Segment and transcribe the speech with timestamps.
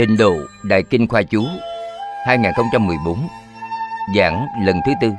[0.00, 1.44] Tịnh độ Đại Kinh Khoa Chú
[2.26, 3.28] 2014
[4.16, 5.10] Giảng lần thứ tư.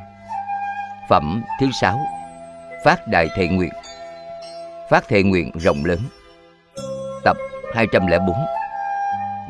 [1.09, 1.99] Phẩm thứ sáu,
[2.86, 3.70] Phát Đại Thệ Nguyện.
[4.91, 5.99] Phát Thệ Nguyện rộng lớn.
[7.23, 7.38] Tập
[7.73, 8.36] 204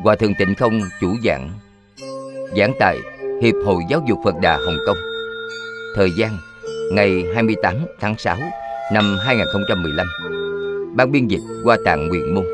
[0.02, 1.50] Hòa Thượng Tịnh Không chủ giảng.
[2.56, 2.98] Giảng tại
[3.42, 4.98] Hiệp hội Giáo dục Phật Đà Hồng Kông.
[5.96, 6.38] Thời gian,
[6.92, 8.36] ngày 28 tháng 6
[8.92, 10.06] năm 2015
[10.96, 12.44] Ban biên dịch qua tạng nguyện môn.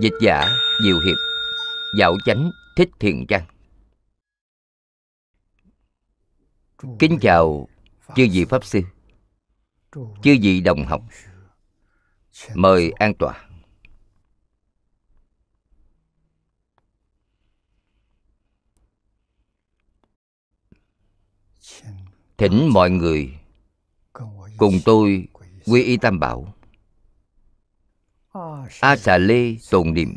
[0.00, 0.48] Dịch giả
[0.84, 1.31] Diệu Hiệp.
[1.98, 3.46] Dạo chánh Thích Thiện Trang
[6.98, 7.68] Kính chào
[8.16, 8.80] chư vị Pháp Sư,
[9.94, 11.02] Chư vị đồng học.
[12.54, 13.48] Mời an tọa.
[22.36, 23.38] Thỉnh mọi người
[24.56, 25.28] cùng tôi
[25.64, 26.54] quy y tam bảo.
[28.80, 30.16] A xà lê tồn niệm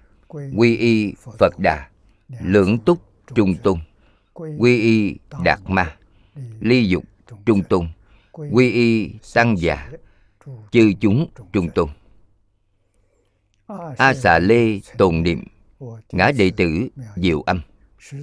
[0.31, 1.89] quy y phật đà
[2.41, 3.01] lượng túc
[3.35, 3.79] trung tôn.
[4.33, 5.95] Quy y đạt ma
[6.59, 7.03] ly dục
[7.45, 7.87] trung tôn.
[8.51, 9.89] Quy y tăng già
[10.71, 11.89] chư chúng trung tôn.
[13.97, 15.43] A xà lê tồn niệm
[16.11, 17.61] ngã đệ tử diệu âm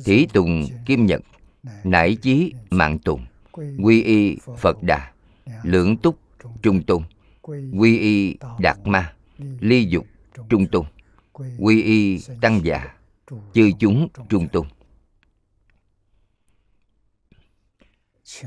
[0.05, 1.21] thí tùng kim nhật
[1.85, 3.27] nải chí mạng tùng
[3.83, 5.13] quy y phật đà
[5.63, 6.19] lượng túc
[6.63, 7.03] trung tôn.
[7.79, 9.13] Quy y đạt ma
[9.61, 10.07] ly dục
[10.49, 10.85] trung tôn
[11.59, 12.95] quy y tăng già
[13.55, 14.67] chư chúng trung tôn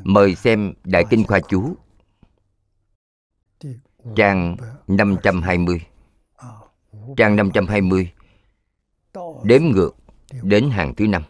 [0.03, 1.75] mời xem đại kinh khoa chú
[4.15, 4.57] trang
[4.87, 5.81] 520
[7.17, 8.11] trang 520
[9.43, 9.95] đếm ngược
[10.43, 11.23] đến hàng thứ năm.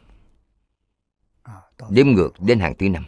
[1.90, 3.06] Đếm ngược đến hàng thứ năm.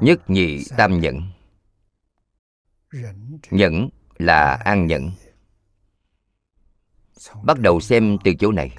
[0.00, 1.20] Nhất nhị tam nhẫn.
[3.50, 3.88] Nhẫn
[4.18, 5.10] là an nhẫn
[7.42, 8.70] bắt đầu xem từ chỗ này.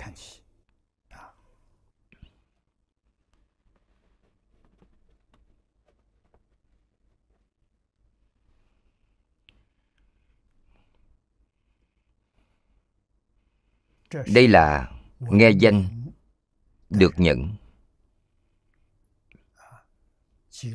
[14.33, 16.03] Đây là nghe danh
[16.89, 17.55] được nhận.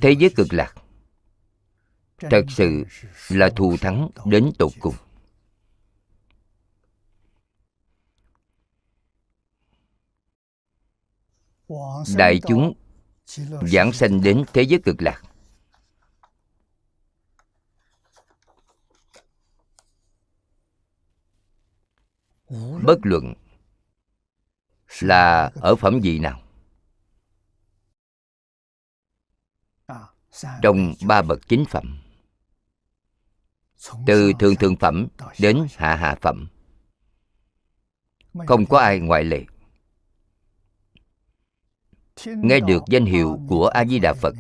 [0.03, 0.75] Thế giới cực lạc
[2.19, 2.85] thật sự
[3.29, 4.95] là thù thắng đến tột cùng.
[12.17, 12.75] Đại chúng
[13.73, 15.23] giảng sanh đến thế giới cực lạc.
[22.85, 23.35] Bất luận
[25.01, 26.43] là ở phẩm gì nào,
[30.63, 31.99] trong ba bậc chính phẩm,
[34.07, 35.09] từ thường thường phẩm
[35.39, 36.49] đến hạ hạ phẩm,
[38.47, 39.45] không có ai ngoại lệ
[42.27, 44.35] nghe được danh hiệu của a di đà phật.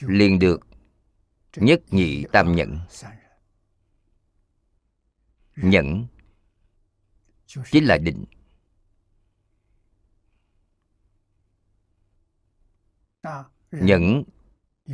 [0.00, 0.60] Liền được
[1.56, 2.78] nhất nhị tam nhẫn.
[5.56, 6.06] Nhẫn
[7.46, 8.24] chính là định.
[13.70, 14.22] Nhẫn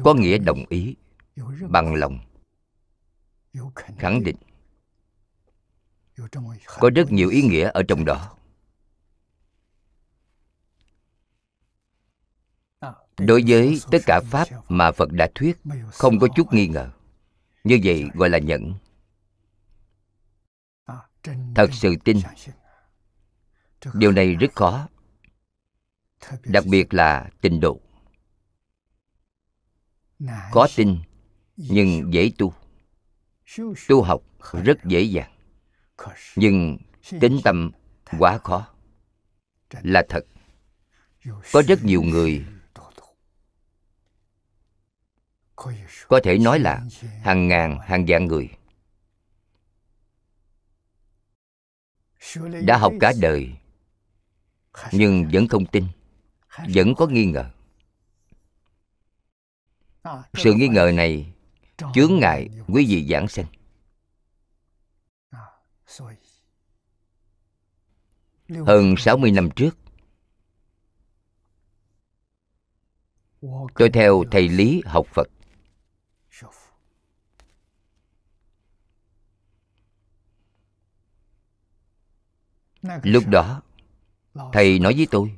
[0.04, 0.96] có nghĩa đồng ý
[1.70, 2.18] bằng lòng
[3.74, 4.36] khẳng định.
[6.80, 8.36] có rất nhiều ý nghĩa ở trong đó
[13.18, 15.58] đối với tất cả pháp mà phật đã thuyết,
[15.92, 16.90] không có chút nghi ngờ.
[17.64, 18.74] Như vậy gọi là nhẫn.
[21.54, 22.18] Thật sự tin.
[23.94, 24.88] Điều này rất khó,
[26.44, 27.80] đặc biệt là tình độ.
[30.52, 30.98] Khó tin,
[31.56, 32.54] nhưng dễ tu.
[33.88, 34.22] Tu học
[34.64, 35.32] rất dễ dàng,
[36.36, 36.78] nhưng
[37.20, 37.70] tính tâm
[38.18, 38.68] quá khó.
[39.82, 40.26] Là thật.
[41.52, 42.44] Có rất nhiều người
[46.08, 46.82] có thể nói là
[47.22, 48.50] hàng ngàn, hàng vạn người
[52.64, 53.52] đã học cả đời,
[54.92, 55.86] nhưng vẫn không tin,
[56.74, 57.50] vẫn có nghi ngờ.
[60.34, 61.32] Sự nghi ngờ này
[61.94, 63.46] chướng ngại quý vị giảng sanh.
[68.66, 69.76] Hơn 60 năm trước,
[73.74, 75.28] Tôi theo thầy Lý học Phật.
[83.02, 83.62] Lúc đó
[84.52, 85.36] Thầy nói với tôi.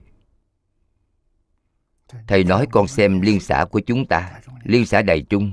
[2.26, 5.52] Thầy nói con xem liên xã của chúng ta Liên xã Đại Trung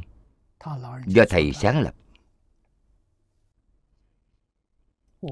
[1.06, 1.94] Do thầy sáng lập.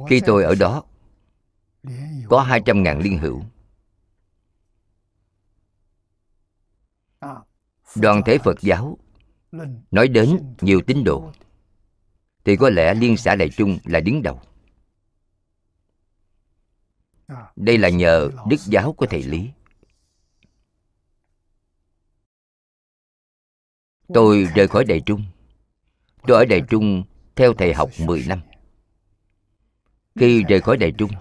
[0.10, 0.84] Khi tôi ở đó
[2.30, 3.44] Có 200.000 liên hữu.
[7.96, 8.98] Đoàn thể Phật giáo
[9.92, 11.32] Nói đến nhiều tín đồ.
[12.46, 14.42] Thì có lẽ Liên xã Đại Trung là đứng đầu
[17.56, 19.52] đây là nhờ đức giáo của thầy Lý.
[24.14, 25.24] Tôi rời khỏi Đại Trung.
[26.28, 27.04] Tôi ở Đại Trung
[27.36, 28.42] theo thầy học 10 năm.
[30.16, 31.12] Khi rời khỏi Đại Trung,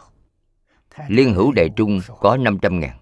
[1.08, 2.98] Liên hữu Đại Trung có 500 ngàn.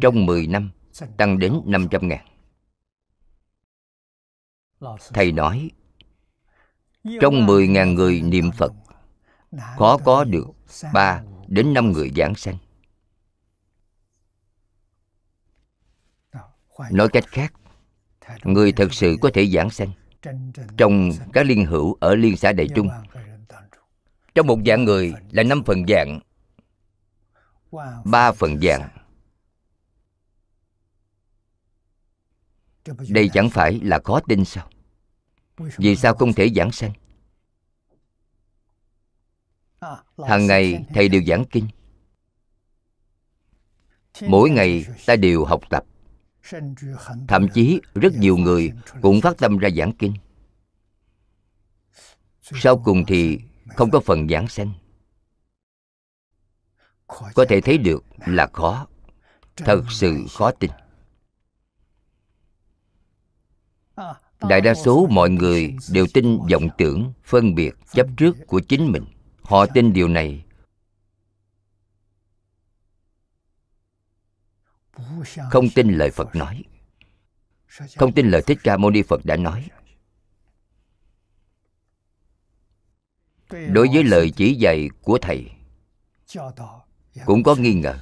[0.00, 0.70] Trong 10 năm,
[1.16, 2.26] tăng đến 500 ngàn.
[5.14, 5.70] Thầy nói,
[7.20, 8.72] Trong 10.000 người niệm Phật,
[9.76, 10.55] Khó có được
[10.92, 12.56] 3 đến 5 người giảng sanh.
[16.90, 17.52] Nói cách khác
[18.44, 19.90] Người thật sự có thể giảng sanh
[20.76, 22.88] Trong các liên hữu ở liên xã Đại Trung.
[24.34, 26.20] Trong một dạng người là năm phần dạng.
[28.04, 28.88] Ba phần dạng.
[33.08, 34.70] Đây chẳng phải là khó tin sao?
[35.56, 36.92] Vì sao không thể giảng sanh
[40.26, 41.68] hàng ngày thầy đều giảng kinh.
[44.22, 45.84] Mỗi ngày ta đều học tập.
[47.28, 50.14] Thậm chí rất nhiều người cũng phát tâm ra giảng kinh.
[52.42, 53.40] Sau cùng thì
[53.76, 54.72] không có phần giảng sanh.
[57.06, 58.86] Có thể thấy được là khó.
[59.56, 60.70] Thật sự khó tin.
[64.40, 68.92] Đại đa số mọi người đều tin vọng tưởng phân biệt chấp trước của chính
[68.92, 69.04] mình
[69.48, 70.44] họ tin điều này.
[75.50, 76.64] Không tin lời phật nói.
[77.96, 79.68] Không tin lời thích ca mâu ni phật đã nói.
[83.50, 85.50] Đối với lời chỉ dạy của thầy,
[87.24, 87.98] cũng có nghi ngờ.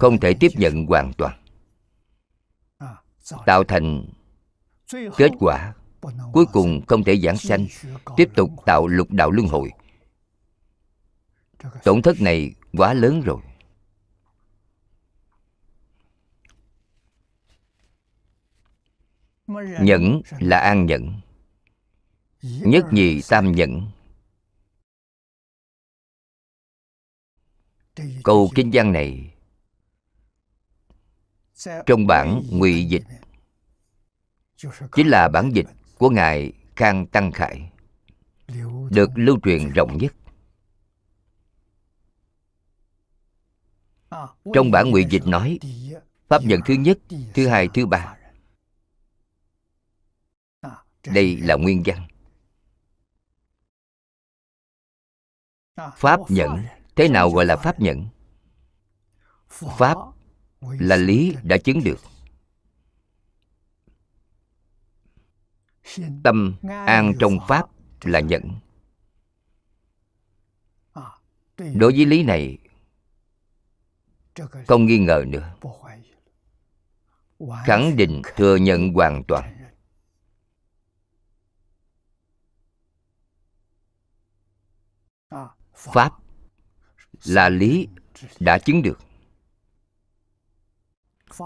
[0.00, 1.42] Không thể tiếp nhận hoàn toàn.
[3.46, 4.06] Tạo thành
[5.16, 5.74] kết quả
[6.32, 7.66] cuối cùng không thể giảng sanh,
[8.16, 9.70] tiếp tục tạo lục đạo luân hồi.
[11.84, 13.40] Tổn thất này quá lớn rồi.
[19.80, 21.20] Nhẫn là an nhẫn,
[22.42, 23.90] nhất nhì tam nhẫn.
[28.24, 29.34] Câu kinh văn này
[31.86, 33.04] trong bản ngụy dịch,
[34.92, 35.66] chính là bản dịch
[35.98, 37.70] của ngài khang tăng khải
[38.90, 40.14] được lưu truyền rộng nhất.
[44.54, 45.58] Trong bản ngụy dịch nói,
[46.28, 46.98] pháp nhận thứ nhất,
[47.34, 48.16] thứ hai, thứ ba.
[51.06, 52.08] Đây là nguyên văn.
[55.96, 56.64] Pháp nhận
[56.96, 58.06] thế nào gọi là pháp nhận
[59.58, 59.96] pháp
[60.60, 61.98] là lý đã chứng được.
[66.24, 67.66] Tâm an trong pháp
[68.04, 68.42] là nhẫn
[71.56, 72.58] đối với lý này
[74.66, 75.54] không nghi ngờ nữa.
[77.64, 79.56] Khẳng định thừa nhận hoàn toàn.
[85.74, 86.12] Pháp
[87.24, 87.88] là lý
[88.40, 88.98] đã chứng được.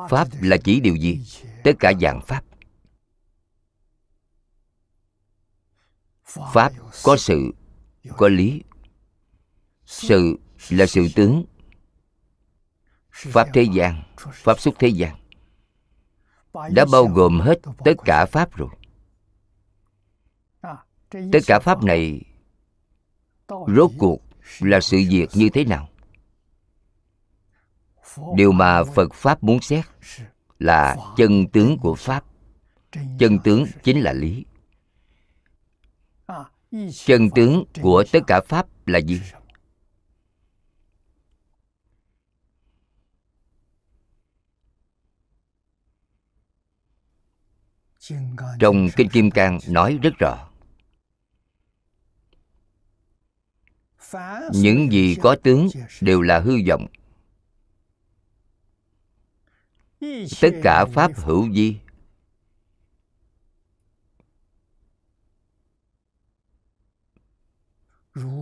[0.09, 1.25] Pháp là chỉ điều gì?
[1.65, 2.45] tất cả dạng pháp
[6.31, 6.73] pháp
[7.05, 7.55] có sự,
[8.17, 8.63] có lý.
[9.85, 11.45] Sự là sự tướng.
[13.11, 15.17] Pháp thế gian, pháp xuất thế gian
[16.71, 18.69] đã bao gồm hết tất cả pháp rồi.
[21.11, 22.23] Tất cả pháp này
[23.47, 24.21] rốt cuộc
[24.61, 25.89] là sự việc như thế nào?
[28.37, 29.85] Điều mà phật pháp muốn xét
[30.59, 32.25] là chân tướng của pháp.
[33.19, 34.45] Chân tướng chính là lý
[36.93, 39.21] chân tướng của tất cả pháp là gì?
[48.59, 50.51] Trong kinh kim cang nói rất rõ.
[54.53, 55.69] Những gì có tướng
[56.01, 56.87] đều là hư vọng.
[60.41, 61.77] Tất cả pháp hữu vi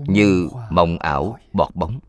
[0.07, 2.01] như mộng ảo bọt bóng.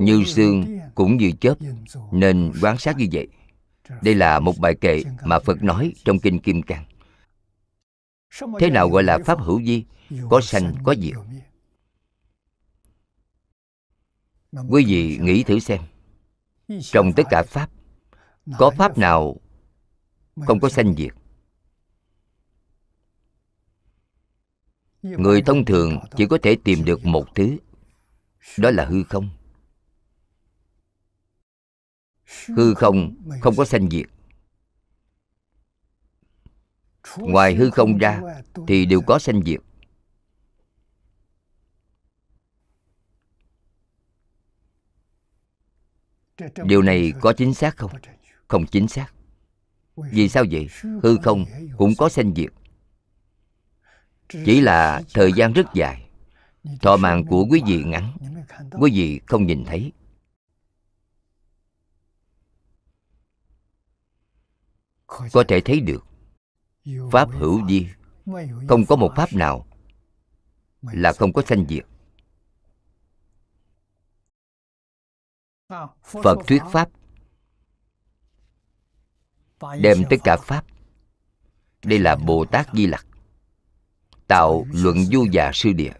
[0.00, 1.54] Như xương cũng như chớp
[2.12, 3.28] nên quan sát như vậy.
[4.02, 6.84] Đây là một bài kệ mà phật nói trong kinh kim cang.
[8.60, 9.84] Thế nào gọi là pháp hữu vi?
[10.30, 11.14] Có sanh có diệt.
[14.68, 15.80] quý vị nghĩ thử xem.
[16.82, 17.70] Trong tất cả pháp
[18.58, 19.36] có pháp nào
[20.46, 21.12] không có sanh diệt
[25.02, 27.56] người thông thường chỉ có thể tìm được một thứ.
[28.58, 29.28] Đó là hư không.
[32.48, 34.06] Hư không không có sanh diệt.
[37.18, 38.20] Ngoài hư không ra
[38.68, 39.60] thì đều có sanh diệt.
[46.64, 47.90] Điều này có chính xác không?
[48.48, 49.12] Không chính xác.
[49.96, 50.68] Vì sao vậy?
[51.02, 51.44] Hư không
[51.78, 52.52] cũng có sanh diệt
[54.28, 56.10] chỉ là thời gian rất dài.
[56.82, 58.16] Thọ mạng của quý vị ngắn.
[58.80, 59.92] Quý vị không nhìn thấy.
[65.06, 66.04] Có thể thấy được,
[67.12, 67.88] pháp hữu di
[68.68, 69.66] không có một pháp nào
[70.82, 71.86] là không có sanh diệt.
[76.02, 76.88] Phật thuyết pháp
[79.80, 80.64] đem tất cả pháp.
[81.84, 83.06] Đây là bồ tát di lặc
[84.28, 85.92] tạo luận du già sư địa,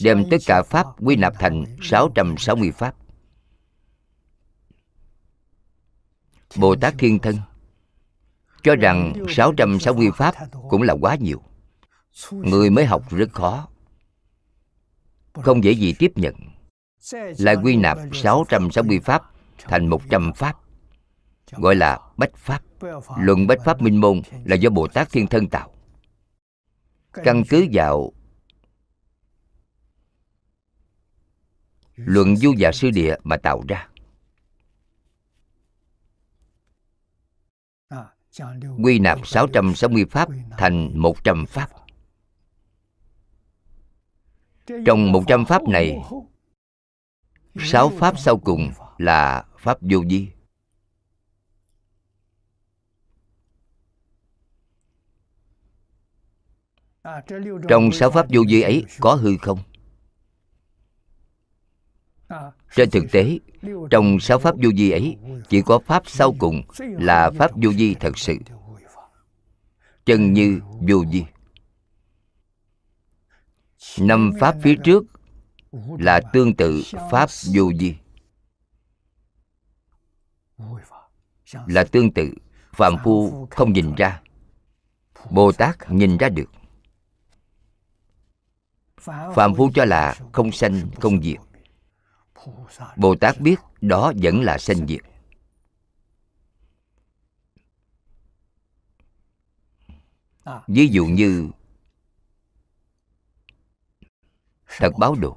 [0.00, 2.94] đem tất cả pháp quy nạp thành 660 pháp.
[6.56, 7.36] Bồ Tát Thiên Thân
[8.62, 10.34] cho rằng 660 pháp
[10.70, 11.42] cũng là quá nhiều.
[12.30, 13.68] Người mới học rất khó,
[15.32, 16.34] không dễ gì tiếp nhận.
[17.38, 19.22] Lại quy nạp 660 pháp
[19.58, 20.56] thành 100 pháp,
[21.52, 22.62] gọi là bách pháp.
[23.18, 25.70] Luận bách pháp minh môn là do bồ tát thiên thân tạo
[27.12, 28.12] căn cứ vào
[31.96, 33.88] luận du dạ sư địa mà tạo ra.
[38.84, 41.70] Quy nạp 660 pháp thành 100 pháp.
[44.86, 45.98] Trong 100 pháp này,
[47.58, 50.28] sáu pháp sau cùng là pháp vô vi.
[57.68, 59.58] Trong sáu pháp vô vi ấy có hư không?
[62.74, 63.38] Trên thực tế,
[63.90, 65.16] trong sáu pháp vô vi ấy,
[65.48, 68.36] chỉ có pháp sau cùng là pháp vô vi thật sự.
[70.04, 71.24] Chân như vô vi.
[73.98, 75.04] Năm pháp phía trước
[75.98, 77.94] là tương tự pháp vô vi.
[81.66, 82.34] Là tương tự,
[82.72, 84.22] Phạm Phu không nhìn ra.
[85.30, 86.50] Bồ Tát nhìn ra được.
[89.08, 91.38] Phạm Phu cho là không sanh, không diệt.
[92.96, 95.00] Bồ tát biết đó vẫn là sanh diệt.
[100.66, 101.50] Ví dụ như
[104.78, 105.36] thật báo độ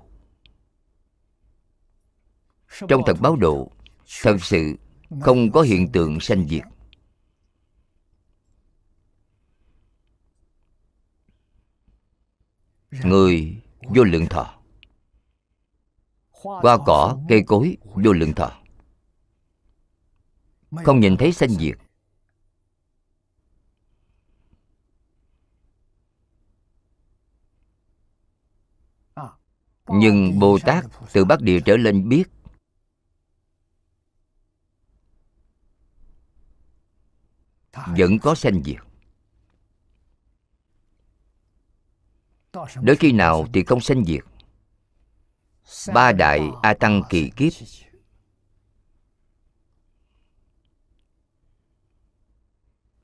[2.88, 3.72] trong thật báo độ
[4.22, 4.75] thật sự
[5.22, 6.63] không có hiện tượng sanh diệt.
[12.92, 14.58] Người vô lượng thọ.
[16.32, 18.52] Hoa cỏ, cây cối, vô lượng thọ.
[20.72, 21.78] Không nhìn thấy sanh diệt.
[29.88, 32.24] Nhưng bồ tát từ bắc địa trở lên biết,
[37.74, 38.91] vẫn có sanh diệt.
[42.81, 44.24] Đến khi nào thì không sanh diệt.
[45.93, 47.53] Ba đại a tăng kỳ kiếp.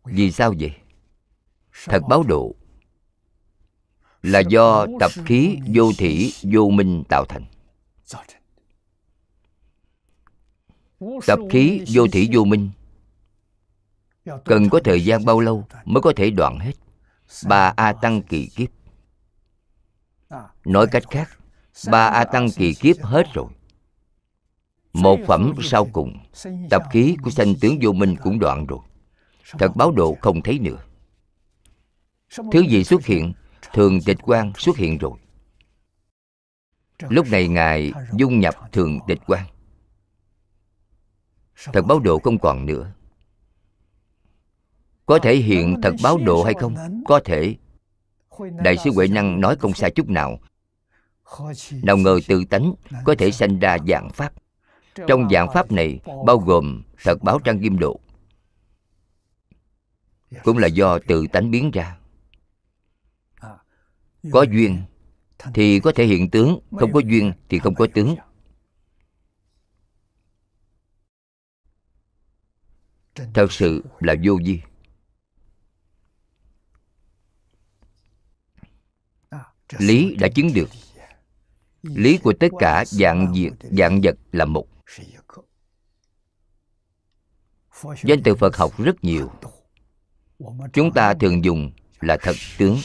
[0.04, 0.72] Vì sao vậy?
[1.86, 2.56] Thật báo độ.
[4.22, 7.46] Là do tập khí vô thủy vô minh tạo thành.
[11.28, 12.70] Tập khí vô thủy vô minh.
[14.46, 16.74] Cần có thời gian bao lâu mới có thể đoạn hết?
[17.48, 18.77] Ba a tăng kỳ kiếp
[20.66, 21.30] nói cách khác,
[21.92, 23.48] ba a tăng kỳ kiếp hết rồi.
[24.94, 26.18] Một phẩm sau cùng,
[26.70, 28.80] tập khí của sanh tướng vô minh cũng đoạn rồi.
[29.60, 30.78] Thật báo độ không thấy nữa.
[32.52, 33.34] Thứ gì xuất hiện,
[33.74, 35.12] thường tịch quan xuất hiện rồi.
[37.10, 39.46] Lúc này ngài dung nhập thường tịch quan
[41.74, 42.92] thật báo độ không còn nữa.
[45.06, 46.76] Có thể hiện thật báo độ hay không?
[47.06, 47.56] Có thể
[48.64, 50.40] đại sư huệ năng nói không sai chút nào.
[51.84, 52.74] Nào ngờ tự tánh
[53.06, 54.34] có thể sanh ra dạng pháp.
[55.08, 58.00] Trong dạng pháp này bao gồm thật báo trang kim độ.
[60.44, 61.98] Cũng là do tự tánh biến ra.
[64.32, 64.82] Có duyên
[65.54, 68.16] thì có thể hiện tướng, không có duyên thì không có tướng.
[73.34, 74.62] Thật sự là vô vi
[79.78, 80.70] lý đã chứng được.
[81.82, 84.68] Lý của tất cả dạng diệt, dạng vật là một.
[88.04, 89.32] Danh từ phật học rất nhiều.
[90.74, 92.78] Chúng ta thường dùng là thật tướng.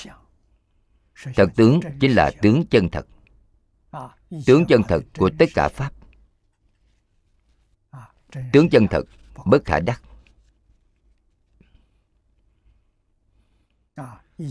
[1.34, 3.06] Thật tướng chính là tướng chân thật.
[4.46, 5.92] Tướng chân thật của tất cả pháp.
[8.52, 9.02] Tướng chân thật
[9.46, 10.02] bất khả đắc.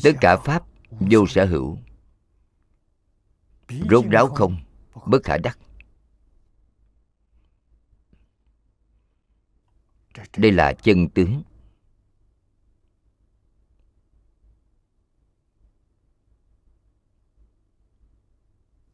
[0.03, 1.77] Tất cả pháp vô sở hữu
[3.89, 4.57] rốt ráo không,
[5.05, 5.59] bất khả đắc.
[10.37, 11.43] Đây là chân tướng.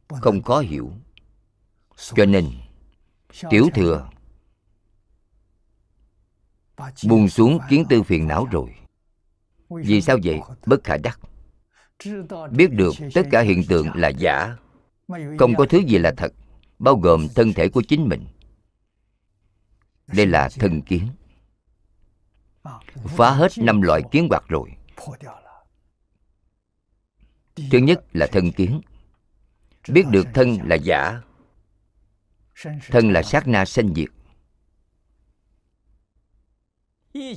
[0.09, 0.91] Không khó hiểu.
[1.95, 2.51] Cho nên,
[3.49, 4.09] tiểu thừa
[7.09, 8.75] buông xuống kiến tư phiền não rồi.
[9.69, 10.39] Vì sao vậy?
[10.65, 11.19] Bất khả đắc.
[12.51, 14.57] Biết được tất cả hiện tượng là giả
[15.39, 16.33] không có thứ gì là thật
[16.79, 18.25] bao gồm thân thể của chính mình.
[20.07, 21.07] Đây là thân kiến.
[23.05, 24.69] Phá hết năm loại kiến hoạt rồi.
[27.55, 28.81] thứ nhất là thân kiến.
[29.87, 31.21] biết được thân là giả
[32.87, 34.09] thân là sát na sanh diệt.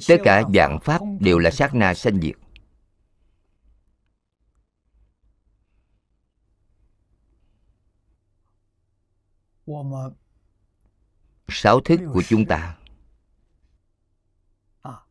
[0.08, 2.36] Tất cả dạng pháp đều là sát na sanh diệt
[11.48, 12.76] sáu thức của chúng ta.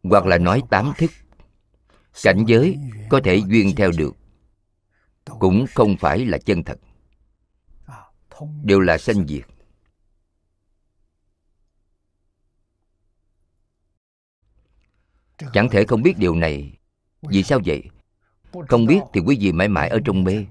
[0.04, 1.12] Hoặc là nói tám thức.
[2.24, 2.78] Cảnh giới
[3.10, 4.16] có thể duyên theo được.
[5.26, 6.80] Cũng không phải là chân thật.
[8.64, 9.46] Đều là sanh diệt.
[15.54, 16.78] Chẳng thể không biết điều này.
[17.22, 17.84] Vì sao vậy?
[18.70, 20.46] Không biết thì quý vị mãi mãi ở trong mê.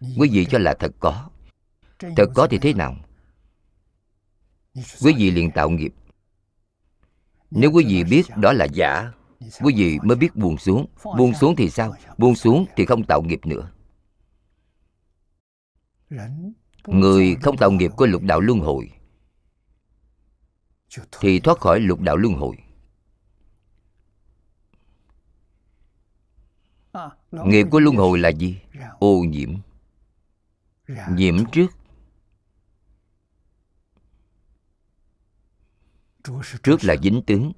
[0.00, 1.30] Quý vị cho là thật có
[1.98, 2.96] thật có thì thế nào?
[4.74, 5.94] Quý vị liền tạo nghiệp.
[7.50, 9.12] Nếu quý vị biết đó là giả
[9.62, 10.86] quý vị mới biết buông xuống.
[11.04, 11.94] Buông xuống thì sao?
[12.18, 13.70] buông xuống thì không tạo nghiệp nữa.
[16.86, 18.90] Người không tạo nghiệp của lục đạo luân hồi.
[21.20, 22.56] Thì thoát khỏi lục đạo luân hồi.
[27.32, 28.60] Nghiệp của luân hồi là gì?
[28.98, 29.54] Ô nhiễm.
[31.10, 31.77] Nhiễm trước
[36.62, 37.52] trước là dính tướng.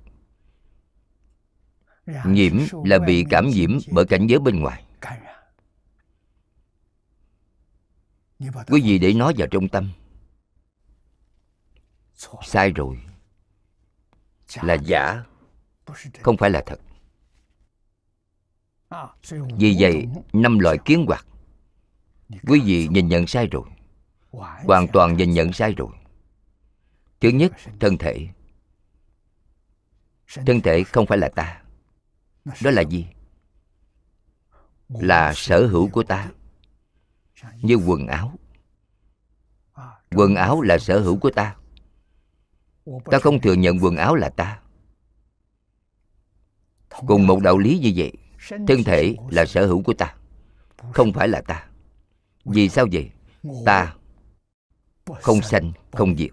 [2.25, 4.85] Nhiễm là bị cảm nhiễm bởi cảnh giới bên ngoài.
[8.67, 9.91] Quý vị để nó vào trong tâm?
[12.43, 12.99] Sai rồi.
[14.63, 15.25] Là giả,
[16.23, 16.81] không phải là thật.
[19.57, 21.27] Vì vậy, năm loại kiến hoạt,
[22.47, 23.69] quý vị nhìn nhận sai rồi.
[24.65, 25.91] Hoàn toàn nhìn nhận sai rồi.
[27.21, 28.29] Thứ nhất, thân thể
[30.47, 31.63] thân thể không phải là ta.
[32.63, 33.07] Đó là gì?
[34.89, 36.31] Là sở hữu của ta.
[37.63, 38.33] như quần áo.
[40.11, 41.57] Quần áo là sở hữu của ta.
[43.05, 44.61] Ta không thừa nhận quần áo là ta.
[47.07, 48.13] Cùng một đạo lý như vậy
[48.47, 50.15] thân thể là sở hữu của ta
[50.93, 51.69] không phải là ta.
[52.45, 53.11] Vì sao vậy?
[53.65, 53.95] Ta
[55.21, 56.31] không sanh không diệt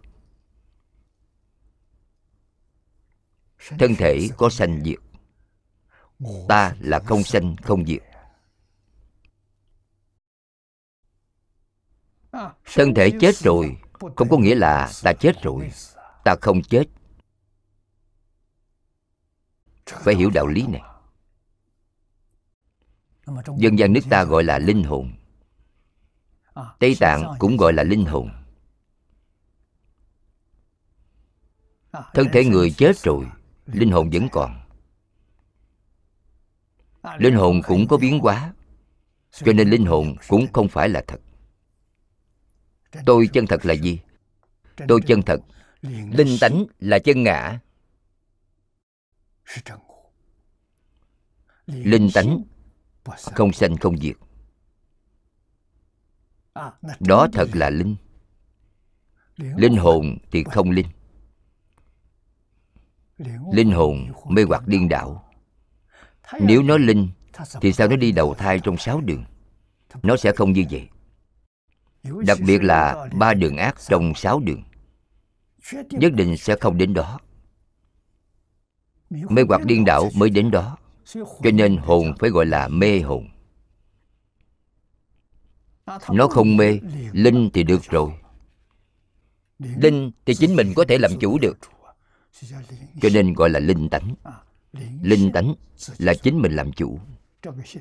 [3.79, 4.99] thân thể có sanh diệt
[6.47, 8.03] ta là không sanh không diệt
[12.75, 13.77] thân thể chết rồi.
[14.15, 15.71] không có nghĩa là ta chết rồi.
[16.23, 16.83] ta không chết.
[19.85, 20.81] Phải hiểu đạo lý này.
[23.57, 25.13] Dân gian nước ta gọi là linh hồn.
[26.79, 28.29] Tây tạng cũng gọi là linh hồn.
[31.91, 33.25] Thân thể người chết rồi
[33.67, 34.61] linh hồn vẫn còn.
[37.17, 38.53] Linh hồn cũng có biến hóa,
[39.31, 41.21] cho nên linh hồn cũng không phải là thật.
[43.05, 43.99] Tôi chân thật là gì?
[44.87, 45.41] Tôi chân thật.
[46.11, 47.59] Linh tánh là chân ngã.
[51.67, 52.43] Linh tánh
[53.05, 54.15] không sanh không diệt.
[56.99, 57.95] Đó thật là linh.
[59.37, 60.87] Linh hồn thì không linh
[63.51, 65.23] linh hồn mê hoặc điên đảo.
[66.39, 67.09] Nếu nó linh,
[67.61, 69.23] thì sao nó đi đầu thai trong sáu đường?
[70.03, 70.87] Nó sẽ không như vậy.
[72.25, 74.63] Đặc biệt là ba đường ác trong sáu đường.
[75.91, 77.19] Nhất định sẽ không đến đó.
[79.09, 80.77] Mê hoặc điên đảo mới đến đó.
[81.13, 83.29] Cho nên hồn phải gọi là mê hồn.
[86.13, 86.79] Nó không mê,
[87.11, 88.11] linh thì được rồi.
[89.59, 91.57] Linh thì chính mình có thể làm chủ được
[93.01, 94.15] cho nên gọi là linh tánh.
[95.01, 95.31] Linh.
[95.31, 95.55] Tánh
[95.97, 96.99] là chính mình làm chủ.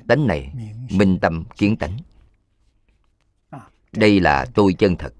[0.07, 0.53] Tánh này
[0.89, 1.97] minh tâm kiến tánh.
[3.91, 5.13] Đây là tôi chân thật.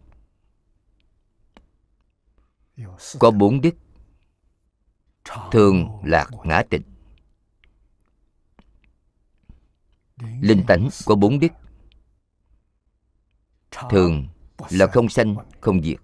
[3.20, 3.76] Có bốn đức.
[5.52, 6.82] Thường lạc ngã tịnh.
[10.42, 11.52] Linh tánh có bốn đức.
[13.90, 14.28] thường
[14.70, 15.98] là không sanh không diệt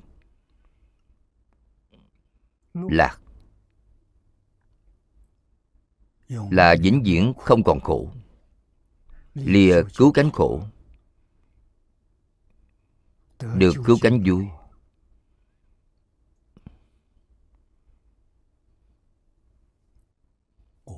[2.73, 3.19] lạc.
[6.27, 8.11] Là vĩnh viễn không còn khổ.
[9.33, 10.63] Lìa cứu cánh khổ.
[13.39, 14.45] Được cứu cánh vui.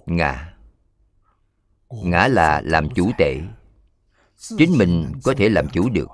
[0.06, 0.58] Ngã.
[1.90, 3.42] Ngã là làm chủ tệ.
[4.38, 6.08] Chính mình có thể làm chủ được.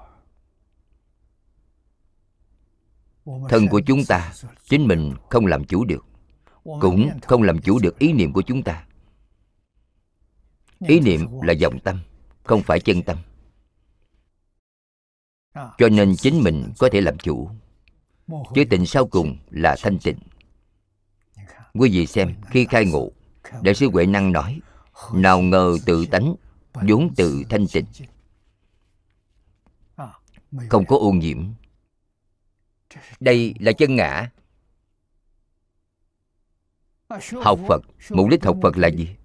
[3.25, 4.33] Thân của chúng ta,
[4.69, 6.05] chính mình không làm chủ được,
[6.63, 8.85] cũng không làm chủ được ý niệm của chúng ta.
[10.79, 11.99] Ý niệm là dòng tâm,
[12.43, 13.17] không phải chân tâm.
[15.53, 17.49] Cho nên chính mình có thể làm chủ.
[18.55, 20.17] Chứ tịnh sau cùng là thanh tịnh.
[21.73, 23.11] Quý vị xem, khi khai ngộ,
[23.61, 24.59] đại sư huệ năng nói,
[25.13, 26.35] nào ngờ tự tánh,
[26.73, 27.85] vốn tự thanh tịnh.
[30.69, 31.53] Không có ô nhiễm
[33.19, 34.29] đây là chân ngã.
[37.41, 39.15] Học phật, mục đích học phật là gì?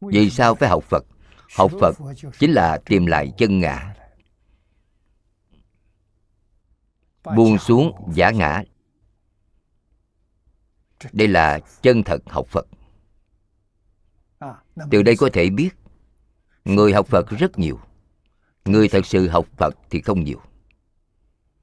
[0.00, 1.04] Vì sao phải học phật?
[1.56, 1.96] Học phật
[2.38, 3.94] chính là tìm lại chân ngã.
[7.36, 8.62] Buông xuống giả ngã.
[11.12, 12.66] Đây là chân thật học phật.
[14.90, 15.70] Từ đây có thể biết,
[16.64, 17.80] người học phật rất nhiều.
[18.64, 20.40] Người thật sự học phật thì không nhiều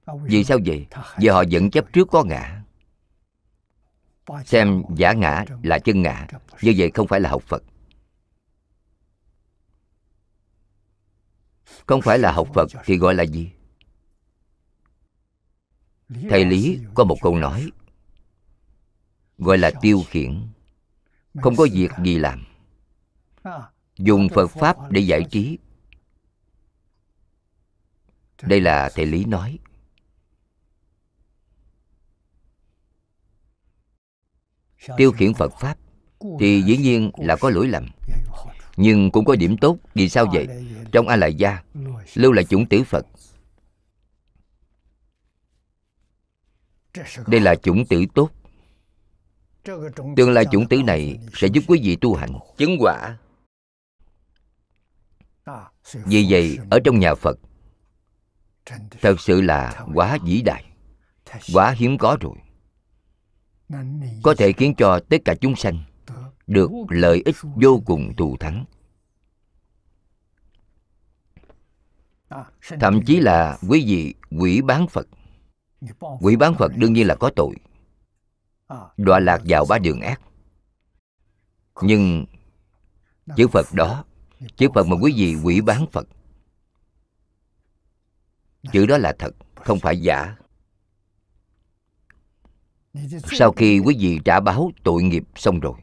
[0.05, 0.87] vì sao vậy?
[1.17, 2.63] vì họ vẫn chấp trước có ngã.
[4.45, 6.27] Xem giả ngã là chân ngã.
[6.61, 7.63] như vậy không phải là học phật.
[11.85, 13.51] Không phải là học phật thì gọi là gì?
[16.29, 17.71] Thầy lý có một câu nói
[19.37, 20.47] gọi là tiêu khiển.
[21.41, 22.45] không có việc gì làm.
[23.97, 25.57] Dùng phật pháp để giải trí.
[28.41, 29.59] đây là thầy lý nói
[34.97, 35.77] tiêu khiển phật pháp
[36.39, 37.89] thì dĩ nhiên là có lỗi lầm.
[38.77, 40.47] Nhưng cũng có điểm tốt vì sao vậy?
[40.91, 41.63] Trong a la gia
[42.13, 43.05] lưu là chủng tử phật.
[47.27, 48.29] Đây là chủng tử tốt.
[50.15, 52.29] Tương lai chủng tử này sẽ giúp quý vị tu hành.
[52.57, 53.17] Chứng quả.
[56.05, 57.39] Vì vậy ở trong nhà phật
[59.01, 60.65] thật sự là quá vĩ đại
[61.53, 62.35] quá hiếm có rồi
[64.23, 65.83] có thể khiến cho tất cả chúng sanh
[66.47, 68.65] được lợi ích vô cùng thù thắng.
[72.79, 75.07] Thậm chí là quý vị quỷ bán phật.
[76.21, 77.55] Quỷ bán phật đương nhiên là có tội.
[78.97, 80.21] Đọa lạc vào ba đường ác.
[81.81, 82.25] Nhưng
[83.35, 84.05] chữ phật đó,
[84.55, 86.07] chữ phật mà quý vị quỷ bán phật,
[88.71, 90.35] chữ đó là thật, không phải giả
[93.31, 95.73] sau khi quý vị trả báo tội nghiệp xong rồi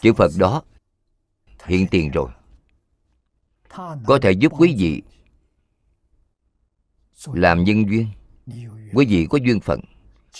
[0.00, 0.62] chữ phật đó
[1.66, 2.30] hiện tiền rồi.
[4.06, 5.02] Có thể giúp quý vị
[7.26, 8.06] làm nhân duyên.
[8.94, 9.80] Quý vị có duyên phận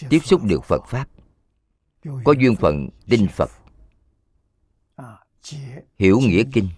[0.08, 1.08] tiếp xúc được phật pháp.
[2.24, 3.50] Có duyên phận tin phật.
[5.98, 6.68] Hiểu nghĩa kinh.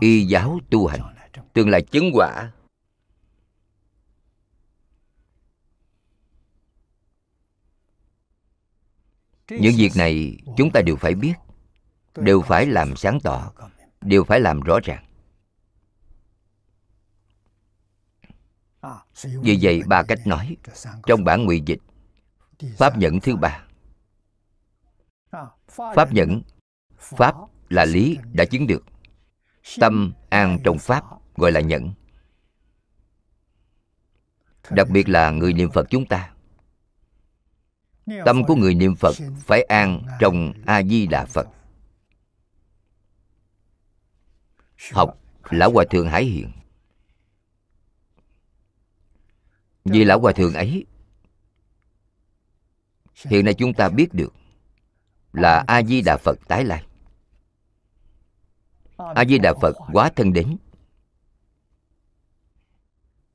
[0.00, 1.14] Y giáo tu hành.
[1.52, 2.52] Tương lai chứng quả
[9.48, 11.34] những việc này chúng ta đều phải biết,
[12.16, 13.52] đều phải làm sáng tỏ,
[14.00, 15.04] đều phải làm rõ ràng.
[19.22, 20.56] Vì vậy, ba cách nói
[21.06, 21.78] trong bản ngụy dịch,
[22.76, 23.64] pháp nhẫn thứ ba.
[25.68, 26.42] Pháp nhẫn,
[26.98, 27.34] pháp
[27.68, 28.84] là lý đã chứng được.
[29.80, 31.04] Tâm an trong pháp
[31.36, 31.92] gọi là nhẫn.
[34.70, 36.35] Đặc biệt là người niệm phật chúng ta
[38.06, 41.48] tâm của người niệm phật phải an trong a di đà phật.
[44.92, 45.18] Học
[45.50, 46.52] lão hòa thượng hải hiện
[49.84, 50.86] vì lão hòa thượng ấy
[53.14, 54.34] hiện nay chúng ta biết được
[55.32, 56.86] là a di đà phật tái lai.
[58.96, 60.56] A di đà phật quá thân đến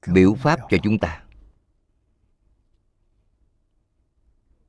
[0.08, 1.24] biểu pháp cho chúng ta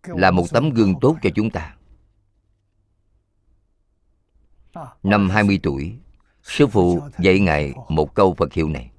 [0.07, 1.77] là một tấm gương tốt cho chúng ta.
[5.03, 5.97] Năm 20 tuổi
[6.43, 8.91] sư phụ dạy ngài một câu phật hiệu này.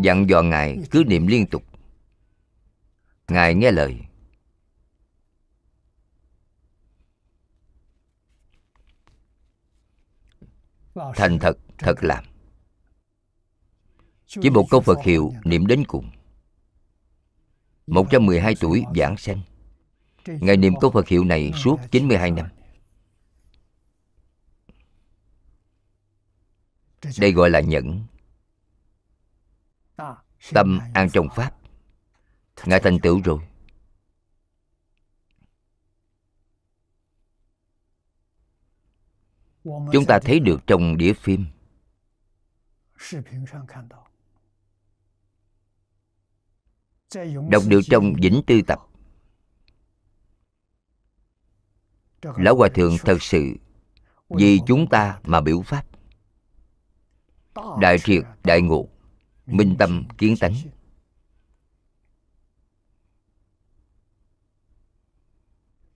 [0.00, 1.62] Dặn dò ngài cứ niệm liên tục.
[3.28, 4.00] Ngài nghe lời.
[10.94, 12.24] Thành thật thật làm.
[14.26, 16.10] Chỉ một câu Phật hiệu niệm đến cùng.
[17.86, 19.40] 112 tuổi giảng sanh
[20.26, 22.46] Ngài niệm câu Phật hiệu này suốt 92 năm.
[27.18, 28.06] Đây gọi là nhẫn.
[30.52, 31.56] Tâm an trong Pháp.
[32.66, 33.38] Ngài thành tựu rồi.
[39.64, 41.46] Chúng ta thấy được trong đĩa phim.
[47.50, 48.91] Đọc được trong Vĩnh Tư Tập.
[52.22, 53.54] Lão Hòa Thượng thật sự
[54.28, 55.86] Vì chúng ta mà biểu Pháp.
[57.80, 58.88] Đại triệt, đại ngộ
[59.46, 60.54] Minh tâm, kiến tánh.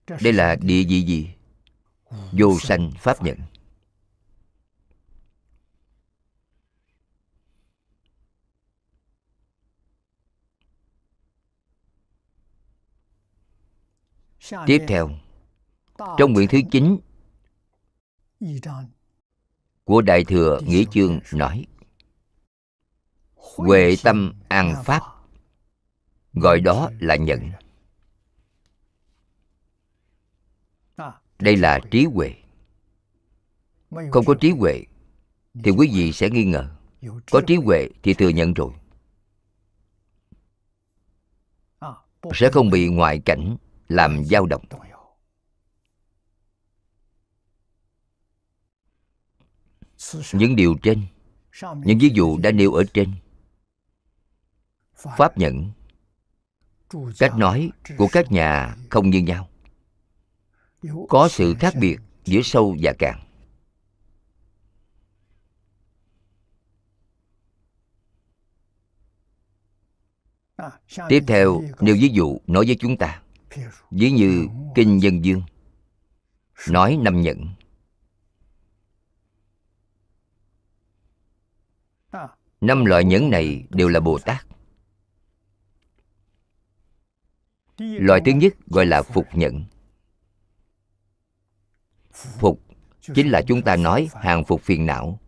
[0.07, 1.35] Đây là địa vị gì?
[2.33, 3.39] Vô sanh Pháp nhận.
[14.67, 15.11] Tiếp theo
[16.19, 16.99] Trong nguyện thứ 9
[19.85, 21.67] Của Đại Thừa Nghĩa Chương nói
[23.35, 25.03] Huệ tâm an Pháp
[26.33, 27.51] Gọi đó là nhận.
[31.39, 32.35] Đây là trí huệ.
[34.11, 34.85] Không có trí huệ
[35.65, 36.71] Thì quý vị sẽ nghi ngờ.
[37.31, 38.71] Có trí huệ thì thừa nhận rồi.
[42.35, 43.57] Sẽ không bị ngoại cảnh
[43.89, 44.65] làm dao động
[50.33, 51.03] những điều trên
[51.85, 53.13] những ví dụ đã nêu ở trên.
[55.17, 55.71] pháp nhẫn
[57.19, 59.49] cách nói của các nhà không như nhau.
[61.09, 63.23] Có sự khác biệt giữa sâu và cạn
[71.09, 73.23] tiếp theo nêu ví dụ nói với chúng ta.
[73.91, 75.43] Ví như kinh dân dương
[76.69, 77.47] nói năm nhẫn
[82.61, 84.47] năm loại nhẫn này đều là bồ tát.
[87.79, 89.65] Loại thứ nhất gọi là phục nhẫn.
[92.13, 92.63] Phục
[93.15, 95.21] chính là chúng ta nói hàng phục phiền não.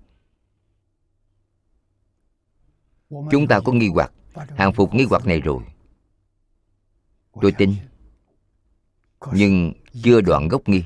[3.10, 5.62] Chúng ta có nghi hoặc, hàng phục nghi hoặc này rồi.
[7.40, 7.74] Tôi tin,
[9.32, 10.84] nhưng chưa đoạn gốc nghi.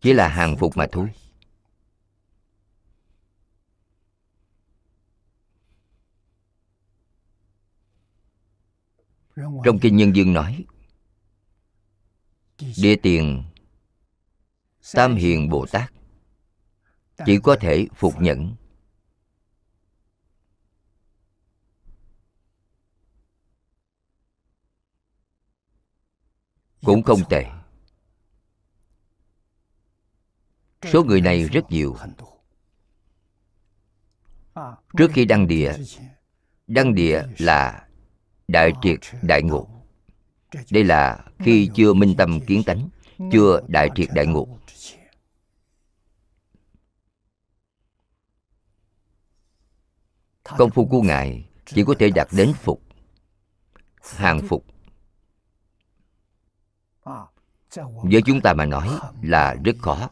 [0.00, 1.10] Chỉ là hàng phục mà thôi.
[9.36, 10.64] Trong kinh nhân dương nói,
[12.76, 13.44] địa tiền
[14.92, 15.92] tam hiền bồ tát
[17.26, 18.56] chỉ có thể phục nhẫn.
[26.84, 27.44] Cũng không tệ.
[30.92, 31.96] Số người này rất nhiều.
[34.98, 35.72] Trước khi đăng địa
[36.66, 37.85] đăng địa là
[38.48, 39.68] đại triệt đại ngộ.
[40.70, 42.88] Đây là khi chưa minh tâm kiến tánh,
[43.32, 44.58] chưa đại triệt đại ngộ.
[50.44, 52.82] Công phu của ngài chỉ có thể đạt đến phục,
[54.02, 54.66] hàng phục.
[58.02, 58.88] Với chúng ta mà nói
[59.22, 60.10] là rất khó.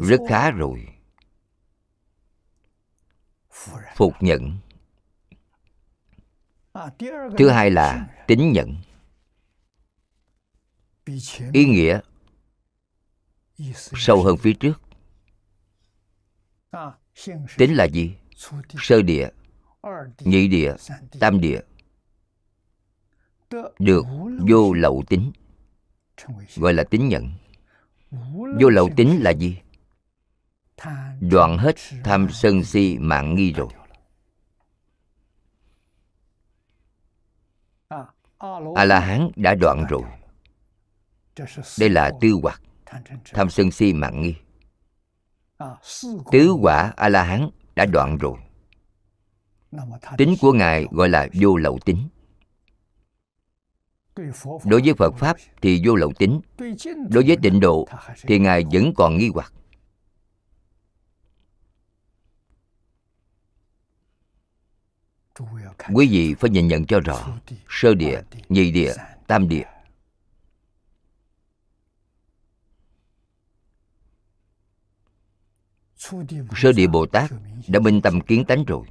[0.00, 0.88] Rất khá rồi.
[3.96, 4.58] Phục nhận
[7.38, 8.76] thứ hai là tín nhận.
[11.52, 12.00] Ý nghĩa
[13.74, 14.80] sâu hơn phía trước.
[17.56, 18.14] Tính là gì?
[18.78, 19.28] Sơ địa,
[20.18, 20.74] nhị địa,
[21.20, 21.60] tam địa.
[23.78, 24.06] Được
[24.48, 25.32] vô lậu tính,
[26.56, 27.30] gọi là tính nhận.
[28.60, 29.58] Vô lậu tính là gì?
[31.20, 33.68] Đoạn hết tham sân si mạng nghi rồi.
[38.74, 40.02] A la hán đã đoạn rồi.
[41.78, 42.62] Đây là tư hoạt.
[43.32, 44.34] Tham sân si mạng nghi.
[46.32, 48.38] Tứ quả a la hán đã đoạn rồi.
[50.18, 52.08] Tính của ngài gọi là vô lậu tính.
[54.64, 56.40] Đối với phật pháp thì vô lậu tính.
[57.10, 57.88] Đối với tịnh độ
[58.22, 59.52] thì ngài vẫn còn nghi hoặc.
[65.94, 67.38] Quý vị phải nhìn nhận cho rõ.
[67.68, 68.94] Sơ địa nhị địa
[69.26, 69.64] tam địa.
[76.56, 77.30] Sơ địa bồ tát
[77.68, 78.86] đã minh tâm kiến tánh rồi.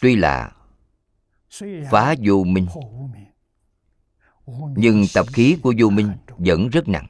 [0.00, 0.52] Tuy là
[1.90, 2.66] phá vô minh
[4.76, 7.06] nhưng tập khí của vô minh vẫn rất nặng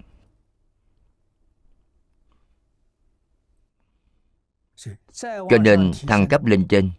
[5.51, 6.91] cho nên thăng cấp lên trên.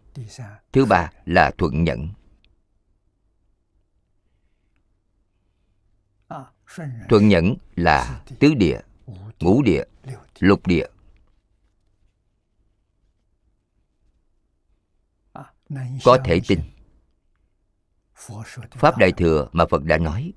[0.72, 2.08] Thứ ba là thuận nhẫn.
[7.08, 8.80] Thuận nhẫn là tứ địa,
[9.40, 9.84] ngũ địa,
[10.38, 10.86] lục địa.
[16.04, 16.60] Có thể tin.
[18.70, 20.32] Pháp đại thừa mà phật đã nói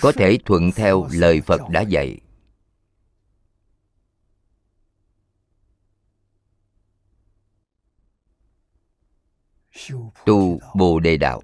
[0.00, 2.20] có thể thuận theo lời phật đã dạy.
[10.26, 11.42] Tu bồ đề đạo.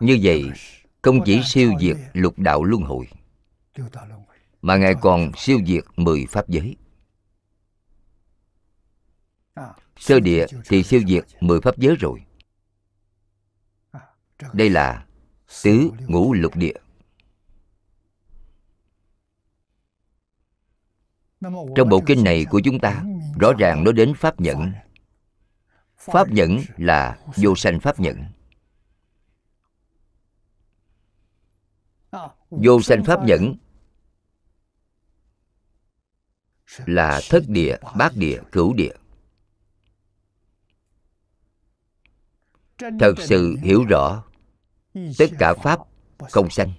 [0.00, 0.44] Như vậy
[1.02, 3.08] không chỉ siêu diệt lục đạo luân hồi
[4.62, 6.76] mà ngài còn siêu diệt mười pháp giới
[9.98, 12.24] sơ địa thì siêu diệt mười pháp giới rồi.
[14.52, 15.06] Đây là
[15.62, 16.74] tứ ngũ lục địa.
[21.76, 23.02] Trong bộ kinh này của chúng ta,
[23.40, 24.72] rõ ràng nói đến pháp nhẫn.
[25.96, 28.24] Pháp nhẫn là vô sanh pháp nhẫn.
[32.50, 33.54] Vô sanh pháp nhẫn
[36.86, 38.94] là thất địa, bát địa, cửu địa.
[42.78, 44.24] Thật sự hiểu rõ
[45.18, 45.78] tất cả pháp
[46.30, 46.72] không sanh.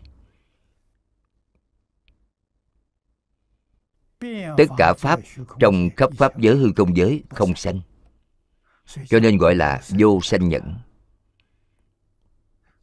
[4.58, 5.20] Tất cả pháp
[5.60, 7.82] trong khắp pháp giới hư không giới không sanh.
[9.08, 10.76] cho nên gọi là vô sanh nhẫn.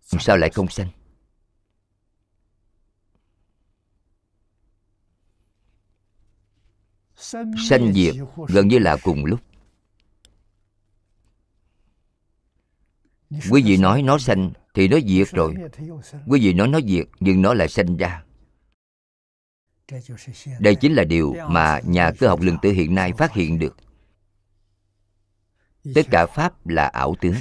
[0.03, 0.89] Sao lại không sanh?
[7.69, 8.15] Sanh diệt
[8.49, 9.41] gần như là cùng lúc
[13.31, 15.55] quý vị nói nó sanh thì nó diệt rồi.
[16.27, 18.23] Quý vị nói nó diệt nhưng nó lại sanh ra.
[20.61, 23.77] Đây chính là điều mà nhà cơ học lượng tử hiện nay phát hiện được.
[25.95, 27.35] Tất cả pháp là ảo tướng.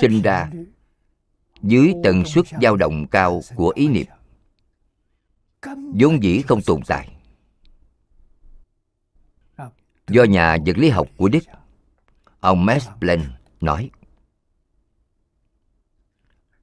[0.00, 0.50] Sinh ra
[1.62, 4.06] dưới tần suất dao động cao của ý niệm.
[5.94, 7.16] Vốn dĩ không tồn tại.
[10.08, 11.40] Do nhà vật lý học của đức
[12.40, 12.88] ông max
[13.60, 13.90] nói.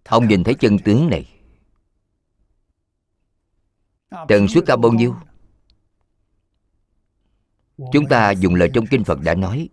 [0.04, 1.34] Ông nhìn thấy chân tướng này.
[4.28, 5.16] Tần suất cao bao nhiêu?
[7.94, 9.70] Chúng ta dùng lời trong kinh phật đã nói.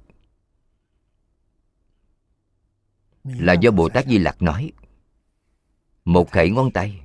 [3.24, 4.72] Là do bồ tát di lặc nói.
[6.04, 7.03] Một khẩy ngón tay.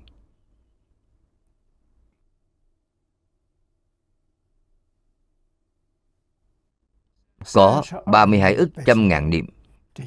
[7.54, 9.46] Có 32 ức trăm ngàn niệm.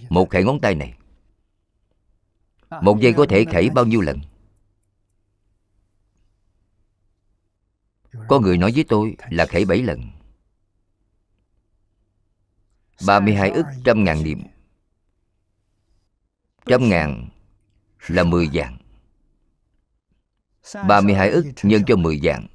[0.09, 0.95] Một khẩy ngón tay này.
[2.83, 4.21] Một giây có thể khẩy bao nhiêu lần?
[8.29, 10.01] Có người nói với tôi là khẩy 7 lần.
[13.07, 14.43] 32 ức trăm ngàn niệm.
[16.67, 17.29] Trăm ngàn
[18.09, 18.79] là 10 dạng
[20.89, 22.47] 32 ức nhân cho 10 dạng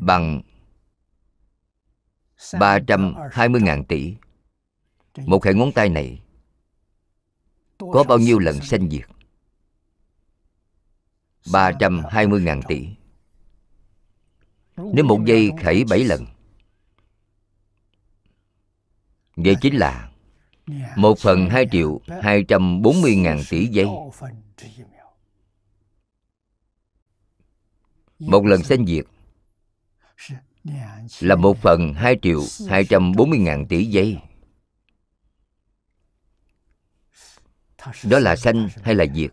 [0.00, 0.42] Bằng
[2.38, 4.14] 320.000 tỷ
[5.26, 6.20] Một hệ ngón tay này
[7.78, 9.04] Có bao nhiêu lần sanh diệt
[11.44, 12.88] 320.000 tỷ
[14.76, 16.26] Nếu một giây khẩy 7 lần
[19.36, 20.10] Vậy chính là
[20.96, 23.86] một phần hai triệu hai trăm bốn mươi ngàn tỷ giây
[28.18, 29.04] Một lần sanh diệt
[31.20, 34.18] Là một phần hai triệu hai trăm bốn mươi ngàn tỷ giây.
[38.04, 39.32] Đó là sanh hay là diệt?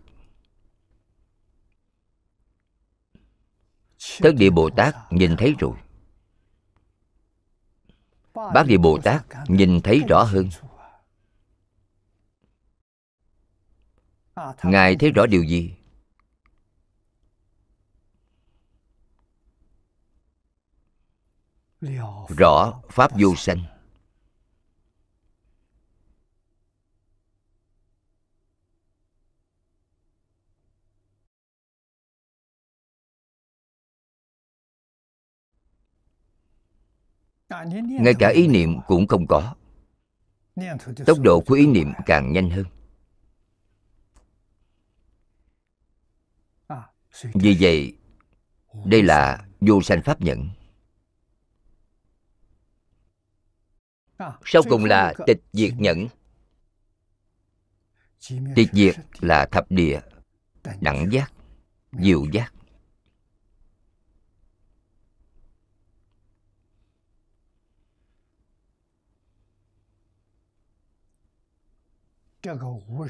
[4.20, 5.78] Thất địa Bồ Tát nhìn thấy rồi.
[8.34, 10.50] Bác Địa Bồ Tát nhìn thấy rõ hơn.
[14.64, 15.74] Ngài thấy rõ điều gì?
[22.38, 23.60] Rõ Pháp vô sanh.
[38.00, 39.56] Ngay cả ý niệm cũng không có.
[41.06, 42.66] Tốc độ của ý niệm càng nhanh hơn.
[47.34, 47.98] Vì vậy
[48.86, 50.50] đây là vô sanh pháp nhẫn
[54.46, 56.08] sau cùng là tịch diệt nhẫn.
[58.56, 60.00] Tịch diệt là thập địa
[60.82, 61.34] đẳng giác
[61.92, 62.54] diệu giác.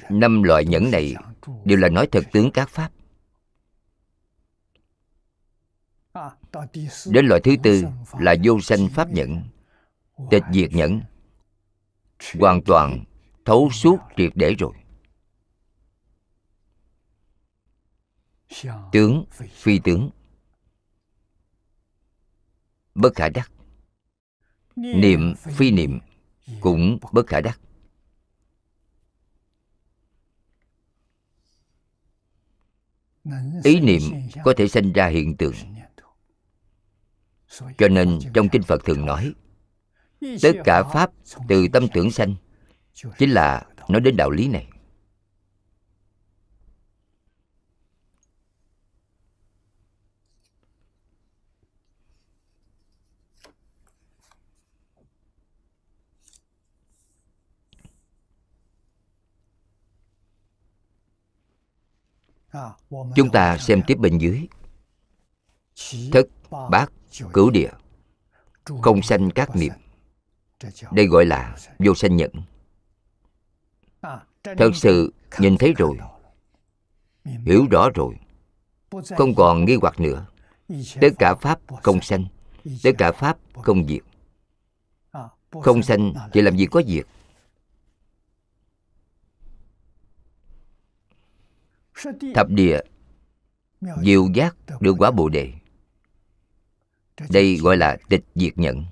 [0.10, 1.16] Năm loại nhẫn này
[1.66, 2.92] đều là nói thực tướng các pháp.
[7.06, 7.84] Đến loại thứ tư
[8.20, 9.44] là vô sanh pháp nhẫn
[10.32, 11.02] tịch diệt nhẫn.
[12.40, 13.04] Hoàn toàn
[13.46, 14.74] thấu suốt triệt để rồi.
[18.92, 20.10] Tướng, phi tướng.
[22.96, 23.52] Bất khả đắc.
[24.76, 26.00] Niệm, phi niệm
[26.62, 27.60] cũng bất khả đắc.
[33.64, 34.02] Ý niệm
[34.44, 35.54] có thể sinh ra hiện tượng.
[37.78, 39.34] Cho nên trong kinh phật thường nói
[40.42, 41.12] tất cả pháp
[41.48, 42.36] từ tâm tưởng sanh
[43.18, 44.68] chính là nói đến đạo lý này.
[63.16, 64.48] Chúng ta xem tiếp bên dưới.
[66.12, 66.28] Thất
[66.72, 66.92] bát
[67.34, 67.72] cửu địa.
[68.82, 69.74] không sanh các niệm
[70.92, 72.32] đây gọi là vô sanh nhẫn.
[74.44, 75.98] Thật sự nhìn thấy rồi,
[77.26, 78.16] hiểu rõ rồi,
[79.18, 80.26] không còn nghi hoặc nữa.
[81.02, 82.26] Tất cả pháp không sanh,
[82.84, 84.02] tất cả pháp không diệt.
[85.62, 87.06] Không sanh thì làm gì có diệt?
[92.36, 92.80] Thập địa,
[94.02, 95.54] diệu giác được quả bồ đề.
[97.30, 98.86] Đây gọi là tịch diệt nhận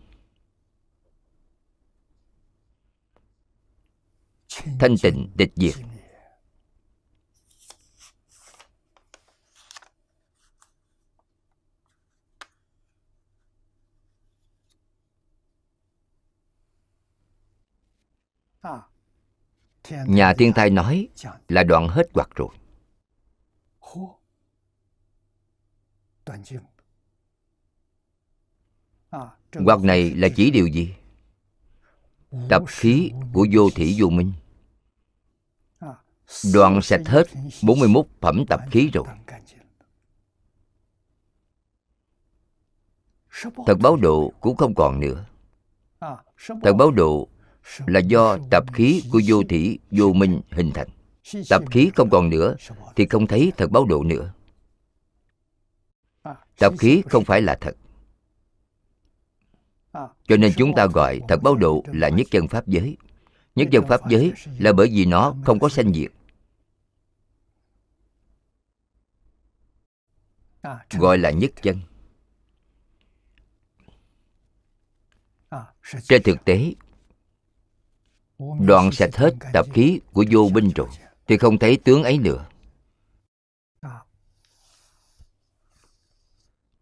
[4.79, 5.75] thanh tịnh tịch diệt.
[20.07, 21.07] Nhà thiên thai nói
[21.47, 22.49] là đoạn hết hoặc rồi.
[29.53, 30.95] Hoặc này là chỉ điều gì?
[32.49, 34.33] Tập khí của vô thủy vô minh
[36.53, 37.27] đoạn sạch hết
[37.63, 39.05] 41 phẩm tập khí rồi.
[43.65, 45.25] Thật báo độ cũng không còn nữa.
[46.47, 47.27] Thật báo độ
[47.85, 50.87] là do tập khí của vô thủy, vô minh hình thành.
[51.49, 52.55] Tập khí không còn nữa
[52.95, 54.33] Thì không thấy thật báo độ nữa.
[56.57, 57.75] Tập khí không phải là thật.
[60.27, 62.97] Cho nên chúng ta gọi thật báo độ là nhất chân Pháp giới.
[63.55, 66.11] Nhất chân Pháp giới là bởi vì nó không có sanh diệt.
[70.91, 71.81] Gọi là nhất chân
[76.03, 76.73] trên thực tế
[78.59, 80.87] đoạn sạch hết tập khí của vô binh rồi
[81.27, 82.47] thì không thấy tướng ấy nữa.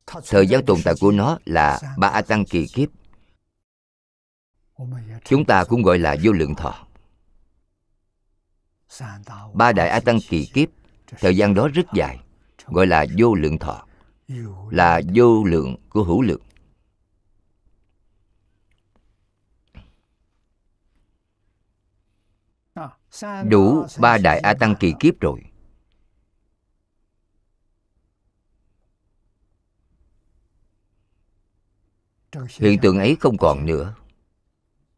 [0.05, 2.89] Thời gian tồn tại của nó là ba a tăng kỳ kiếp.
[5.25, 6.87] Chúng ta cũng gọi là vô lượng thọ.
[9.53, 10.69] Ba đại a tăng kỳ kiếp
[11.07, 12.19] thời gian đó rất dài
[12.71, 13.85] gọi là vô lượng thọ,
[14.69, 16.41] là vô lượng của hữu lượng
[23.49, 25.41] đủ ba đại a tăng kỳ kiếp rồi.
[32.49, 33.95] Hiện tượng ấy không còn nữa,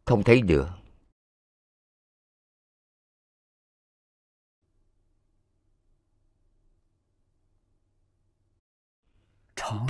[0.06, 0.81] không thấy nữa.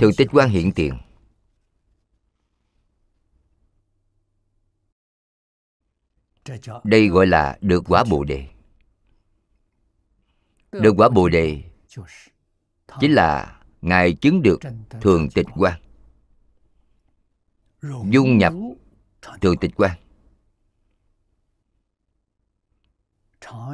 [0.00, 0.98] Thường tích quan hiện tiền
[6.84, 8.48] đây gọi là được quả bồ đề.
[10.72, 11.62] Được quả bồ đề
[13.00, 14.60] chính là ngài chứng được
[15.00, 15.80] thường tịch quan.
[17.82, 18.52] Dung nhập
[19.40, 19.98] thường tịch quan.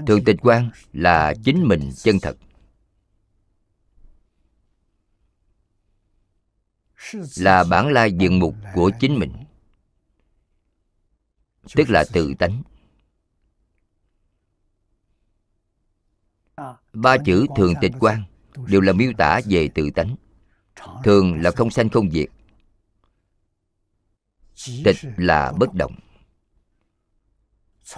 [0.06, 2.36] Thường tịch quan là chính mình chân thật
[7.36, 9.32] là bản lai diện mục của chính mình.
[11.74, 12.62] tức là tự tánh.
[16.92, 18.22] Ba chữ thường tịch quan
[18.66, 20.16] đều là miêu tả về tự tánh.
[21.04, 22.28] thường là không sanh không diệt.
[24.84, 25.94] Tịch là bất động.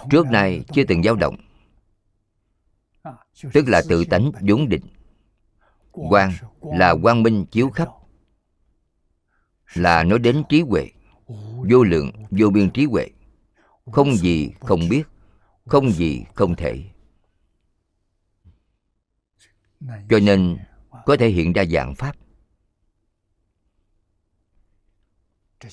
[0.09, 1.35] Trước nay chưa từng dao động.
[3.53, 4.85] Tức là tự tánh vốn định.
[5.91, 7.89] Quang là quang minh chiếu khắp
[9.73, 10.91] là nói đến trí huệ,
[11.69, 13.09] vô lượng, vô biên trí huệ.
[13.91, 15.03] Không gì không biết,
[15.65, 16.83] không gì không thể.
[20.09, 20.57] Cho nên
[21.05, 22.15] có thể hiện ra dạng pháp.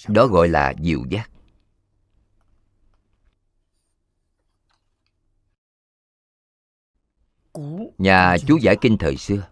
[0.09, 1.30] Đó gọi là diệu giác.
[7.99, 9.49] Nhà chú giải kinh thời xưa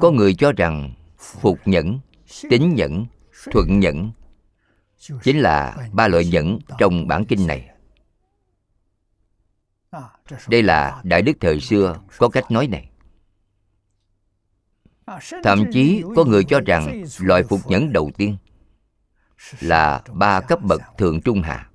[0.00, 2.00] có người cho rằng phục nhẫn,
[2.50, 3.06] tín nhẫn,
[3.52, 4.12] thuận nhẫn
[5.22, 7.70] chính là ba loại nhẫn trong bản kinh này.
[10.48, 12.90] Đây là đại đức thời xưa có cách nói này.
[15.42, 18.36] Thậm chí có người cho rằng loại phục nhẫn đầu tiên
[19.60, 21.70] là ba cấp bậc thượng trung hạ,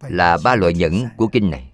[0.00, 1.73] là ba loại nhẫn của kinh này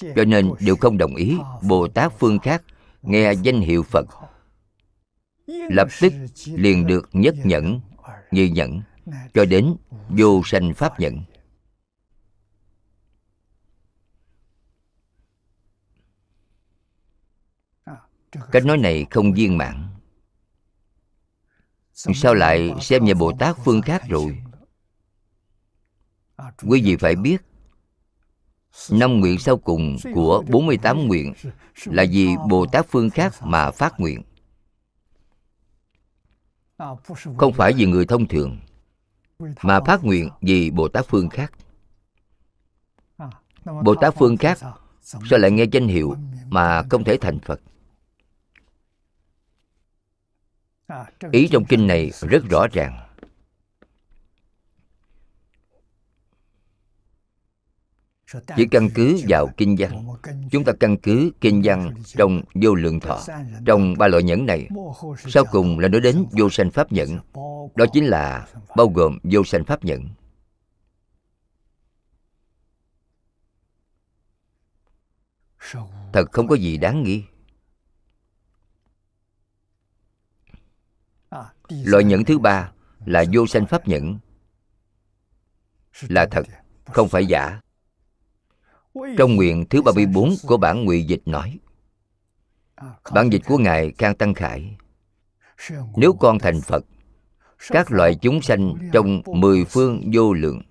[0.00, 1.36] cho nên đều không đồng ý.
[1.62, 2.62] Bồ tát phương khác
[3.02, 4.06] nghe danh hiệu phật.
[5.46, 6.12] Lập tức
[6.46, 7.80] liền được nhất nhẫn
[8.30, 8.82] như nhẫn
[9.34, 9.76] cho đến
[10.08, 11.22] vô sanh pháp nhẫn.
[18.52, 19.88] Cách nói này không viên mãn.
[21.92, 24.38] Sao lại xem nhà bồ tát phương khác rồi?
[26.62, 27.42] Quý vị phải biết
[28.90, 31.34] Năm nguyện sau cùng của 48 nguyện
[31.84, 34.22] là vì Bồ Tát phương khác mà phát nguyện.
[37.38, 38.58] Không phải vì người thông thường,
[39.62, 41.52] mà phát nguyện vì Bồ Tát phương khác.
[43.64, 44.58] Bồ Tát phương khác
[45.02, 46.14] sao lại nghe danh hiệu
[46.48, 47.60] mà không thể thành Phật?
[51.32, 53.05] Ý trong kinh này rất rõ ràng.
[58.56, 60.06] Chỉ căn cứ vào kinh văn.
[60.50, 63.20] Chúng ta căn cứ kinh văn trong vô lượng thọ,
[63.66, 64.68] trong ba loại nhẫn này.
[65.18, 67.18] Sau cùng là nói đến vô sanh pháp nhẫn.
[67.74, 70.08] Đó chính là bao gồm vô sanh pháp nhẫn.
[76.12, 77.24] Thật không có gì đáng nghi.
[81.68, 82.72] Loại nhẫn thứ ba
[83.06, 84.18] là vô sanh pháp nhẫn.
[86.08, 86.46] Là thật,
[86.84, 87.60] không phải giả
[89.18, 91.58] trong nguyện thứ 34 của bản ngụy dịch nói
[93.14, 94.76] Bản dịch của Ngài Khang Tăng Khải
[95.96, 96.84] Nếu con thành Phật
[97.68, 100.62] Các loại chúng sanh trong mười phương vô lượng.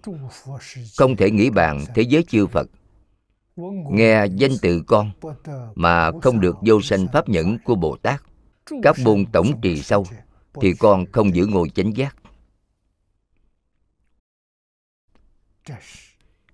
[0.98, 2.70] Không thể nghĩ bàn thế giới chư Phật
[3.92, 5.12] Nghe danh từ con
[5.76, 8.22] Mà không được vô sanh pháp nhẫn của Bồ Tát
[8.84, 10.06] Các môn tổng trì sâu
[10.62, 12.16] Thì con không giữ ngồi chánh giác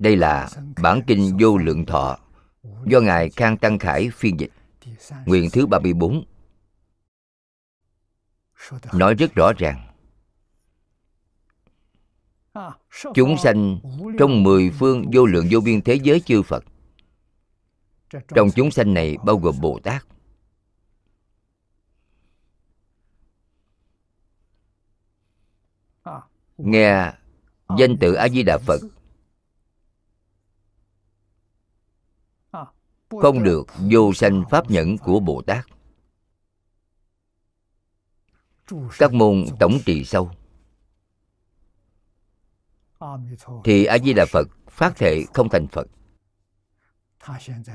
[0.02, 0.50] đây là
[0.82, 2.18] bản kinh vô lượng thọ
[2.86, 4.52] do ngài khang tăng khải phiên dịch
[5.26, 6.24] Nguyện thứ 34
[8.94, 9.88] Nói rất rõ ràng.
[13.14, 13.80] Chúng sanh
[14.20, 16.64] trong mười phương vô lượng vô biên thế giới chư Phật,
[18.12, 20.06] Trong chúng sanh này bao gồm Bồ Tát.
[26.58, 27.14] Nghe
[27.78, 28.82] danh tự A-di-đà Phật
[33.20, 35.66] Không được vô sanh pháp nhẫn của Bồ Tát.
[38.98, 40.32] Các môn tổng trì sâu
[43.64, 45.88] thì a di đà phật phát thệ không thành phật.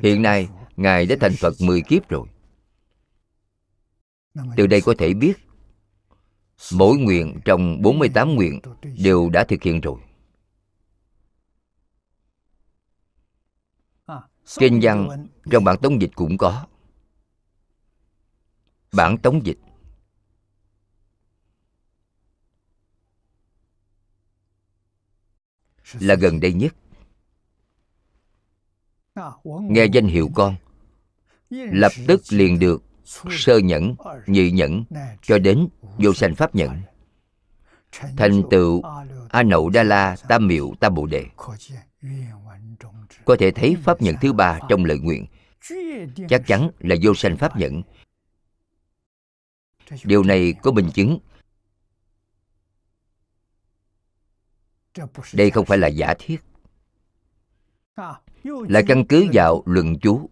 [0.02, 2.26] Hiện nay, ngài đã thành phật 10 kiếp rồi.
[4.56, 5.34] Từ đây có thể biết,
[6.72, 8.60] mỗi nguyện trong 48 nguyện
[8.98, 10.00] đều đã thực hiện rồi.
[14.58, 16.66] Kinh văn trong bản tống dịch cũng có.
[18.92, 19.58] Bản tống dịch.
[25.92, 26.74] Là gần đây nhất.
[29.44, 30.56] Nghe danh hiệu con.
[31.50, 32.82] Lập tức liền được
[33.30, 33.94] sơ nhẫn
[34.26, 34.84] nhị nhẫn
[35.22, 35.68] cho đến
[35.98, 36.82] vô sanh pháp nhẫn.
[38.16, 38.82] Thành tựu
[39.30, 41.26] a nậu đa la tam miệu tam bồ đề
[43.24, 45.26] có thể thấy pháp nhẫn thứ ba trong lời nguyện.
[46.28, 47.82] chắc chắn là vô sanh pháp nhẫn
[50.04, 51.18] điều này có minh chứng.
[55.32, 56.36] Đây không phải là giả thiết.
[58.44, 60.30] Là căn cứ vào luận chú.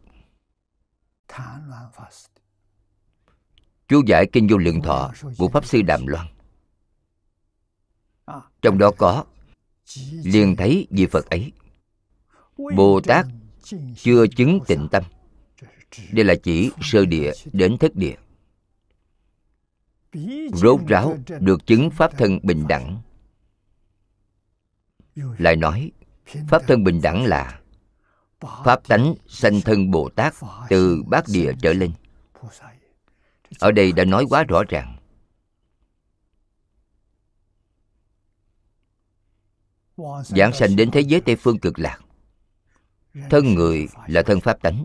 [3.89, 6.27] Chú giải kinh vô lượng thọ của pháp sư đàm loan.
[8.63, 9.25] Trong đó có
[10.25, 11.53] liền thấy vị phật ấy
[12.57, 13.27] bồ tát
[13.97, 15.03] chưa chứng tịnh tâm.
[16.13, 18.15] Đây là chỉ sơ địa đến thất địa.
[20.53, 23.03] Rốt ráo được chứng pháp thân bình đẳng.
[25.17, 25.93] Lại nói,
[26.49, 27.61] pháp thân bình đẳng là
[28.65, 30.35] pháp tánh sanh thân bồ tát
[30.69, 31.93] từ bát địa trở lên.
[33.59, 34.97] Ở đây đã nói quá rõ ràng.
[40.25, 42.04] Giảng sanh đến thế giới tây phương cực lạc
[43.31, 44.85] thân người là thân pháp tánh.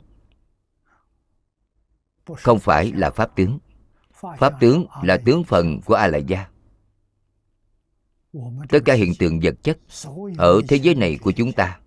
[2.38, 3.60] Không phải là pháp tướng.
[4.38, 6.48] Pháp tướng là tướng phần của a la gia
[8.70, 9.78] tất cả hiện tượng vật chất
[10.38, 11.80] ở thế giới này của chúng ta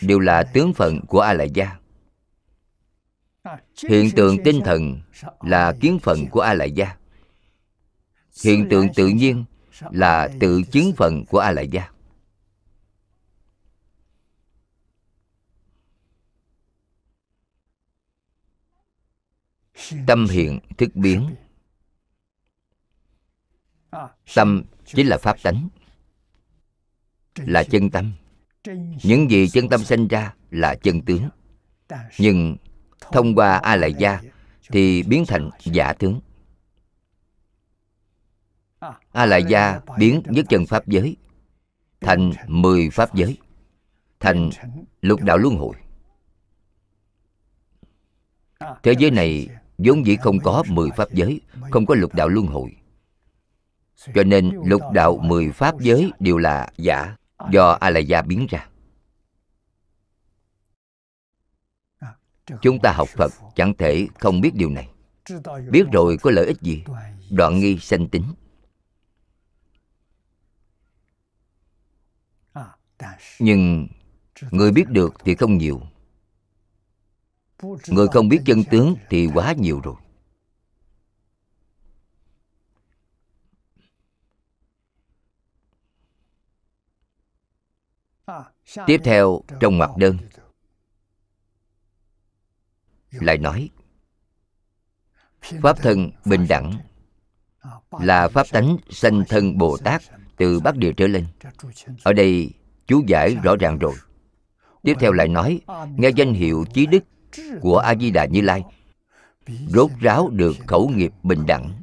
[0.00, 1.78] đều là tướng phận của a la gia
[3.88, 5.00] hiện tượng tinh thần
[5.40, 6.96] là kiến phận của a la gia
[8.44, 9.44] hiện tượng tự nhiên
[9.90, 11.90] là tự chứng phận của a la gia
[20.06, 21.34] tâm hiện thức biến.
[24.34, 25.68] Tâm chính là pháp tánh,
[27.36, 28.12] là chân tâm.
[29.02, 31.28] Những gì chân tâm sinh ra là chân tướng.
[32.18, 32.56] Nhưng
[33.12, 34.20] thông qua a lại gia
[34.70, 36.20] thì biến thành giả tướng.
[39.12, 41.16] A lại gia biến nhất chân pháp giới
[42.00, 43.38] thành mười pháp giới,
[44.20, 44.50] thành
[45.00, 45.74] lục đạo luân hồi.
[48.82, 49.48] Thế giới này
[49.78, 52.76] vốn dĩ không có mười pháp giới, không có lục đạo luân hồi.
[54.14, 57.16] Cho nên lục đạo mười pháp giới đều là giả,
[57.50, 58.68] do a la gia biến ra.
[62.62, 64.88] Chúng ta học phật chẳng thể không biết điều này.
[65.70, 66.84] Biết rồi có lợi ích gì?
[67.30, 68.24] Đoạn nghi sanh tính.
[73.38, 73.88] Nhưng
[74.50, 75.82] người biết được thì không nhiều
[77.88, 79.94] người không biết chân tướng thì quá nhiều rồi.
[88.86, 90.18] Tiếp theo, trong mặt đơn.
[93.10, 93.70] Lại nói,
[95.40, 96.78] pháp thân bình đẳng
[97.90, 100.02] là pháp tánh sanh thân bồ tát
[100.36, 101.26] từ bắc địa trở lên.
[102.02, 102.50] Ở đây,
[102.86, 103.94] chú giải rõ ràng rồi.
[104.82, 105.60] Tiếp theo lại nói,
[105.96, 107.04] nghe danh hiệu chí đức
[107.60, 108.62] của a di đà như lai,
[109.68, 111.82] rốt ráo được khẩu nghiệp bình đẳng.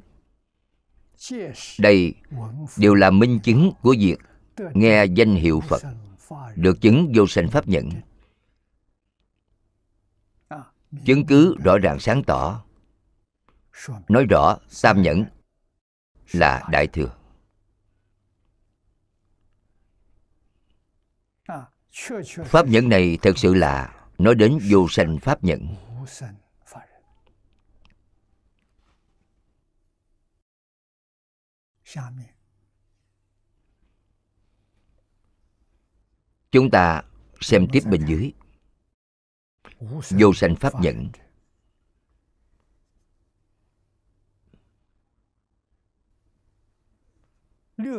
[1.80, 2.14] Đây
[2.78, 4.18] đều là minh chứng của việc
[4.74, 5.82] nghe danh hiệu phật
[6.56, 7.90] được chứng vô sanh pháp nhận
[11.06, 12.64] chứng cứ rõ ràng sáng tỏ,
[14.08, 15.26] nói rõ tam nhẫn
[16.32, 17.16] là đại thừa.
[22.46, 25.76] Pháp nhẫn này thật sự là nói đến vô sanh pháp nhẫn.
[36.52, 37.04] Chúng ta
[37.42, 38.32] xem tiếp bên dưới.
[40.10, 41.10] Vô sanh pháp nhẫn.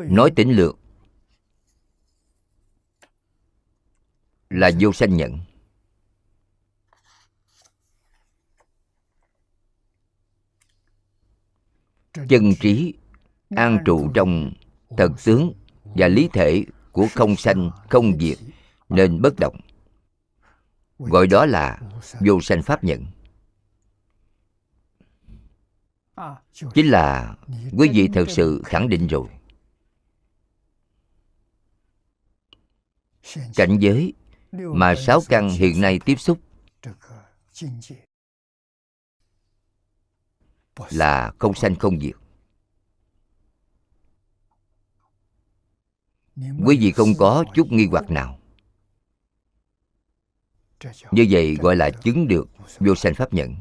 [0.09, 0.79] Nói tỉnh lược.
[4.51, 5.52] Là vô sanh nhận
[12.29, 12.95] chân trí
[13.57, 14.53] an trụ trong
[14.97, 15.53] thật tướng
[15.85, 18.39] và lý thể của không sanh không diệt
[18.89, 19.61] nên bất động.
[20.99, 21.81] Gọi đó là
[22.21, 23.07] vô sanh pháp nhẫn
[26.75, 27.37] chính là
[27.79, 29.29] quý vị thật sự khẳng định rồi.
[33.55, 34.13] Cảnh giới
[34.53, 36.39] mà sáu căn hiện nay tiếp xúc
[40.91, 42.15] là không sanh không diệt.
[46.67, 48.39] Quý vị không có chút nghi hoặc nào.
[51.11, 52.49] như vậy gọi là chứng được
[52.81, 53.55] vô sanh pháp nhẫn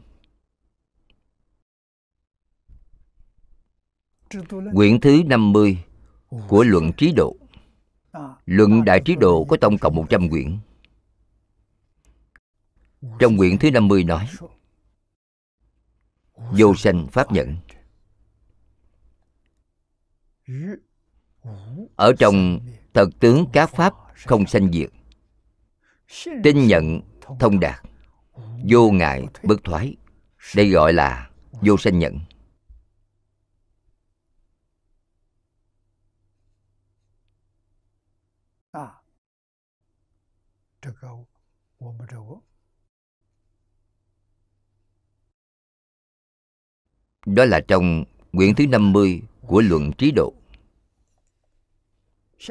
[4.74, 5.84] quyển thứ 50
[6.48, 7.36] của luận trí độ.
[8.46, 10.58] Luận đại trí độ có tổng cộng 100 quyển.
[13.20, 14.28] Trong quyển thứ 50 nói
[16.52, 17.58] vô sanh pháp nhẫn
[21.96, 22.60] ở trong
[22.94, 23.94] thật tướng các pháp
[24.28, 24.90] không sanh diệt.
[26.44, 27.02] Tin nhận
[27.40, 27.82] thông đạt.
[28.70, 29.96] Vô ngại bất thoái.
[30.56, 32.20] Đây gọi là vô sanh nhận.
[38.72, 39.02] à
[47.36, 50.34] đó là trong quyển thứ 50 của luận trí độ.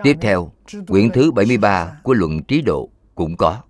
[0.02, 0.52] Tiếp theo,
[0.88, 3.62] quyển thứ 73 của luận trí độ cũng có.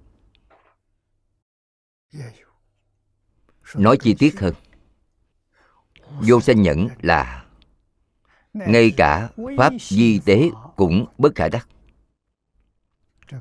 [3.74, 4.54] Nói chi tiết hơn.
[6.20, 7.44] Vô sanh nhẫn là
[8.54, 11.68] ngay cả pháp di tế cũng bất khả đắc.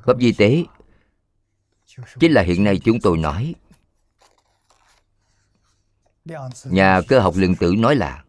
[0.04, 0.64] Pháp di tế
[2.20, 3.54] chính là hiện nay chúng tôi nói
[6.64, 8.24] nhà cơ học lượng tử nói là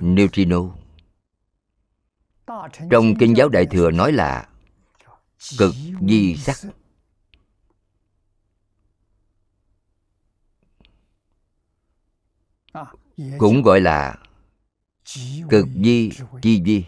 [0.00, 0.60] neutrino.
[2.90, 4.48] Trong kinh giáo đại thừa nói là
[5.58, 5.74] cực
[6.08, 6.56] di sắc.
[13.38, 14.18] cũng gọi là
[15.50, 16.10] cực di
[16.42, 16.84] chi di.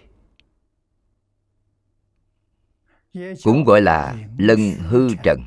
[3.43, 5.41] Cũng gọi là lân hư trần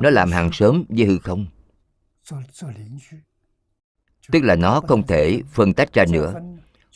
[0.00, 1.46] nó làm hàng sớm với hư không.
[4.32, 6.34] Tức là nó không thể phân tách ra nữa.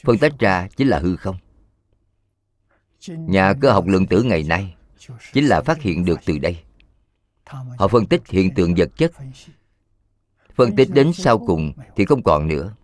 [0.05, 1.37] phân tách ra chính là hư không.
[3.09, 4.75] Nhà cơ học lượng tử ngày nay
[5.33, 6.63] chính là phát hiện được từ đây.
[7.79, 9.13] Họ phân tích hiện tượng vật chất.
[10.55, 12.75] Phân tích đến sau cùng thì không còn nữa.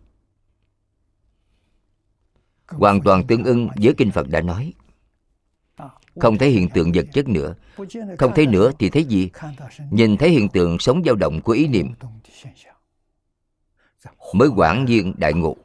[2.69, 4.73] Hoàn toàn tương ưng với kinh phật đã nói
[6.21, 7.55] không thấy hiện tượng vật chất nữa.
[8.19, 9.31] Không thấy nữa thì thấy gì?
[9.91, 11.95] Nhìn thấy hiện tượng sống dao động của ý niệm.
[14.33, 15.57] Mới quảng nhiên đại ngộ.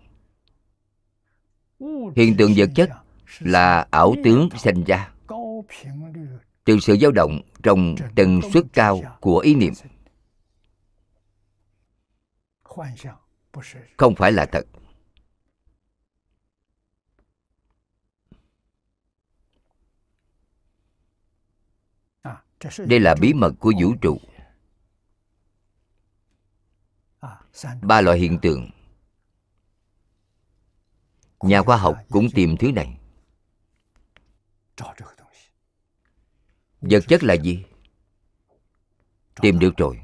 [2.15, 2.89] Hiện tượng vật chất
[3.39, 5.11] là ảo tướng sinh ra.
[6.65, 9.73] Từ sự dao động trong tần suất cao của ý niệm.
[13.97, 14.65] Không phải là thật.
[22.77, 24.17] Đây là bí mật của vũ trụ.
[27.81, 28.69] Ba loại hiện tượng.
[31.41, 32.97] Nhà khoa học cũng tìm thứ này.
[36.81, 37.63] Vật chất là gì?
[39.41, 39.99] Tìm được rồi.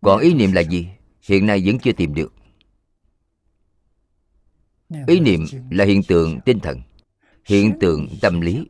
[0.00, 0.88] Còn ý niệm là gì?
[1.22, 2.32] Hiện nay vẫn chưa tìm được.
[5.06, 6.80] Ý niệm là hiện tượng tinh thần,
[7.44, 8.66] hiện tượng tâm lý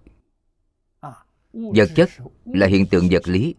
[1.53, 2.11] vật chất
[2.45, 3.55] là hiện tượng vật lý.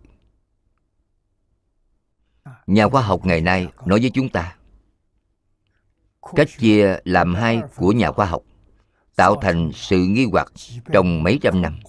[2.68, 4.58] Nhà khoa học ngày nay nói với chúng ta,
[6.36, 8.44] cách chia làm hai của nhà khoa học
[9.16, 10.52] tạo thành sự nghi hoặc
[10.94, 11.80] trong mấy trăm năm.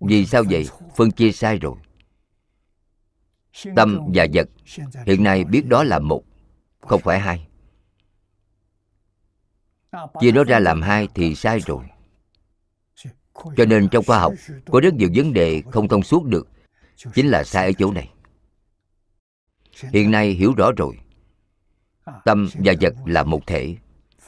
[0.00, 0.68] Vì sao vậy?
[0.96, 1.76] Phân chia sai rồi.
[3.76, 4.48] Tâm và vật
[5.06, 6.22] hiện nay biết đó là một,
[6.80, 7.46] không phải hai
[10.20, 11.84] chia nó ra làm hai thì sai rồi.
[13.56, 14.32] Cho nên trong khoa học,
[14.66, 16.48] có rất nhiều vấn đề không thông suốt được.
[17.14, 18.10] Chính là sai ở chỗ này.
[19.92, 20.98] Hiện nay hiểu rõ rồi.
[22.24, 23.76] Tâm và vật là một thể.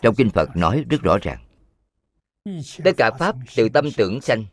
[0.03, 1.45] Trong kinh phật nói rất rõ ràng.
[2.85, 4.45] Tất cả pháp từ tâm tưởng sanh.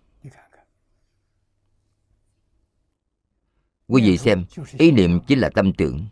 [3.88, 4.46] Quý vị xem,
[4.78, 6.08] ý niệm chính là tâm tưởng.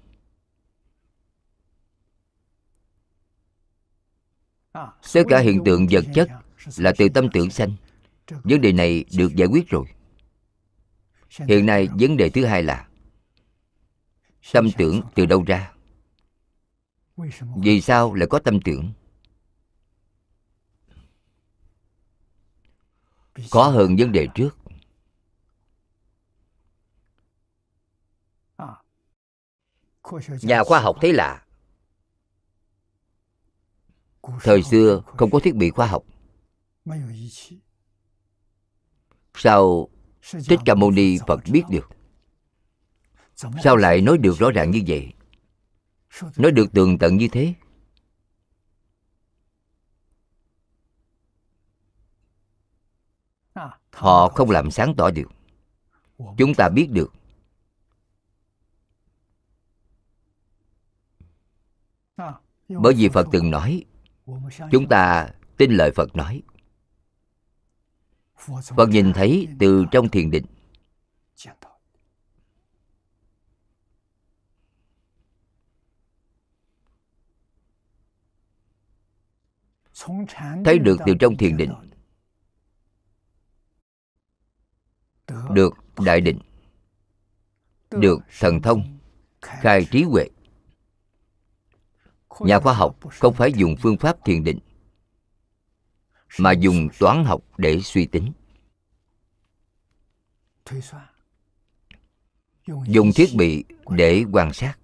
[5.14, 6.30] Tất cả hiện tượng vật chất
[6.78, 7.76] là từ tâm tưởng sanh.
[8.28, 9.86] Vấn đề này được giải quyết rồi.
[11.30, 12.88] Hiện nay vấn đề thứ hai là
[14.54, 15.74] tâm tưởng từ đâu ra?
[17.56, 18.94] Vì sao lại có tâm tưởng?
[23.52, 24.58] Khó hơn vấn đề trước.
[30.42, 31.46] Nhà khoa học thấy lạ
[34.42, 36.04] thời xưa không có thiết bị khoa học.
[39.36, 39.90] Sao
[40.22, 41.90] thích ca mâu ni phật biết được?
[43.64, 45.14] Sao lại nói được rõ ràng như vậy?
[46.38, 47.54] Nói được tường tận như thế?
[53.92, 55.32] Họ không làm sáng tỏ được.
[56.38, 57.14] Chúng ta biết được.
[62.70, 63.86] Bởi vì phật từng nói
[64.72, 66.42] chúng ta tin lời phật nói.
[68.76, 70.46] Phật nhìn thấy từ trong thiền định.
[80.66, 81.74] Thấy được từ trong thiền định.
[85.50, 85.74] Được
[86.06, 86.40] đại định.
[87.92, 88.98] Được thần thông.
[89.42, 90.28] Khai trí huệ
[92.40, 94.60] nhà khoa học không phải dùng phương pháp thiền định,
[96.40, 98.32] mà dùng toán học để suy tính.
[102.86, 104.78] Dùng thiết bị để quan sát.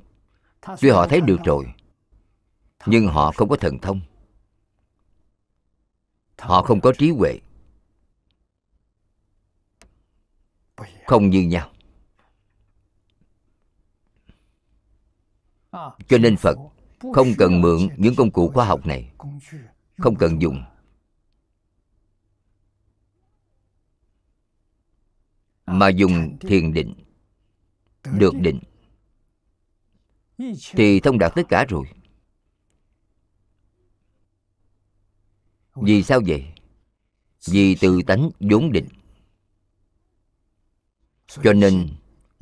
[0.82, 1.74] Tuy họ thấy được rồi,
[2.86, 4.02] nhưng họ không có thần thông.
[6.39, 7.39] Họ không có trí huệ.
[11.06, 11.72] Không như nhau.
[16.08, 16.58] Cho nên phật
[17.00, 19.12] không cần mượn những công cụ khoa học này.
[19.98, 20.64] Không cần dùng.
[25.66, 26.93] Mà dùng thiền định.
[28.04, 28.60] Được định.
[30.72, 31.86] Thì thông đạt tất cả rồi.
[35.76, 36.45] Vì sao vậy?
[37.45, 38.88] Vì từ tánh vốn định.
[41.43, 41.89] Cho nên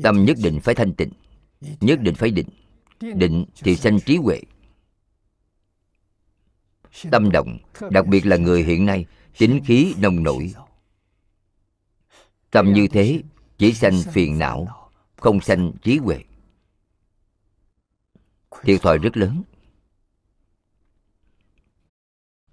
[0.04, 1.12] tâm nhất định phải thanh tịnh,
[1.82, 2.50] nhất định phải định
[3.00, 4.42] định thì sanh trí huệ.
[7.12, 7.58] Tâm động,
[7.90, 9.06] đặc biệt là người hiện nay,
[9.38, 10.54] tính khí nồng nổi.
[12.52, 13.22] Tâm như thế,
[13.58, 16.24] chỉ sanh phiền não, không sanh trí huệ.
[18.64, 19.44] Thiệt thòi rất lớn.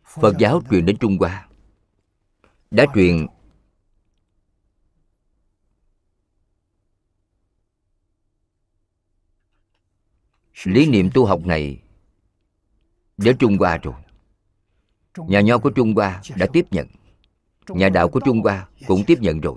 [0.04, 1.48] Phật giáo truyền đến trung hoa,
[2.70, 3.26] đã truyền
[10.64, 11.82] lý niệm tu học này
[13.16, 13.94] đến trung hoa rồi.
[15.16, 16.86] Nhà nho của trung hoa đã tiếp nhận.
[17.68, 19.56] Nhà đạo của trung hoa cũng tiếp nhận rồi.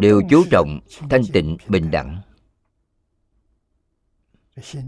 [0.00, 0.80] Đều chú trọng
[1.10, 2.20] thanh tịnh bình đẳng.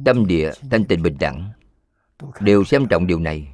[0.05, 1.51] Tâm địa thanh tịnh bình đẳng.
[2.40, 3.49] Đều xem trọng điều này.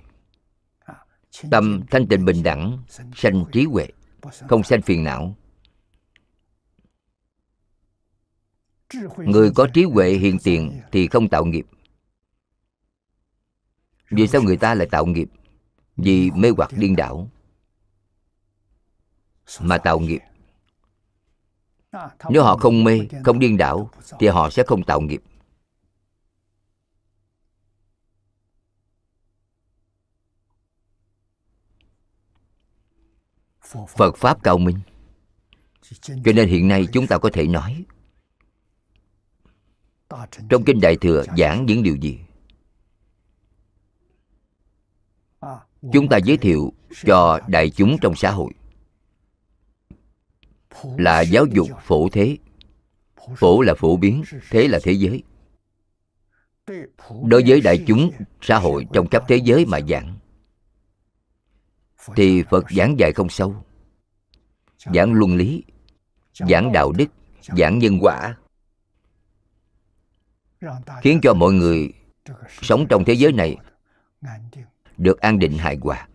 [1.50, 2.82] Tâm thanh tịnh bình đẳng,
[3.14, 3.88] sanh trí huệ
[4.48, 5.36] không sanh phiền não.
[9.18, 11.66] người có trí huệ hiện tiền thì không tạo nghiệp.
[14.10, 15.28] Vì sao người ta lại tạo nghiệp?
[15.96, 17.28] vì mê hoặc điên đảo.
[19.60, 20.20] Mà tạo nghiệp.
[22.30, 25.22] nếu họ không mê không điên đảo thì họ sẽ không tạo nghiệp
[33.96, 34.78] phật pháp cao minh.
[36.00, 37.84] Cho nên hiện nay chúng ta có thể nói,
[40.48, 42.18] trong kinh đại thừa giảng những điều gì?
[45.92, 46.72] Chúng ta giới thiệu
[47.04, 48.52] cho đại chúng trong xã hội
[50.98, 52.36] là giáo dục phổ thế.
[53.36, 55.22] Phổ là phổ biến, thế là thế giới.
[57.24, 58.10] Đối với đại chúng
[58.40, 60.18] xã hội trong khắp thế giới mà giảng
[62.16, 63.64] thì phật giảng dạy không sâu
[64.78, 65.64] giảng luân lý
[66.34, 67.06] giảng đạo đức
[67.42, 68.36] giảng nhân quả
[71.02, 71.92] khiến cho mọi người
[72.62, 73.56] sống trong thế giới này
[74.96, 76.08] được an định hài hòa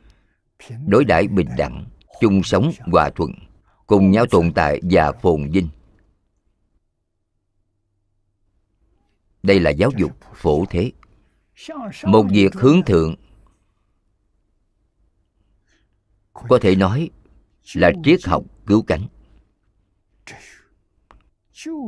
[0.88, 1.86] đối đãi bình đẳng
[2.22, 3.32] chung sống hòa thuận
[3.88, 5.70] cùng nhau tồn tại và phồn vinh.
[9.44, 10.92] Đây là giáo dục phổ thế.
[12.04, 13.16] Một việc hướng thượng
[16.36, 17.10] có thể nói
[17.74, 19.08] là triết học cứu cánh.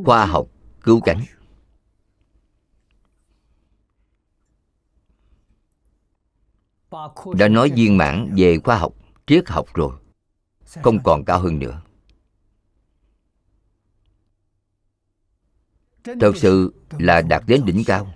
[0.06, 0.48] Khoa học
[0.82, 1.26] cứu cánh.
[7.38, 8.94] Đã nói viên mãn về khoa học,
[9.28, 9.98] triết học rồi.
[10.84, 11.82] Không còn cao hơn nữa.
[16.04, 18.14] Thật sự là đạt đến đỉnh cao.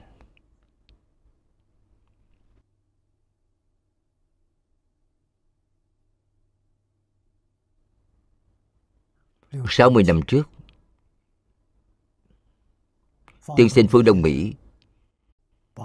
[9.70, 10.50] Sáu mươi năm trước,
[13.58, 14.54] tiên sinh phương đông mỹ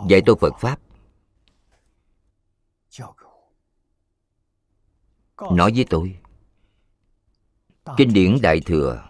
[0.09, 0.81] dạy tôi phật pháp.
[5.53, 6.19] Nói với tôi,
[7.97, 9.09] kinh điển đại thừa,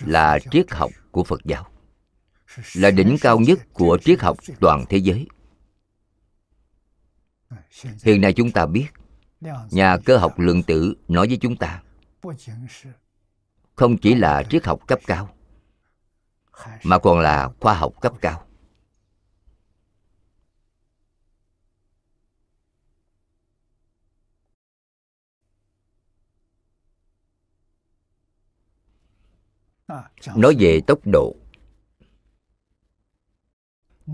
[0.00, 1.70] là triết học của phật giáo,
[2.74, 5.26] là đỉnh cao nhất của triết học toàn thế giới.
[8.04, 8.86] Hiện nay chúng ta biết
[9.70, 11.82] nhà cơ học lượng tử nói với chúng ta,
[13.74, 15.34] không chỉ là triết học cấp cao,
[16.84, 18.46] mà còn là khoa học cấp cao.
[30.36, 31.36] Nói về tốc độ.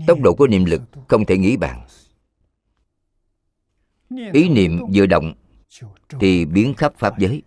[0.07, 1.87] Tốc độ của niệm lực không thể nghĩ bàn
[4.33, 5.33] ý niệm vừa động
[6.19, 7.43] thì biến khắp pháp giới.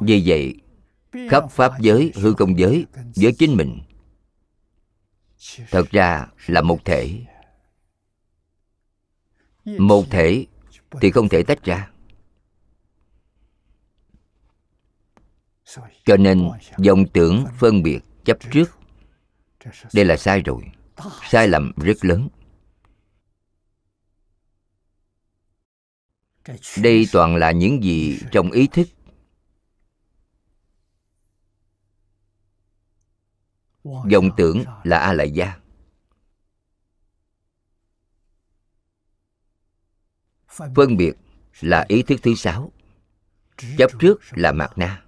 [0.00, 0.54] Vì vậy
[1.30, 2.86] khắp pháp giới hư không giới
[3.16, 3.80] với chính mình.
[5.70, 7.24] Thật ra là một thể.
[9.64, 10.46] Một thể
[11.00, 11.90] thì không thể tách ra
[16.04, 18.78] cho nên dòng tưởng phân biệt chấp trước.
[19.92, 20.62] Đây là sai rồi.
[21.30, 22.28] Sai lầm rất lớn.
[26.82, 28.88] Đây toàn là những gì trong ý thức.
[33.84, 35.58] Dòng tưởng là a lại gia
[40.74, 41.12] phân biệt
[41.60, 42.72] là ý thức thứ sáu.
[43.78, 45.07] Chấp trước là mạt na.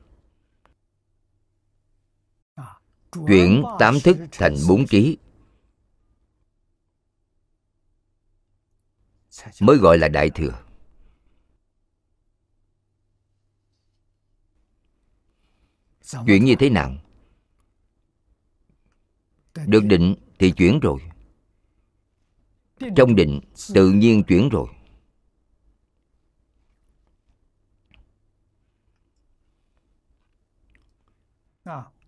[3.12, 5.18] Chuyển tám thức thành bốn trí.
[9.60, 10.62] Mới gọi là đại thừa.
[16.26, 16.96] Chuyển như thế nào?
[19.66, 21.00] Được định thì chuyển rồi.
[22.96, 23.40] Trong định
[23.74, 24.68] tự nhiên chuyển rồi.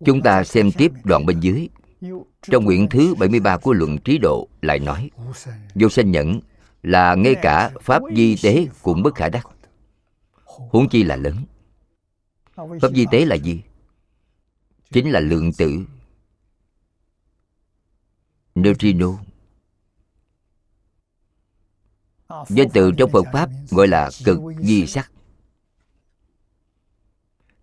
[0.05, 1.69] Chúng ta xem tiếp đoạn bên dưới.
[2.41, 5.09] Trong quyển thứ 73 của luận trí độ lại nói,
[5.75, 6.39] Vô sanh nhẫn
[6.83, 9.47] là ngay cả pháp di tế cũng bất khả đắc.
[10.45, 11.35] Huống chi là lớn.
[12.55, 13.61] Pháp di tế là gì?
[14.91, 15.85] Chính là lượng tử.
[18.55, 19.07] Neutrino.
[22.49, 25.11] Danh từ trong Phật Pháp gọi là cực di sắc.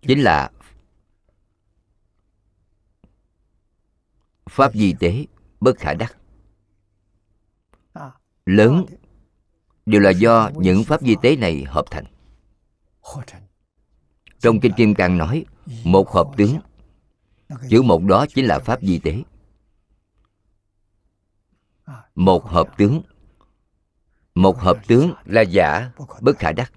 [0.01, 0.51] Chính là
[4.51, 5.25] pháp di tế
[5.59, 6.17] bất khả đắc.
[8.45, 8.85] Lớn.
[9.85, 12.05] đều là do những pháp di tế này hợp thành.
[14.39, 15.45] Trong kinh kim cang nói
[15.83, 16.59] một hợp tướng.
[17.69, 19.23] Chữ một đó chính là pháp di tế.
[22.15, 23.01] Một hợp tướng.
[24.35, 25.91] Một hợp tướng là giả
[26.21, 26.71] bất khả đắc.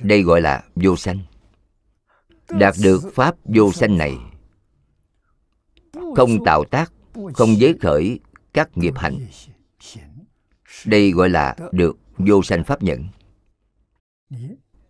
[0.00, 1.18] Đây gọi là vô sanh.
[2.48, 4.18] Đạt được pháp vô sanh này
[6.16, 6.92] không tạo tác,
[7.34, 8.20] không giới khởi
[8.52, 9.26] các nghiệp hành.
[10.86, 13.08] Đây gọi là được vô sanh pháp nhận.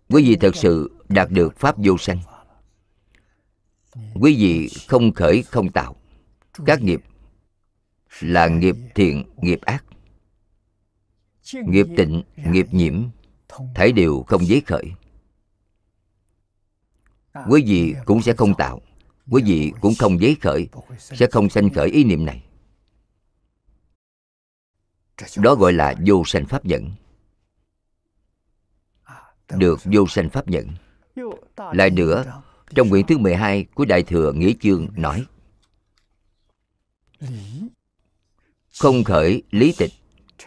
[0.08, 2.20] quý vị thật sự đạt được pháp vô sanh.
[4.14, 5.96] Quý vị không khởi, không tạo.
[6.66, 7.02] Các nghiệp
[8.20, 9.84] là nghiệp thiện, nghiệp ác.
[11.52, 13.02] Nghiệp tịnh, nghiệp nhiễm,
[13.74, 14.92] thảy đều không giấy khởi.
[17.48, 18.80] Quý vị cũng sẽ không tạo
[19.30, 20.68] quý vị cũng không giấy khởi
[20.98, 22.44] sẽ không sanh khởi ý niệm này.
[25.36, 26.90] Đó gọi là vô sanh pháp nhẫn.
[29.48, 30.70] Được vô sanh pháp nhẫn.
[31.56, 32.42] Lại nữa,
[32.74, 35.26] trong quyển thứ 12 của Đại Thừa Nghĩa Chương nói
[38.80, 39.92] Không khởi lý tịch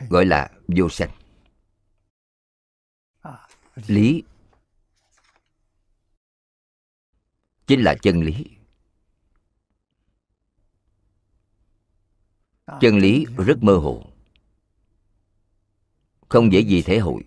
[0.09, 1.09] gọi là vô sanh.
[3.87, 4.23] Lý
[7.67, 8.56] chính là chân lý.
[12.81, 14.05] Chân lý rất mơ hồ.
[16.29, 17.23] Không dễ gì thể hội.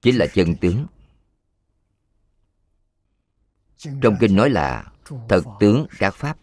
[0.00, 0.86] Chính là chân tướng.
[3.76, 4.92] Trong kinh nói là
[5.28, 6.38] thật tướng các pháp.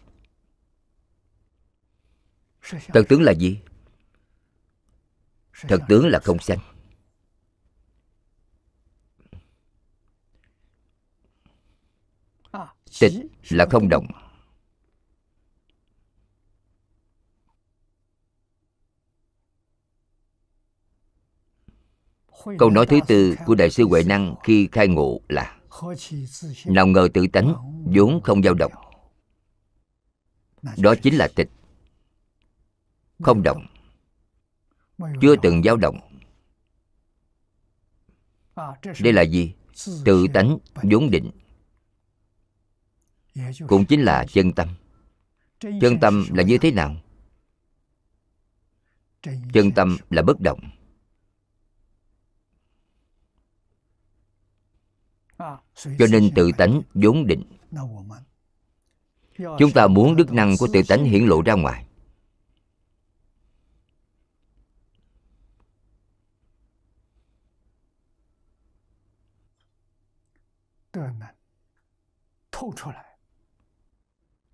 [2.62, 3.60] Thật tướng là gì?
[5.60, 6.58] Thật tướng là không sanh.
[13.00, 13.12] Tịch
[13.50, 14.06] là không động
[22.58, 25.56] câu nói thứ tư của đại sư huệ năng khi khai ngộ là,
[26.66, 28.72] nào ngờ tự tánh, vốn không dao động.
[30.76, 31.48] Đó chính là tịch.
[33.22, 33.66] Không động.
[35.20, 36.00] Chưa từng dao động.
[39.00, 39.54] Đây là gì?
[40.04, 41.30] Tự tánh vốn định.
[43.68, 44.68] Cũng chính là chân tâm.
[45.60, 46.96] Chân tâm là như thế nào?
[49.52, 50.60] Chân tâm là bất động.
[55.74, 57.44] Cho nên tự tánh vốn định.
[59.38, 61.84] Chúng ta muốn đức năng của tự tánh hiển lộ ra ngoài.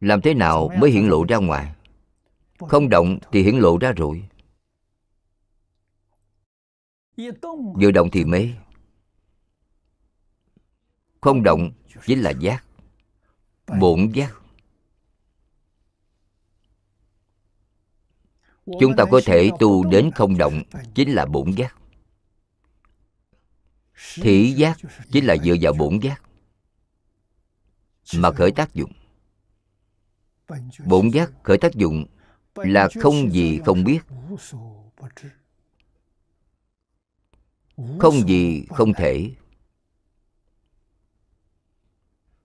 [0.01, 1.74] Làm thế nào mới hiện lộ ra ngoài?
[2.59, 4.28] Không động thì hiển lộ ra rồi.
[7.74, 8.51] Vừa động thì mê
[11.24, 11.70] không động
[12.06, 12.64] chính là giác.
[13.80, 14.34] Bổn giác.
[18.80, 20.62] Chúng ta có thể tu đến không động,
[20.94, 21.76] chính là bổn giác.
[24.14, 24.78] Thị giác
[25.12, 26.22] chính là dựa vào bổn giác.
[28.16, 28.92] Mà khởi tác dụng.
[30.86, 32.06] Bổn giác khởi tác dụng
[32.54, 34.00] là không gì không biết.
[37.98, 39.34] Không gì không thể.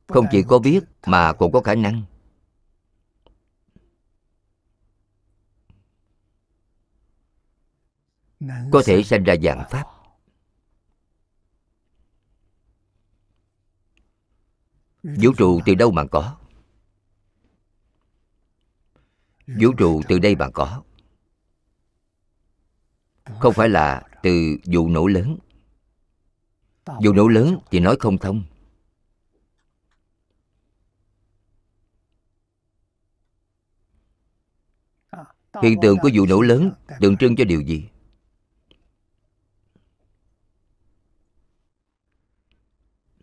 [0.09, 2.03] Không chỉ có biết mà còn có khả năng.
[8.71, 9.85] Có thể sanh ra dạng pháp.
[15.03, 16.37] Vũ trụ từ đâu mà có?
[19.47, 20.83] Vũ trụ từ đây mà có.
[23.39, 25.37] Không phải là từ vụ nổ lớn.
[26.85, 28.43] Vụ nổ lớn thì nói không thông.
[35.61, 37.83] Hiện tượng của vụ nổ lớn tượng trưng cho điều gì?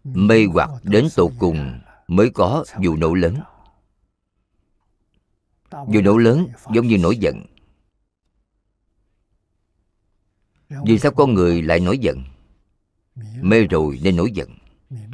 [0.05, 3.37] Mê hoặc đến tột cùng mới có vụ nổ lớn.
[5.71, 7.47] vụ nổ lớn giống như nổi giận.
[10.69, 12.25] Vì sao con người lại nổi giận?
[13.41, 14.59] mê rồi nên nổi giận.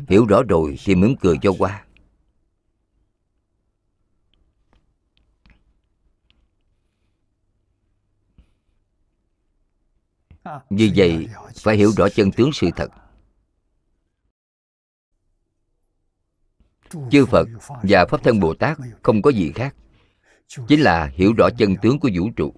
[0.08, 1.81] hiểu rõ rồi thì mỉm cười cho qua
[10.70, 12.90] vì vậy, phải hiểu rõ chân tướng sự thật.
[17.10, 17.48] Chư phật
[17.82, 19.74] và pháp thân bồ tát không có gì khác
[20.68, 22.54] chính là hiểu rõ chân tướng của vũ trụ.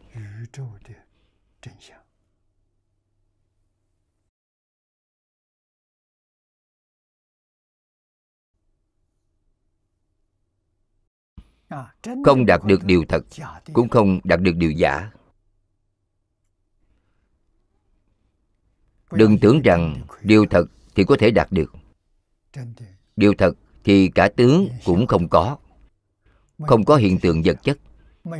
[12.24, 13.24] Không đạt được điều thật,
[13.72, 15.10] cũng không đạt được điều giả.
[19.14, 21.72] Đừng tưởng rằng điều thật thì có thể đạt được.
[23.16, 25.58] Điều thật thì cả tướng cũng không có.
[26.58, 27.78] Không có hiện tượng vật chất,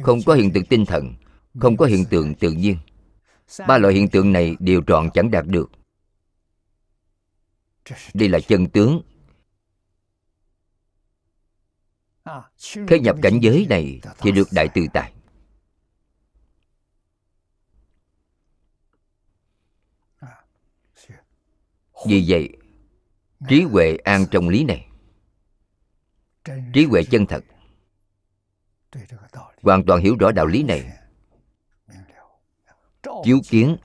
[0.03, 1.15] không có hiện tượng tinh thần,
[1.61, 2.77] không có hiện tượng tự nhiên.
[3.69, 5.71] Ba loại hiện tượng này đều trọn chẳng đạt được.
[8.15, 9.03] Đây là chân tướng.
[12.89, 15.13] Thế nhập cảnh giới này thì được đại tự tại
[22.07, 22.49] vì vậy,
[23.49, 24.87] trí huệ an trong lý này.
[26.73, 27.45] Trí huệ chân thật.
[29.63, 30.93] Hoàn toàn hiểu rõ đạo lý này.
[33.25, 33.77] Chiếu kiến,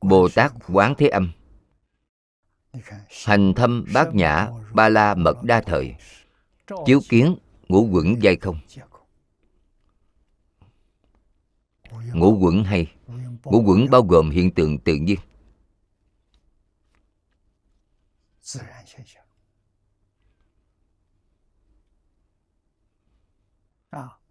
[0.00, 1.32] bồ tát quán thế âm.
[3.26, 5.94] Hành thâm bát nhã ba la mật đa thời.
[6.86, 7.36] Chiếu kiến,
[7.68, 8.60] ngũ quẩn dây không.
[12.14, 12.92] Ngũ quẩn hay.
[13.44, 15.18] Ngũ quẩn bao gồm hiện tượng tự nhiên.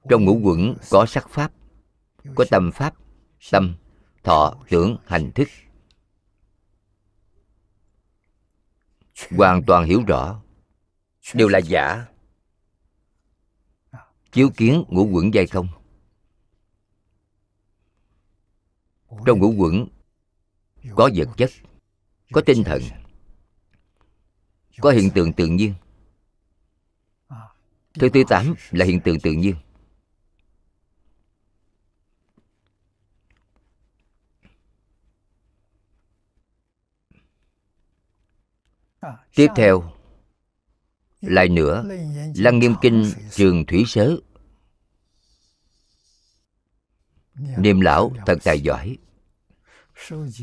[0.10, 1.52] Trong ngũ quẩn có sắc pháp
[2.36, 2.94] có tâm pháp
[3.52, 3.76] tâm
[4.24, 5.48] thọ tưởng hành thức.
[9.38, 10.42] Hoàn toàn hiểu rõ.
[11.34, 12.06] Đều là giả.
[14.32, 15.68] chiếu kiến ngũ quẩn giai không?
[19.26, 19.88] Trong ngũ quẩn
[20.96, 21.50] có vật chất
[22.32, 22.82] có tinh thần
[24.82, 25.74] có hiện tượng tự nhiên.
[27.94, 29.56] Thứ thứ tám là hiện tượng tự nhiên.
[39.36, 39.92] Tiếp theo
[41.22, 41.86] lại nữa
[42.36, 44.16] lăng nghiêm kinh trường thủy sớ.
[47.58, 48.98] Niệm lão thật tài giỏi.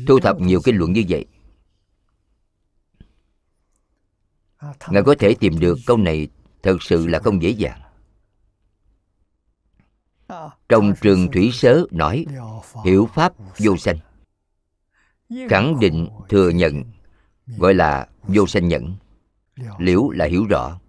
[0.07, 1.25] Thu thập nhiều kinh luận như vậy.
[4.89, 6.27] Ngài có thể tìm được câu này
[6.63, 7.81] thật sự là không dễ dàng.
[10.69, 12.25] Trong trường thủy sớ nói
[12.85, 13.97] hiểu pháp vô sanh.
[15.49, 16.83] Khẳng định thừa nhận
[17.57, 18.95] gọi là vô sanh nhẫn.
[19.77, 20.79] Liễu là hiểu rõ.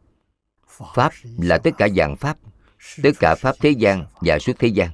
[0.95, 2.39] pháp là tất cả dạng pháp
[3.03, 4.91] tất cả pháp thế gian và suốt thế gian.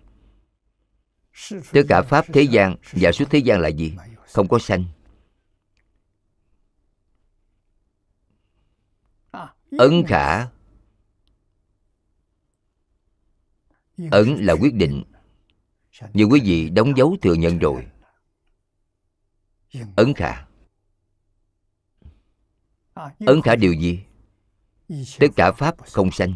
[1.73, 3.97] Tất cả pháp thế gian và suốt thế gian là gì?
[4.35, 4.85] không có sanh
[9.79, 10.47] ấn khả.
[14.11, 15.03] ấn là quyết định.
[16.13, 17.87] Như quý vị đóng dấu thừa nhận rồi.
[19.97, 20.47] Ấn khả.
[23.27, 24.05] Ấn khả điều gì?
[25.19, 26.35] Tất cả pháp không sanh.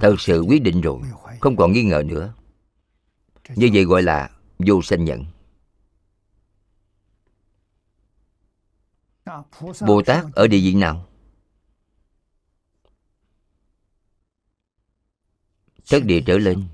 [0.00, 1.00] Thật sự quyết định rồi.
[1.40, 2.34] Không còn nghi ngờ nữa.
[3.56, 5.24] Như vậy gọi là vô sanh nhận
[9.86, 11.08] bồ tát ở địa vị nào?
[15.86, 16.64] Thất địa trở lên.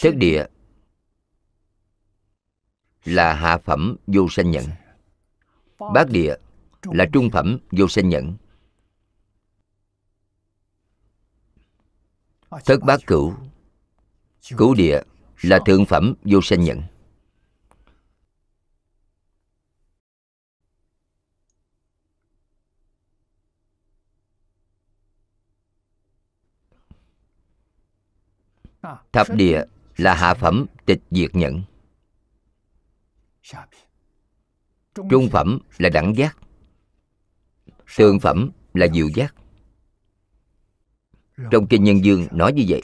[0.00, 0.46] Thất địa
[3.04, 4.64] là hạ phẩm vô sanh nhận
[5.78, 6.36] bát địa
[6.82, 8.36] là trung phẩm vô sanh nhận
[12.64, 13.34] thất bát cửu.
[14.56, 15.02] Cửu địa
[15.42, 16.82] là thượng phẩm vô sanh nhận
[29.12, 29.62] thập địa
[29.96, 31.62] là hạ phẩm tịch diệt nhẫn.
[35.10, 36.38] Trung phẩm là đẳng giác.
[37.96, 39.34] Thượng phẩm là diệu giác.
[41.50, 42.82] Trong kinh nhân dương nói như vậy.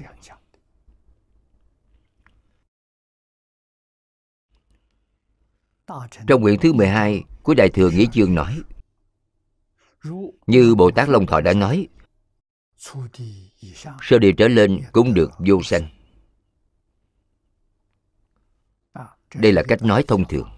[6.27, 8.63] Trong quyển thứ 12 của Đại Thừa Nghĩa Chương nói,
[10.47, 11.89] Như Bồ Tát Long Thọ đã nói
[14.03, 15.89] Sơ địa trở lên cũng được vô sanh.
[19.35, 20.49] Đây là cách nói thông thường.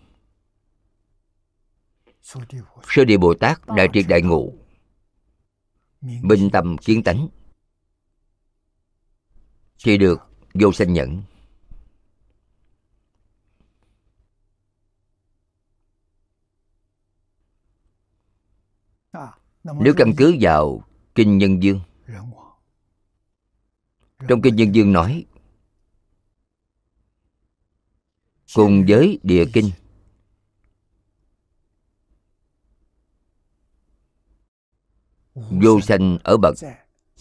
[2.89, 4.53] Sơ địa Bồ Tát, Đại triệt đại ngộ
[6.01, 7.29] Minh tâm kiến tánh,
[9.85, 10.21] Thì được
[10.55, 11.23] vô sanh nhẫn.
[19.65, 20.85] Nếu căn cứ vào
[21.15, 21.81] Kinh Nhân Dương
[24.29, 25.25] trong Kinh Nhân Dương nói,
[28.55, 29.71] Cùng với địa kinh,
[35.35, 36.55] Vô sanh ở bậc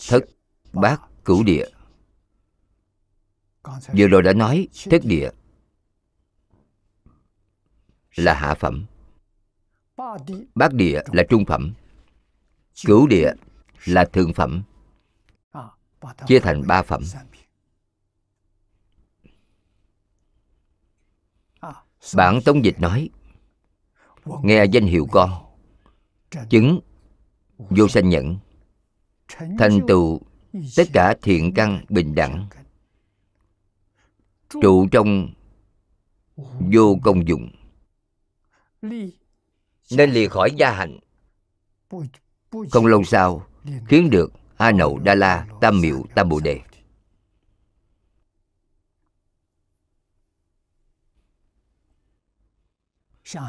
[0.09, 0.25] thất
[0.73, 1.65] bát cửu địa.
[3.97, 5.29] Vừa rồi đã nói thất địa
[8.15, 8.85] Là hạ phẩm,
[10.55, 11.73] Bát địa là trung phẩm,
[12.85, 13.33] Cửu địa
[13.85, 14.63] là thượng phẩm.
[16.27, 17.01] Chia thành ba phẩm.
[22.15, 23.09] Bản tống dịch nói
[24.43, 25.29] Nghe danh hiệu con
[26.49, 26.79] Chứng
[27.57, 28.37] Vô sanh nhẫn
[29.59, 30.21] Thành tựu
[30.75, 32.47] Tất cả thiện căn bình đẳng
[34.49, 35.33] Trụ trong
[36.73, 37.51] Vô công dụng.
[39.91, 40.99] Nên lìa khỏi gia hạnh.
[42.71, 43.47] Không lâu sau
[43.87, 46.61] Khiến được A Nậu Đa La Tam Miệu Tam Bồ Đề.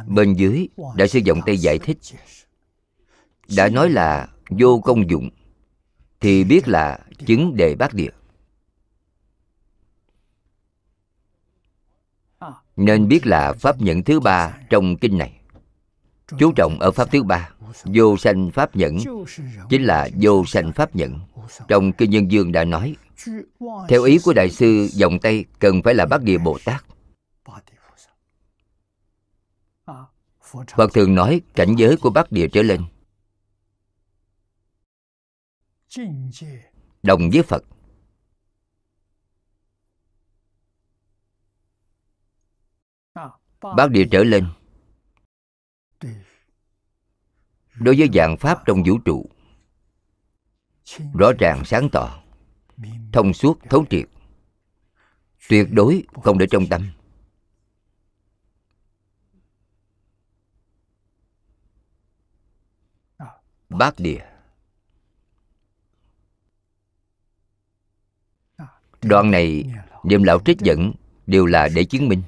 [0.07, 1.99] Bên dưới đại sư vọng tây giải thích.
[3.57, 5.31] Đã nói là vô công dụng,
[6.21, 8.11] thì biết là chứng đề bát địa.
[12.77, 15.42] Nên biết là pháp nhận thứ ba trong kinh này
[16.39, 17.51] chú trọng ở pháp thứ ba,
[17.85, 18.99] vô sanh pháp nhẫn,
[19.69, 21.19] chính là vô sanh pháp nhẫn.
[21.69, 22.97] Trong kinh nhân dương đã nói,
[23.89, 26.85] theo ý của đại sư dòng tây, cần phải là bát địa bồ tát.
[30.77, 32.85] Phật thường nói, cảnh giới của bát địa trở lên.
[37.03, 37.65] Đồng với phật.
[43.77, 44.47] Bát địa trở lên.
[47.75, 49.27] Đối với dạng pháp trong vũ trụ.
[51.15, 52.23] Rõ ràng sáng tỏ,
[53.13, 54.09] thông suốt thấu triệt,
[55.49, 56.83] tuyệt đối không để trong tâm.
[63.69, 64.27] Bát địa.
[69.03, 69.73] Đoạn này,
[70.05, 70.93] niệm lão trích dẫn
[71.27, 72.23] đều là để chứng minh.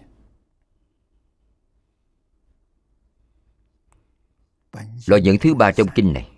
[5.06, 6.30] Loại nhẫn thứ ba trong kinh này.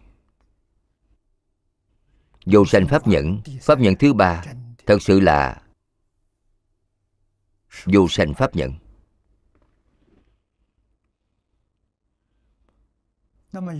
[2.46, 3.40] Vô sanh pháp nhẫn.
[3.62, 4.44] Pháp nhẫn thứ ba
[4.86, 5.62] thật sự là
[7.84, 8.72] vô sanh pháp nhẫn.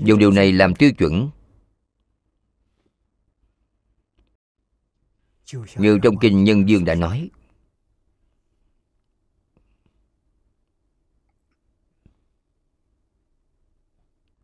[0.04, 1.30] Dùng điều này làm tiêu chuẩn.
[5.76, 7.30] Như trong kinh nhân dương đã nói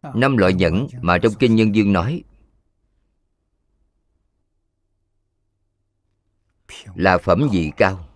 [0.03, 2.25] năm loại nhẫn mà trong kinh nhân dương nói
[6.95, 8.09] là phẩm vị cao?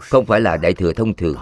[0.00, 1.36] Không phải là đại thừa thông thường.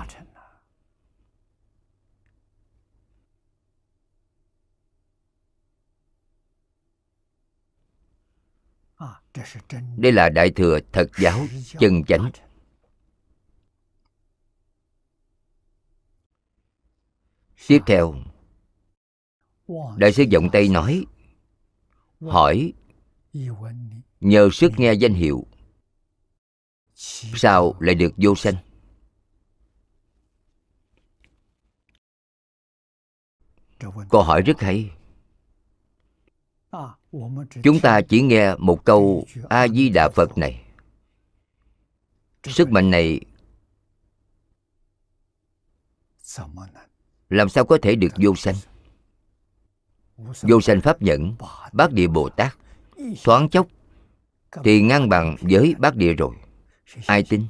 [9.97, 11.47] Đây là đại thừa thật giáo
[11.78, 12.31] chân chánh.
[17.68, 18.14] Tiếp theo,
[19.96, 21.04] đại sư Vọng tây nói,
[22.20, 22.72] hỏi,
[24.20, 25.46] nhờ sức nghe danh hiệu,
[26.94, 28.54] sao lại được vô sanh?
[34.10, 34.90] Câu hỏi rất hay.
[37.62, 40.64] Chúng ta chỉ nghe một câu a di đà phật này.
[42.44, 43.20] Sức mạnh này
[47.28, 48.55] làm sao có thể được vô sanh?
[50.42, 51.36] Vô sanh pháp nhẫn,
[51.72, 52.56] bát địa bồ tát,
[53.24, 53.66] thoáng chốc
[54.64, 56.36] thì ngang bằng với bát địa rồi.
[57.06, 57.46] Ai tin?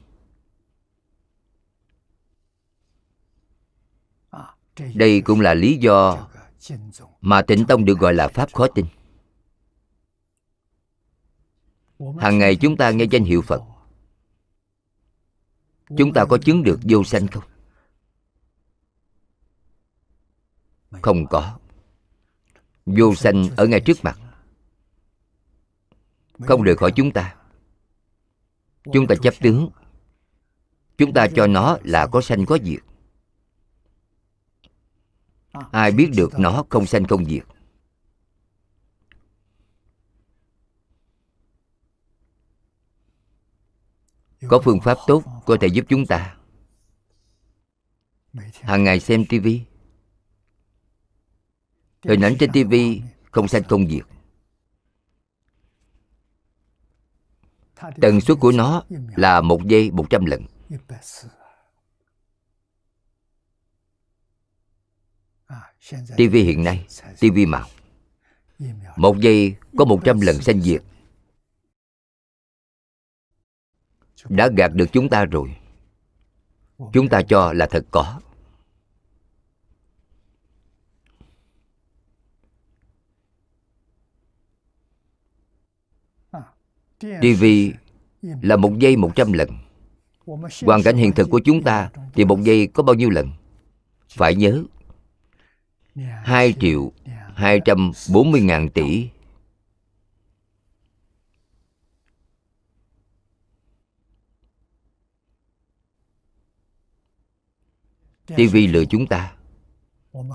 [4.94, 6.28] Đây cũng là lý do
[7.20, 8.86] mà tịnh tông được gọi là pháp khó tin.
[12.18, 13.62] Hàng ngày chúng ta nghe danh hiệu phật,
[15.96, 17.44] chúng ta có chứng được vô sanh không?
[21.04, 21.58] Không có.
[22.86, 24.18] Vô sanh ở ngay trước mặt.
[26.38, 27.36] Không rời khỏi chúng ta.
[28.92, 29.70] Chúng ta chấp tướng.
[30.98, 32.82] Chúng ta cho nó là có sanh có diệt.
[35.72, 37.44] Ai biết được nó không sanh không diệt.
[44.48, 46.36] Có phương pháp tốt có thể giúp chúng ta.
[48.62, 49.64] Hàng ngày xem tivi
[52.04, 54.04] hình ảnh trên tivi không sanh không diệt.
[58.00, 58.84] Tần suất của nó
[59.16, 60.46] là một giây một trăm lần.
[66.16, 66.86] Tivi hiện nay,
[67.20, 67.68] tivi màu.
[68.96, 70.82] Một giây có một trăm lần sanh diệt.
[74.28, 75.56] Đã gạt được chúng ta rồi.
[76.92, 78.20] Chúng ta cho là thật có.
[87.22, 87.44] TV
[88.42, 89.48] là một giây một trăm lần.
[90.62, 93.30] Hoàn cảnh hiện thực của chúng ta Thì một giây có bao nhiêu lần?
[94.08, 94.64] Phải nhớ
[96.24, 96.92] 2 triệu
[97.34, 99.08] 240 ngàn tỷ.
[108.26, 109.32] TV lừa chúng ta.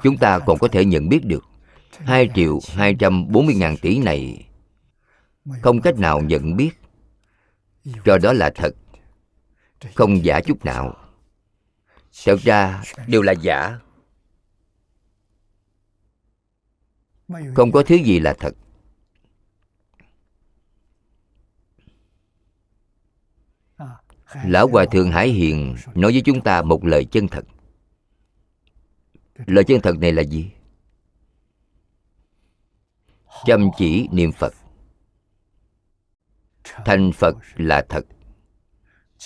[0.04, 1.44] Chúng ta còn có thể nhận biết được
[1.98, 4.49] 2 triệu 240 ngàn tỷ này.
[5.62, 6.72] Không cách nào nhận biết.
[8.06, 8.72] Cho đó là thật.
[9.96, 10.98] Không giả chút nào.
[12.26, 13.80] Thật ra đều là giả.
[17.56, 18.54] Không có thứ gì là thật.
[24.46, 27.46] Lão hòa thượng hải hiền nói với chúng ta một lời chân thật.
[29.46, 30.52] Lời chân thật này là gì?
[33.46, 34.54] Chăm chỉ niệm phật
[36.86, 38.06] thành phật là thật.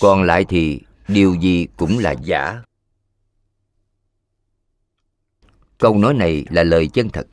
[0.02, 2.64] Còn lại thì điều gì cũng là giả.
[5.78, 7.28] Câu nói này là lời chân thật.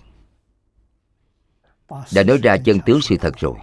[1.89, 3.55] Đã nói ra chân tướng sự thật rồi.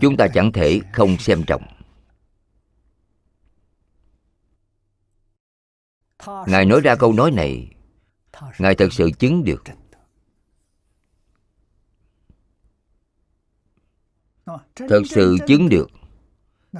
[0.00, 1.77] Chúng ta chẳng thể không xem trọng.
[6.46, 7.70] Ngài nói ra câu nói này,
[8.58, 9.62] ngài thật sự chứng được.
[14.74, 15.90] Thật sự chứng được.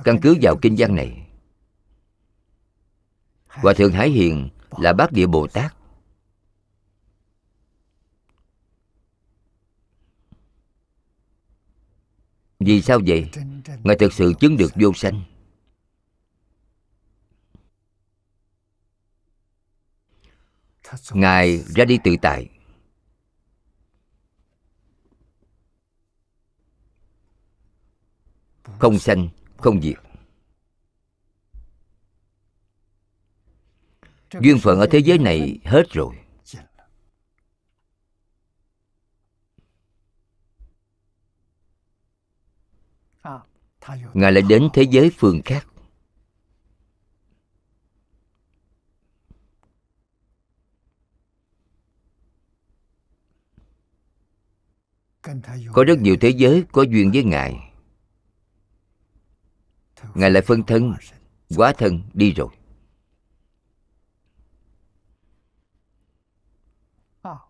[0.05, 1.29] Căn cứ vào kinh văn này,
[3.47, 5.75] hòa thượng hải hiền là bát địa bồ tát.
[12.61, 13.31] Vì sao vậy?
[13.85, 15.23] Ngài thực sự chứng được vô sanh.
[21.13, 22.49] Ngài ra đi tự tại.
[28.79, 29.97] Không sanh, không diệt.
[34.41, 36.15] Duyên phận ở thế giới này hết rồi.
[44.15, 45.67] Ngài lại đến thế giới phương khác.
[55.73, 57.73] Có rất nhiều thế giới có duyên với ngài.
[60.15, 60.95] Ngài lại phân thân
[61.57, 62.49] quá thân đi rồi.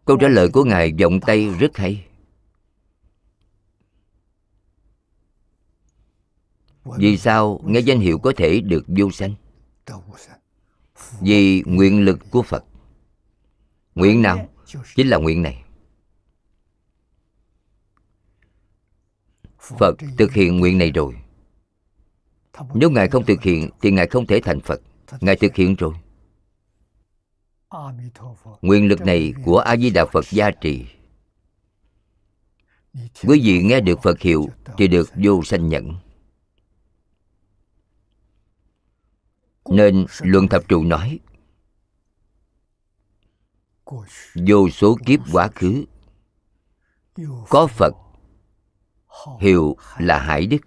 [0.04, 2.04] Câu trả lời của ngài vọng tay rất hay.
[6.84, 9.34] Vì sao nghe danh hiệu có thể được vô sanh?
[11.20, 12.64] Vì nguyện lực của phật.
[13.94, 14.48] Nguyện nào?
[14.96, 15.64] Chính là nguyện này.
[19.78, 21.14] Phật thực hiện nguyện này rồi.
[22.74, 24.80] Nếu ngài không thực hiện, thì ngài không thể thành phật.
[25.20, 25.94] Ngài thực hiện rồi.
[28.62, 30.86] Nguyện lực này của a di đà phật gia trì.
[33.22, 34.46] Quý vị nghe được phật hiệu
[34.78, 35.94] thì được vô sanh nhận
[39.70, 41.18] nên luận thập trụ nói,
[44.34, 45.84] vô số kiếp quá khứ,
[47.48, 47.94] có phật
[49.40, 50.60] hiệu là hải đức.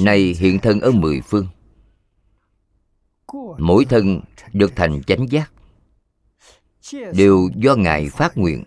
[0.00, 1.48] Nay hiện thân ở mười phương.
[3.58, 4.20] mỗi thân
[4.52, 5.52] được thành chánh giác.
[7.14, 8.64] Đều do ngài phát nguyện.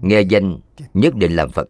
[0.00, 0.60] Nghe danh
[0.94, 1.68] nhất định làm phật.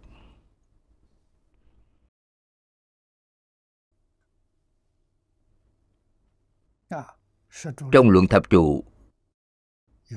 [7.92, 8.84] Trong luận thập trụ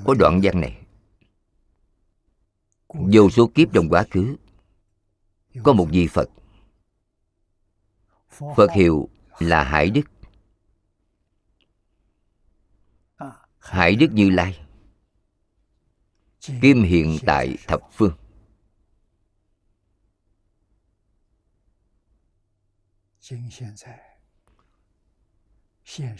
[0.04, 0.86] có đoạn văn này.
[2.88, 4.36] vô số kiếp trong quá khứ
[5.62, 6.28] có một vị phật.
[8.56, 9.08] Phật hiệu
[9.38, 10.02] là hải đức.
[13.58, 14.66] Hải đức như lai.
[16.40, 18.16] Kim hiện tại thập phương.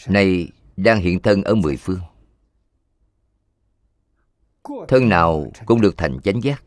[0.07, 2.01] Nay đang hiện thân ở mười phương.
[4.89, 6.65] Thân nào cũng được thành chánh giác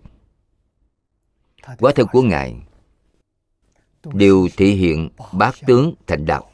[1.80, 2.56] quá thân của ngài.
[4.14, 6.52] Đều thể hiện bát tướng thành đạo.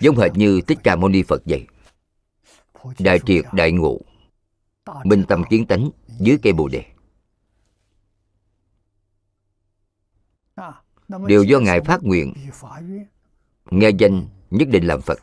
[0.00, 1.66] Giống hệt như thích ca mâu ni phật vậy.
[2.98, 4.00] Đại triệt đại ngộ.
[5.04, 6.84] Minh tâm kiến tánh dưới cây bồ đề.
[11.26, 12.34] Đều do ngài phát nguyện,
[13.70, 15.18] nghe danh nhất định làm phật.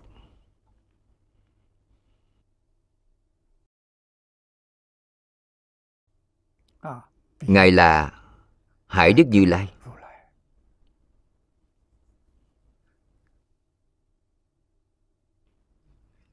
[7.42, 8.19] Ngài là
[8.90, 9.74] hải đức như lai.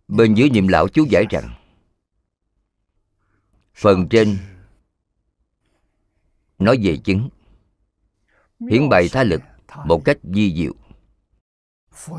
[0.09, 1.55] Bên dưới niệm lão chú giải rằng,
[3.75, 4.39] phần trên
[6.59, 7.29] nói về chứng
[8.71, 9.41] hiển bày tha lực
[9.85, 10.73] một cách di diệu.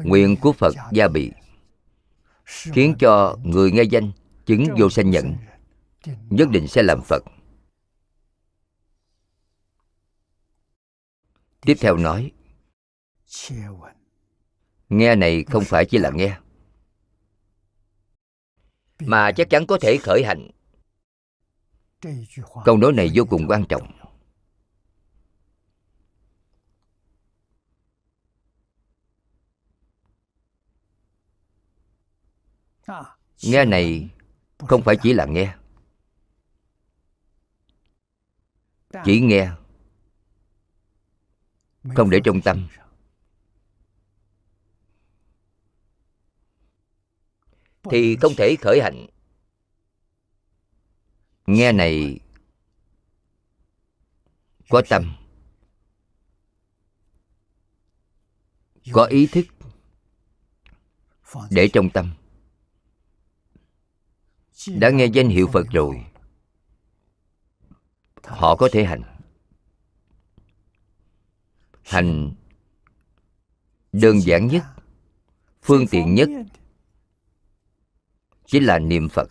[0.04, 1.32] Nguyện của phật gia bị,
[2.46, 4.12] khiến cho người nghe danh
[4.46, 5.36] chứng vô sanh nhận,
[6.30, 7.24] nhất định sẽ làm phật.
[11.62, 12.32] Tiếp theo nói,
[14.90, 16.40] nghe này không phải chỉ là nghe,
[19.00, 20.52] mà chắc chắn có thể khởi hành.
[22.66, 23.92] Câu nói này vô cùng quan trọng.
[33.44, 34.10] Nghe này
[34.60, 35.56] không phải chỉ là nghe,
[39.06, 39.52] chỉ nghe
[41.96, 42.68] không để trong tâm.
[47.92, 49.08] Thì không thể khởi hạnh
[51.48, 52.20] nghe này
[54.70, 55.16] có tâm,
[58.94, 59.46] có ý thức
[61.50, 62.14] để trong tâm.
[64.68, 66.06] Đã nghe danh hiệu phật rồi,
[68.24, 69.17] họ có thể hành
[71.88, 72.34] hành
[73.92, 74.64] đơn giản nhất,
[75.62, 76.30] phương tiện nhất
[78.46, 79.30] chính là niệm phật.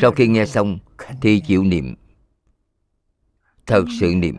[0.00, 0.78] Sau khi nghe xong
[1.20, 1.94] thì chịu niệm.
[3.66, 4.38] Thật sự niệm.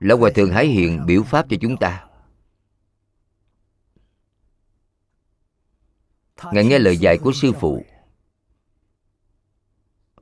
[0.00, 2.06] Lão hòa thượng hải hiện biểu pháp cho chúng ta.
[6.52, 7.84] Ngài nghe lời dạy của sư phụ.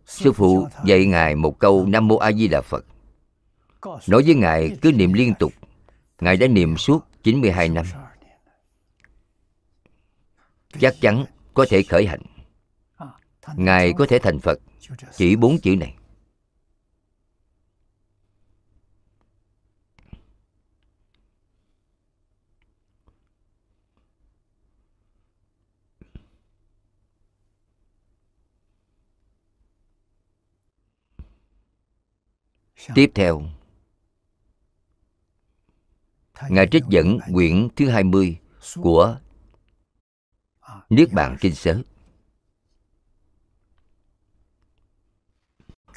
[0.07, 2.85] sư phụ dạy ngài một câu nam mô a di đà phật.
[3.83, 5.53] Nói với ngài cứ niệm liên tục.
[6.21, 7.87] Ngài đã niệm suốt 92 năm.
[10.81, 11.25] chắc chắn
[11.55, 12.23] có thể khởi hạnh
[13.57, 14.59] ngài có thể thành phật.
[15.17, 15.95] chỉ bốn chữ này
[32.95, 33.43] Tiếp theo.
[36.49, 38.39] Ngài trích dẫn quyển thứ 20
[38.75, 39.19] của
[40.91, 41.83] Niết Bàn Kinh Sớ.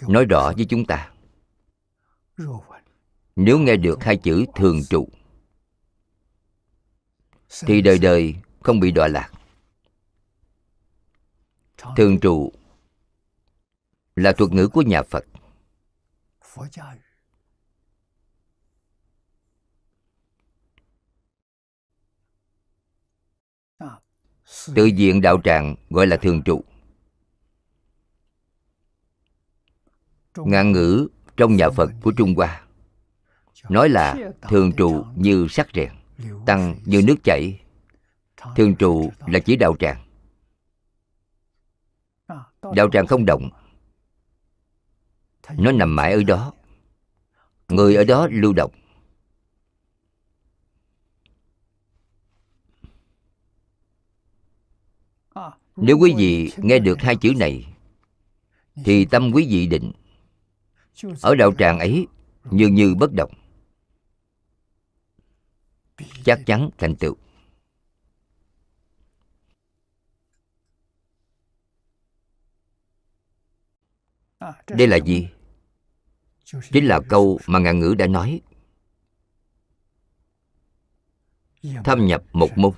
[0.08, 1.12] Nói rõ với chúng ta.
[3.36, 5.10] Nếu nghe được hai chữ thường trụ
[7.50, 9.32] Thì đời đời không bị đọa lạc.
[11.98, 12.52] Thường trụ
[14.16, 15.26] là thuật ngữ của nhà Phật
[24.76, 26.64] tự diện đạo tràng gọi là thường trụ.
[30.36, 31.08] Ngạn ngữ
[31.38, 32.68] trong nhà phật của trung hoa
[33.70, 35.90] nói là thường trụ như sắc rèn
[36.46, 37.62] tăng như nước chảy.
[38.56, 40.04] Thường trụ là chỉ đạo tràng.
[42.76, 43.50] Đạo tràng không động
[45.58, 46.54] nó nằm mãi ở đó.
[47.68, 48.72] Người ở đó lưu động.
[55.76, 57.76] Nếu quý vị nghe được hai chữ này,
[58.86, 59.92] thì tâm quý vị định.
[61.22, 62.08] Ở đạo tràng ấy,
[62.52, 63.32] như như bất động.
[66.24, 67.16] Chắc chắn thành tựu.
[74.68, 75.30] Đây là gì?
[76.72, 78.42] Chính là câu mà ngạn ngữ đã nói.
[81.84, 82.74] Thâm nhập một môn.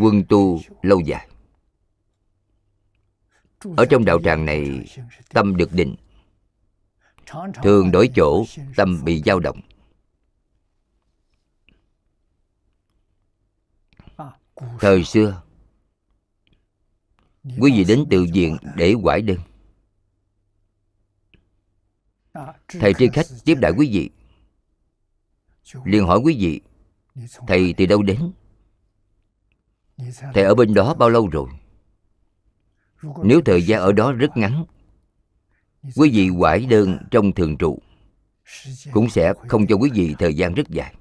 [0.00, 1.28] Quân tu lâu dài.
[3.76, 4.86] Ở trong đạo tràng này
[5.28, 5.96] tâm được định.
[7.62, 8.44] Thường đổi chỗ
[8.76, 9.60] tâm bị dao động.
[14.80, 15.42] Thời xưa
[17.44, 19.38] quý vị đến tự viện để quải đơn
[22.68, 24.10] thầy tri khách tiếp đại quý vị.
[25.84, 26.60] Liền hỏi quý vị
[27.46, 28.32] thầy từ đâu đến?
[30.34, 31.48] Thầy ở bên đó bao lâu rồi?
[33.24, 34.64] Nếu thời gian ở đó rất ngắn
[35.96, 37.78] quý vị quải đơn trong thường trụ
[38.92, 40.94] cũng sẽ không cho quý vị thời gian rất dài.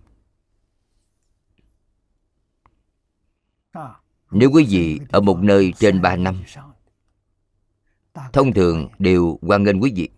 [4.32, 6.44] Nếu quý vị ở một nơi trên ba năm
[8.34, 10.10] thông thường đều hoan nghênh quý vị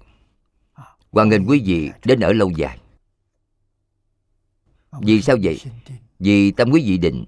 [1.12, 2.80] hoan nghênh quý vị đến ở lâu dài.
[5.02, 5.62] Vì sao vậy?
[6.20, 7.26] Vì tâm quý vị định.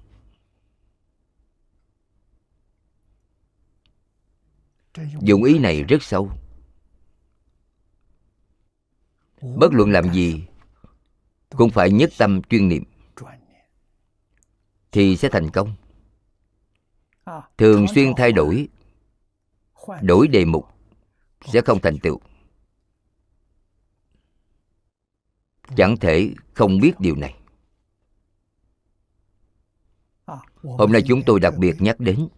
[5.20, 6.30] Dụng ý này rất sâu.
[9.40, 10.44] Bất luận làm gì,
[11.50, 12.84] cũng phải nhất tâm chuyên niệm,
[14.92, 15.74] thì sẽ thành công.
[17.58, 18.68] Thường xuyên thay đổi
[20.02, 20.68] đổi đề mục,
[21.52, 22.20] sẽ không thành tựu.
[25.76, 27.34] Chẳng thể không biết điều này.
[30.62, 32.28] Hôm nay chúng tôi đặc biệt nhắc đến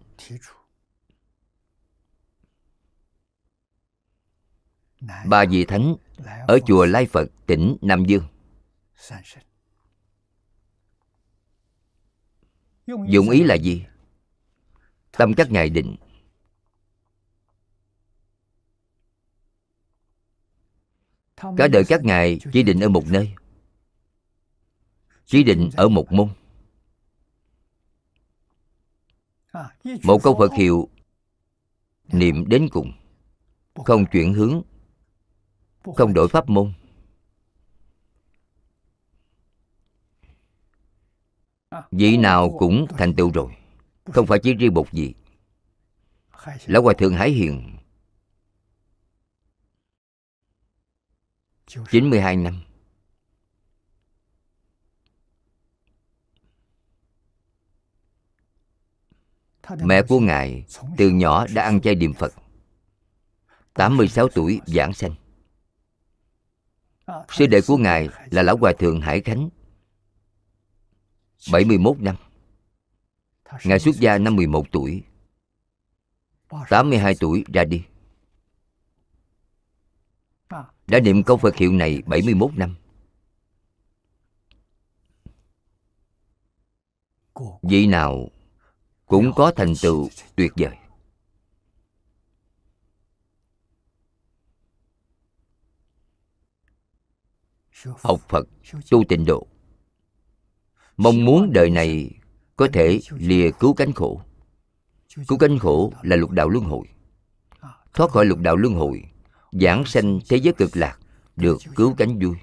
[5.26, 5.96] ba vị thánh
[6.46, 8.24] ở chùa lai phật, tỉnh nam dương.
[12.86, 13.86] Dụng ý là gì?
[15.12, 15.96] Tâm các ngài định
[21.56, 23.34] cả đời các ngài chỉ định ở một nơi.
[25.26, 26.28] Chỉ định ở một môn.
[30.02, 30.88] Một câu phật hiệu
[32.12, 32.92] niệm đến cùng.
[33.74, 34.62] Không chuyển hướng.
[35.96, 36.72] Không đổi pháp môn.
[41.90, 43.52] Vị nào cũng thành tựu rồi.
[44.04, 45.14] Không phải chỉ riêng một vị.
[46.66, 47.76] Lão hòa thượng hải hiền
[51.72, 52.62] 92 năm.
[59.84, 60.64] Mẹ của Ngài
[60.96, 62.32] từ nhỏ đã ăn chay niệm Phật.
[63.74, 65.14] 86 tuổi giảng sanh.
[67.28, 69.48] Sư đệ của Ngài là Lão Hòa Thượng Hải Khánh.
[71.52, 72.16] 71 năm.
[73.64, 75.02] Ngài xuất gia năm 11 tuổi.
[76.68, 77.82] 82 tuổi ra đi.
[80.86, 82.74] Đã niệm câu Phật hiệu này 71 năm.
[87.62, 88.28] Vị nào
[89.06, 90.76] cũng có thành tựu tuyệt vời.
[97.84, 98.48] Học phật
[98.90, 99.46] tu tịnh độ.
[100.96, 102.10] Mong muốn đời này
[102.56, 104.22] có thể lìa cứu cánh khổ.
[105.28, 106.86] Cứu cánh khổ là lục đạo luân hồi.
[107.94, 109.11] Thoát khỏi lục đạo luân hồi
[109.52, 110.98] giảng sanh thế giới cực lạc,
[111.36, 112.36] được cứu cánh vui.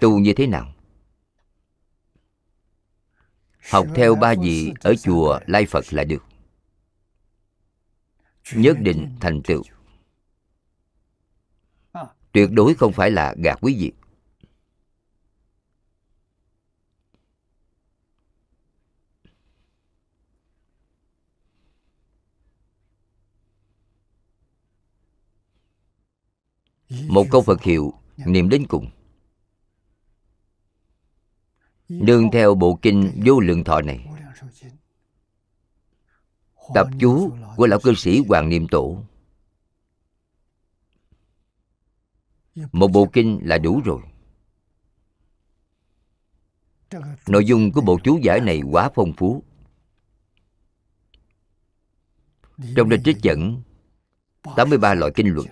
[0.00, 0.72] Tu như thế nào?
[3.70, 6.24] Học theo ba vị ở chùa lai phật là được.
[8.54, 9.62] Nhất định thành tựu.
[12.32, 14.05] Tuyệt đối không phải là gạt quý vị.
[27.08, 28.90] Một câu phật hiệu, niệm đến cùng.
[31.88, 34.06] Nương theo bộ kinh vô lượng thọ này.
[36.74, 39.04] Tập chú của lão cư sĩ hoàng niệm tổ.
[42.72, 44.00] Một bộ kinh là đủ rồi.
[47.28, 49.42] Nội dung của bộ chú giải này quá phong phú.
[52.76, 53.62] Trong đó trích dẫn
[54.56, 55.46] 83 loại kinh luận.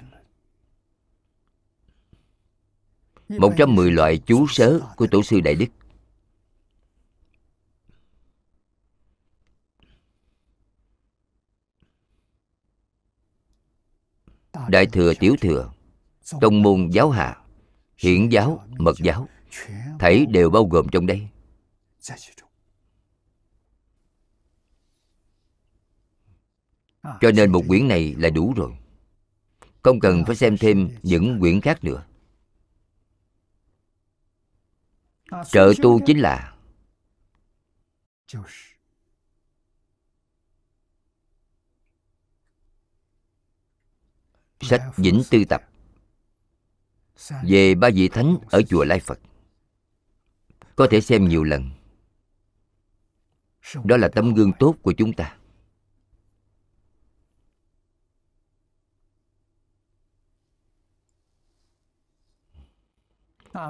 [3.29, 5.67] 110 loại chú sớ của Tổ sư Đại Đức.
[14.69, 15.73] Đại thừa tiểu thừa
[16.41, 17.37] Tông môn giáo hạ
[17.97, 19.29] Hiển giáo, mật giáo
[19.99, 21.29] Thảy đều bao gồm trong đây.
[27.21, 28.73] Cho nên một quyển này là đủ rồi.
[29.83, 32.05] Không cần phải xem thêm những quyển khác nữa.
[35.47, 36.55] Trợ tu chính là
[44.61, 45.62] Sách Vĩnh Tư Tập.
[47.43, 49.19] Về ba vị thánh ở chùa Lai Phật.
[50.77, 51.70] Có thể xem nhiều lần.
[53.85, 55.36] Đó là tấm gương tốt của chúng ta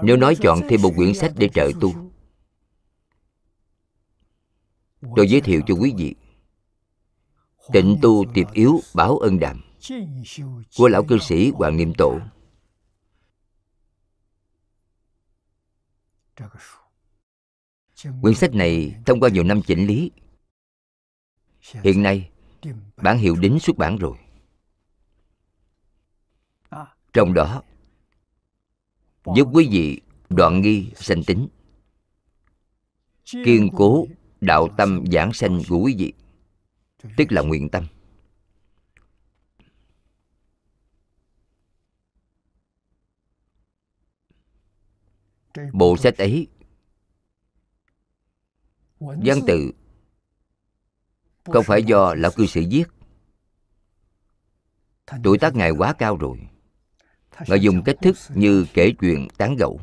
[0.03, 2.11] Nếu nói chọn thêm một quyển sách để trợ tu.
[5.17, 6.15] Tôi giới thiệu cho quý vị.
[7.73, 9.61] Tịnh tu tiệp yếu báo ân đàm
[10.79, 12.19] Của lão cư sĩ Hoàng Niệm Tổ.
[18.23, 20.11] Quyển sách này thông qua nhiều năm chỉnh lý.
[21.61, 22.31] Hiện nay,
[22.97, 24.17] bản hiệu đính xuất bản rồi.
[27.13, 27.63] Trong đó
[29.37, 31.49] giúp quý vị, đoạn nghi sanh tính.
[33.25, 34.07] Kiên cố
[34.41, 36.13] đạo tâm giảng sanh của quý vị,
[37.17, 37.87] tức là nguyện tâm.
[45.73, 46.49] Bộ sách ấy,
[49.01, 49.73] văn tự,
[51.45, 52.85] không phải do lão cư sĩ viết.
[55.25, 56.49] Tuổi tác ngài quá cao rồi
[57.47, 59.81] ngài dùng cách thức như kể chuyện tán gẫu.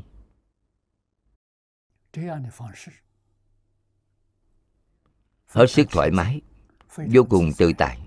[5.46, 6.42] Hết sức thoải mái.
[6.98, 8.00] Vô cùng tự tại.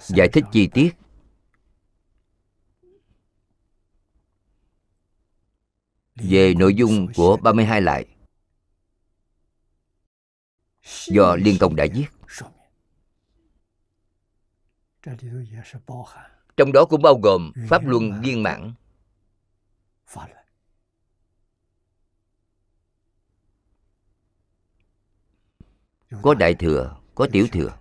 [0.00, 0.90] Giải thích chi tiết.
[6.14, 8.06] Về nội dung của 32 lại.
[11.06, 12.06] Do Liên Công đã viết.
[16.56, 18.74] Trong đó cũng bao gồm Pháp Luân viên mãn.
[26.22, 27.78] Có Đại Thừa, có Tiểu Thừa,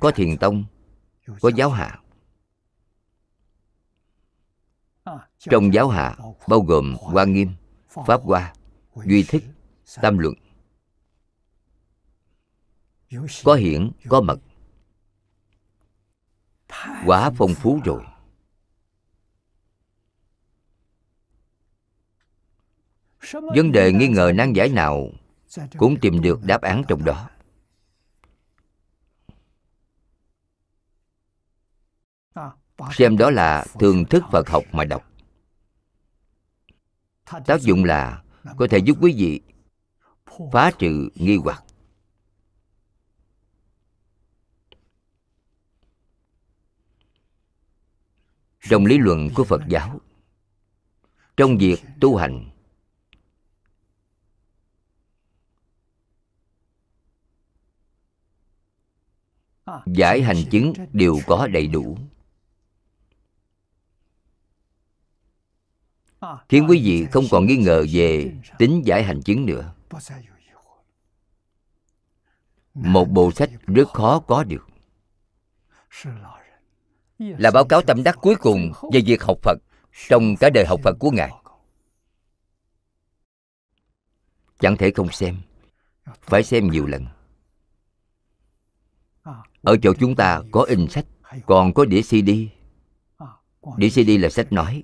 [0.00, 0.64] có Thiền Tông,
[1.40, 2.00] có Giáo Hạ.
[5.38, 6.16] Trong giáo hạ
[6.48, 7.52] bao gồm Quan Nghiêm,
[8.06, 8.54] Pháp Hoa,
[8.94, 9.44] Duy Thích,
[10.02, 10.34] Tam Luận.
[13.44, 14.40] Có hiển, có mật.
[17.06, 18.02] Quá phong phú rồi.
[23.32, 25.08] Vấn đề nghi ngờ nan giải nào
[25.78, 27.28] cũng tìm được đáp án trong đó.
[32.92, 35.06] xem đó là thường thức phật học mà đọc
[37.46, 38.22] tác dụng là
[38.56, 39.40] có thể giúp quý vị
[40.52, 41.64] phá trừ nghi hoặc
[48.60, 50.00] trong lý luận của phật giáo.
[51.36, 52.50] Trong việc tu hành,
[59.86, 61.98] giải hành chứng đều có đầy đủ.
[66.48, 69.74] Khiến quý vị không còn nghi ngờ về tính giải hành chứng nữa.
[72.74, 74.66] Một bộ sách rất khó có được
[77.20, 79.58] là báo cáo tâm đắc cuối cùng về việc học phật
[80.08, 81.30] trong cả đời học phật của ngài.
[84.58, 85.36] Chẳng thể không xem,
[86.22, 87.06] phải xem nhiều lần.
[89.62, 91.06] Ở chỗ chúng ta có in sách,
[91.46, 92.30] còn có đĩa cd.
[93.76, 94.82] Đĩa cd là sách nói.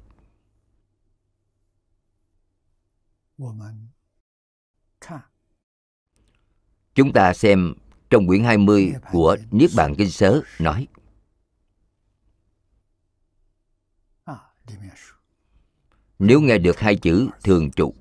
[6.95, 7.75] Chúng ta xem
[8.11, 10.87] trong quyển 20 của Niết Bàn Kinh Sớ nói.
[16.19, 17.95] Nếu nghe được hai chữ thường trụ,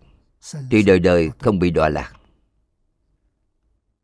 [0.71, 2.13] Thì đời đời không bị đọa lạc.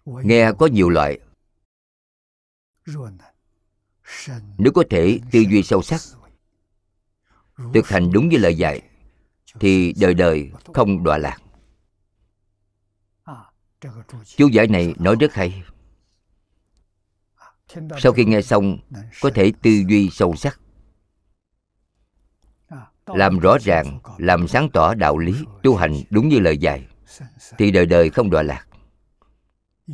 [0.05, 1.19] Nghe có nhiều loại.
[4.57, 6.01] Nếu có thể tư duy sâu sắc,
[7.73, 8.81] Thực hành đúng với lời dạy,
[9.59, 11.38] thì đời đời không đọa lạc.
[14.25, 15.63] Chú giải này nói rất hay.
[17.99, 18.77] Sau khi nghe xong,
[19.21, 20.59] có thể tư duy sâu sắc
[23.06, 25.34] làm rõ ràng, làm sáng tỏ đạo lý,
[25.64, 26.88] tu hành đúng như lời dạy,
[27.57, 28.68] thì đời đời không đọa lạc.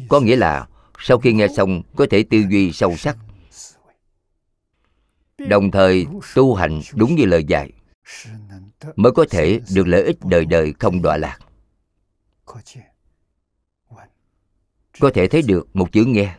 [0.10, 0.68] Có nghĩa là
[1.00, 3.18] sau khi nghe xong, có thể tư duy sâu sắc,
[5.38, 7.72] đồng thời tu hành đúng như lời dạy,
[8.96, 11.40] mới có thể được lợi ích đời đời không đọa lạc.
[15.00, 16.36] Có thể thấy được một chữ nghe.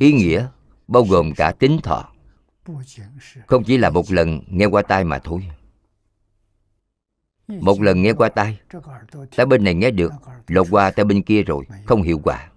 [0.00, 0.48] Ý nghĩa
[0.88, 2.13] bao gồm cả tính thọ
[3.46, 5.48] không chỉ là một lần nghe qua tai mà thôi.
[7.48, 8.60] một lần nghe qua tai
[9.36, 10.12] tai bên này nghe được
[10.46, 12.50] lột qua tai bên kia rồi không hiệu quả.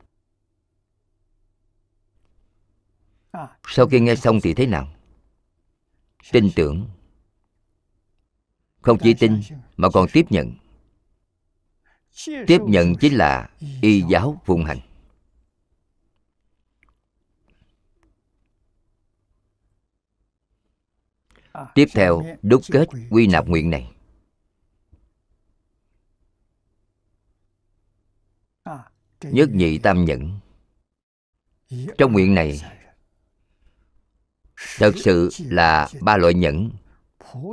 [3.68, 4.88] Sau khi nghe xong thì thế nào?
[6.32, 6.90] tin tưởng.
[8.82, 9.42] Không chỉ tin
[9.78, 10.54] mà còn tiếp nhận.
[12.26, 13.50] Tiếp nhận chính là
[13.82, 14.87] y giáo phụng hành
[21.76, 23.92] tiếp theo, đúc kết quy nạp nguyện này.
[29.22, 30.40] Nhất nhị tam nhẫn.
[31.98, 32.62] Trong nguyện này,
[34.78, 36.72] Thật sự là ba loại nhẫn.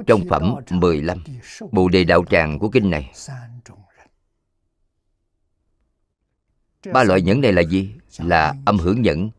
[0.06, 1.24] Trong phẩm 15
[1.72, 3.12] Bồ đề đạo tràng của kinh này.
[6.92, 7.94] Ba loại nhẫn này là gì?
[8.18, 9.30] Là âm hưởng nhẫn,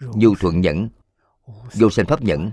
[0.00, 0.88] Nhu thuận nhẫn,
[1.74, 2.50] Vô sanh pháp nhẫn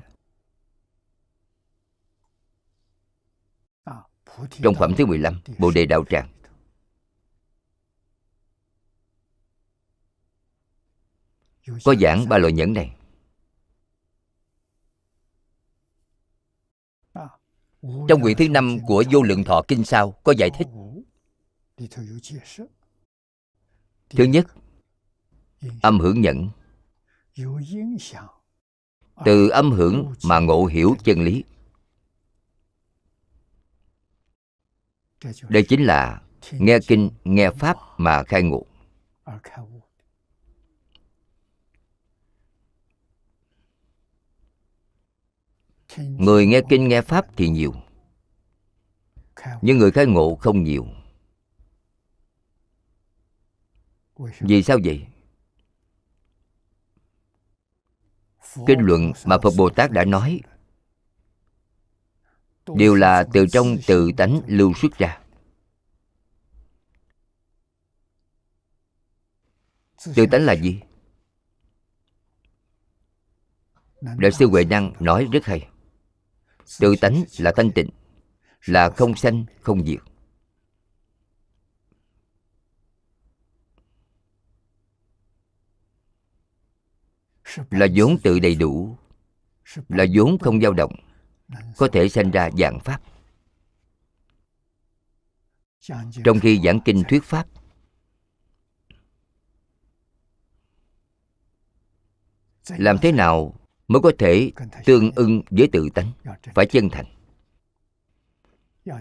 [4.51, 6.29] Trong phẩm thứ 15 Bồ Đề Đạo Tràng.
[11.83, 12.95] Có giảng ba loại nhẫn này.
[17.81, 20.67] Trong quyển thứ năm của Vô Lượng Thọ Kinh Sao, có giải thích.
[24.09, 24.47] Thứ nhất,
[25.81, 26.49] Âm hưởng nhẫn.
[29.25, 31.43] Từ âm hưởng mà ngộ hiểu chân lý.
[35.49, 36.21] Đây chính là
[36.51, 38.65] nghe kinh nghe pháp mà khai ngộ.
[45.97, 47.73] người nghe kinh nghe pháp thì nhiều.
[49.61, 50.87] Nhưng người khai ngộ không nhiều.
[54.39, 55.07] Vì sao vậy?
[58.67, 60.41] Kinh luận mà phật bồ tát đã nói
[62.67, 65.19] đều là từ trong tự tánh lưu xuất ra.
[70.15, 70.81] Tự tánh là gì?
[74.01, 75.67] Đại sư huệ năng nói rất hay.
[76.79, 77.89] Tự tánh là thanh tịnh
[78.65, 79.99] là không sanh không diệt.
[87.69, 88.97] Là vốn tự đầy đủ
[89.89, 91.10] là vốn không dao động
[91.77, 93.01] có thể sanh ra dạng pháp.
[96.23, 97.47] Trong khi giảng kinh thuyết pháp,
[102.69, 103.55] làm thế nào
[103.87, 104.51] mới có thể
[104.85, 106.11] tương ưng với tự tánh?
[106.55, 107.05] Phải chân thành.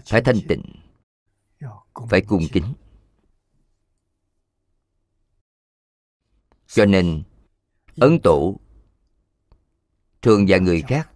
[0.05, 0.63] Phải thanh tịnh.
[2.09, 2.73] Phải cung kính.
[6.67, 7.23] Cho nên,
[7.95, 8.59] ấn tổ,
[10.21, 11.10] thường và người khác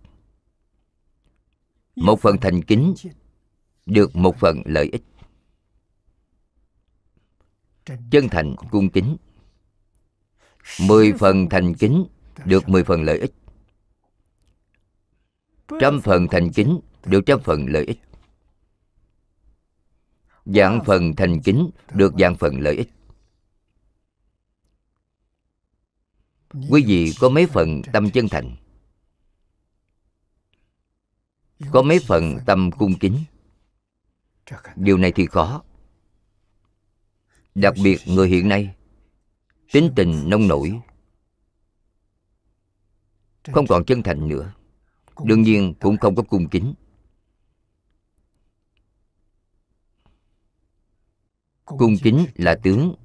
[1.95, 2.93] một phần thành kính
[3.85, 5.03] được một phần lợi ích.
[8.11, 9.17] Chân thành cung kính.
[10.81, 12.05] Mười phần thành kính
[12.45, 13.34] được mười phần lợi ích.
[15.80, 17.99] Trăm phần thành kính được trăm phần lợi ích.
[20.45, 22.89] Dạng phần thành kính được dạng phần lợi ích.
[26.69, 28.55] Quý vị có mấy phần tâm chân thành?
[31.72, 33.23] Có mấy phần tâm cung kính.
[34.76, 35.64] Điều này thì khó.
[37.56, 38.76] Đặc biệt người hiện nay,
[39.72, 40.80] tính tình nông nổi.
[43.53, 44.53] Không còn chân thành nữa.
[45.23, 46.73] Đương nhiên cũng không có cung kính.
[51.65, 52.95] Cung kính là tướng.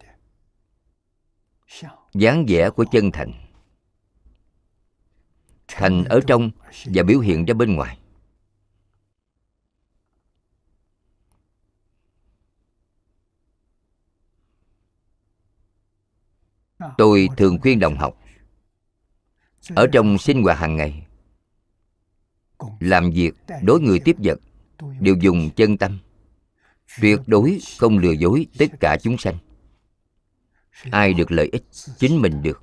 [2.15, 3.33] Dáng vẻ của chân thành.
[5.69, 6.51] Thành ở trong
[6.85, 8.00] và biểu hiện ra bên ngoài.
[16.99, 18.17] Tôi thường khuyên đồng học,
[19.75, 21.07] ở trong sinh hoạt hàng ngày,
[22.81, 24.41] làm việc, đối người tiếp vật,
[25.01, 25.99] đều dùng chân tâm.
[27.01, 29.39] Tuyệt đối không lừa dối tất cả chúng sanh.
[30.91, 31.65] Ai được lợi ích,
[31.99, 32.63] chính mình được.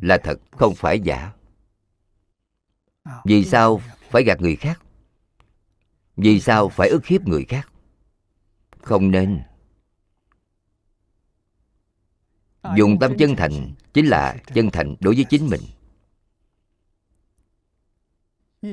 [0.00, 1.32] Là thật, không phải giả.
[3.24, 3.80] Vì sao
[4.10, 4.82] phải gạt người khác?
[6.16, 7.72] Vì sao phải ức hiếp người khác?
[8.82, 9.42] Không nên.
[12.76, 15.60] Dùng tâm chân thành chính là chân thành đối với chính mình.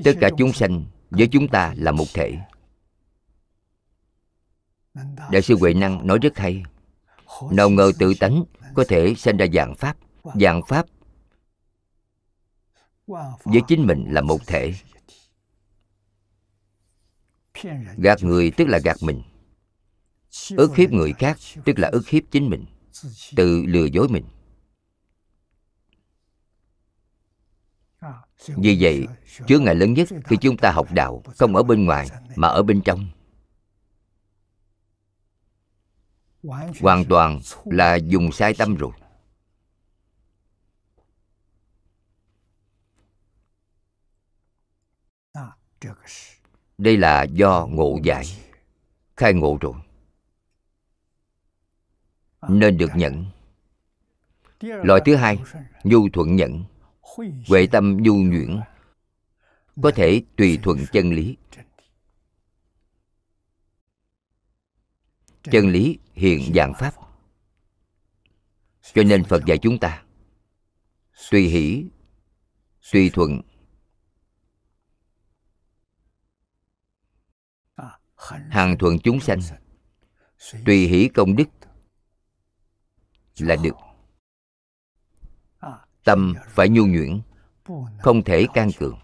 [0.04, 2.38] Tất cả chúng sanh với chúng ta là một thể.
[5.32, 6.64] Đại sư huệ năng nói rất hay.
[7.52, 8.44] Nào ngờ tự tánh
[8.74, 9.98] có thể sinh ra dạng pháp
[10.40, 10.86] dạng pháp
[13.44, 14.74] với chính mình là một thể.
[17.98, 19.22] Gạt người tức là gạt mình.
[20.58, 22.66] Ức hiếp người khác tức là ức hiếp chính mình
[23.36, 24.26] tự lừa dối mình.
[28.48, 29.06] Vì vậy
[29.48, 32.64] chướng ngại lớn nhất khi chúng ta học đạo không ở bên ngoài mà ở
[32.64, 33.08] bên trong.
[36.82, 38.92] Hoàn toàn là dùng sai tâm rồi.
[46.78, 48.26] Đây là do ngộ giải
[49.18, 49.74] khai ngộ rồi
[52.50, 53.26] nên được nhận.
[54.62, 55.40] loại thứ hai
[55.84, 56.64] nhu thuận nhận.
[57.48, 58.60] Huệ tâm nhu nhuyễn.
[59.82, 61.38] có thể tùy thuận chân lý.
[65.44, 66.00] Chân lý.
[66.14, 66.94] Hiện dạng pháp.
[68.94, 70.04] Cho nên phật dạy chúng ta
[71.32, 71.86] tùy hỷ
[72.92, 73.42] tùy thuận.
[78.50, 79.40] Hàng thuận chúng sanh.
[80.66, 81.44] tùy hỷ công đức
[83.42, 83.76] là được.
[86.04, 87.22] Tâm phải nhu nhuyễn
[88.00, 89.00] không thể can cường.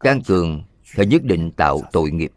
[0.00, 2.32] Can cường phải nhất định tạo tội nghiệp.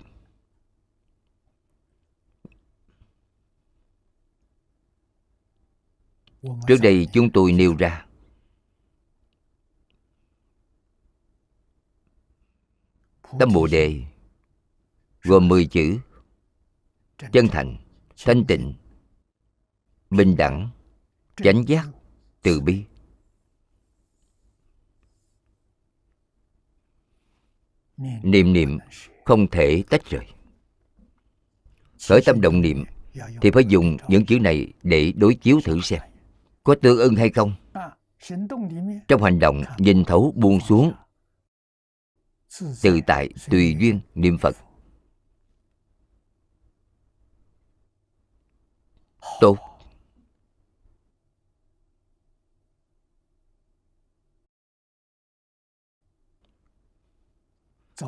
[6.41, 8.06] Trước đây chúng tôi nêu ra.
[13.40, 14.03] Tâm Bồ Đề
[15.24, 15.99] gồm 10 chữ
[17.32, 17.78] Chân thành,
[18.26, 18.74] thanh tịnh,
[20.10, 20.70] bình đẳng,
[21.36, 21.88] chánh giác,
[22.41, 22.84] từ bi.
[28.24, 28.78] Niệm niệm
[29.26, 30.26] không thể tách rời.
[32.08, 32.86] Khởi tâm động niệm
[33.41, 36.02] Thì phải dùng những chữ này để đối chiếu thử xem.
[36.64, 37.54] Có tương ưng hay không?
[39.08, 40.94] Trong hành động nhìn thấu buông xuống.
[42.82, 44.56] Tự tại tùy duyên niệm Phật
[49.40, 49.57] Tốt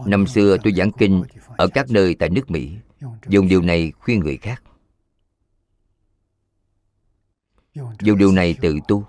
[0.06, 1.24] Năm xưa tôi giảng kinh
[1.58, 2.78] ở các nơi tại nước Mỹ,
[3.28, 4.64] Dùng điều này khuyên người khác.
[8.02, 9.06] Dùng điều này tự tu.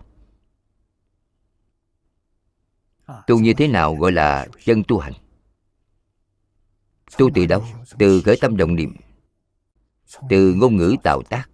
[3.27, 5.13] Tu như thế nào gọi là chân tu hành?
[7.19, 7.65] Tu từ đâu?
[7.99, 8.97] Từ khởi tâm động niệm,
[10.29, 11.52] Từ ngôn ngữ tạo tác.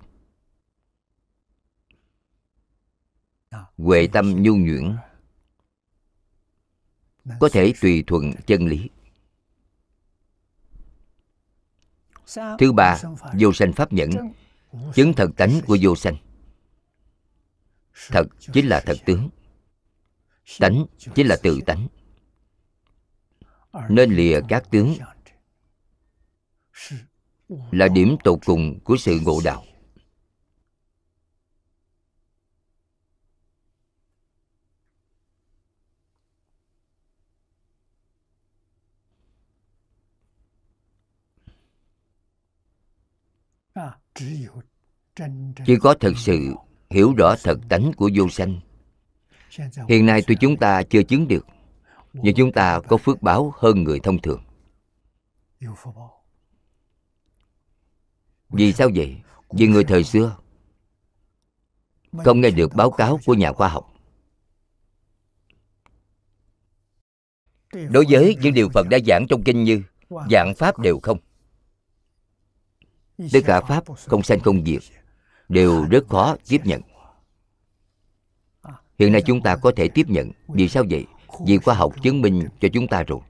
[3.78, 4.96] Huệ tâm nhu nhuyễn.
[7.40, 8.88] Có thể tùy thuận chân lý.
[12.58, 13.00] Thứ ba,
[13.40, 14.10] vô sanh pháp nhẫn.
[14.94, 16.16] Chứng thật tánh của vô sanh.
[18.08, 19.28] Thật chính là thật tướng.
[20.58, 21.88] Tánh chính là tự tánh.
[23.88, 24.96] Nên lìa các tướng.
[27.70, 29.64] Là điểm tột cùng của sự ngộ đạo.
[45.66, 46.54] Chỉ có thật sự
[46.90, 48.60] hiểu rõ thật tánh của vô sanh.
[49.88, 51.46] Hiện nay tuy chúng ta chưa chứng được,
[52.12, 54.42] nhưng chúng ta có phước báo hơn người thông thường.
[58.48, 59.16] Vì sao vậy?
[59.50, 60.36] Vì người thời xưa
[62.24, 63.94] không nghe được báo cáo của nhà khoa học.
[67.72, 69.82] Đối với những điều phật đã giảng trong kinh như
[70.30, 71.18] dạng pháp đều không
[73.32, 74.82] tất cả pháp không sanh không diệt
[75.48, 76.82] đều rất khó tiếp nhận.
[78.98, 80.30] Hiện nay chúng ta có thể tiếp nhận.
[80.48, 81.06] Vì sao vậy?
[81.46, 83.20] Vì khoa học chứng minh cho chúng ta rồi.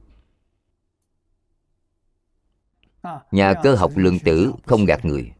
[3.31, 5.33] Nhà cơ học lượng tử không gạt người.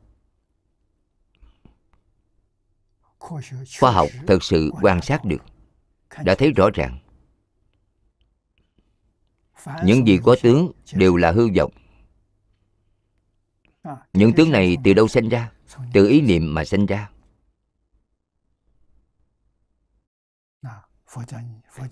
[3.81, 5.43] Khoa học thật sự quan sát được.
[6.25, 6.99] Đã thấy rõ ràng.
[9.85, 11.73] Những gì có tướng đều là hư vọng
[14.13, 15.53] những tướng này từ đâu sinh ra?
[15.93, 17.11] Từ ý niệm mà sinh ra.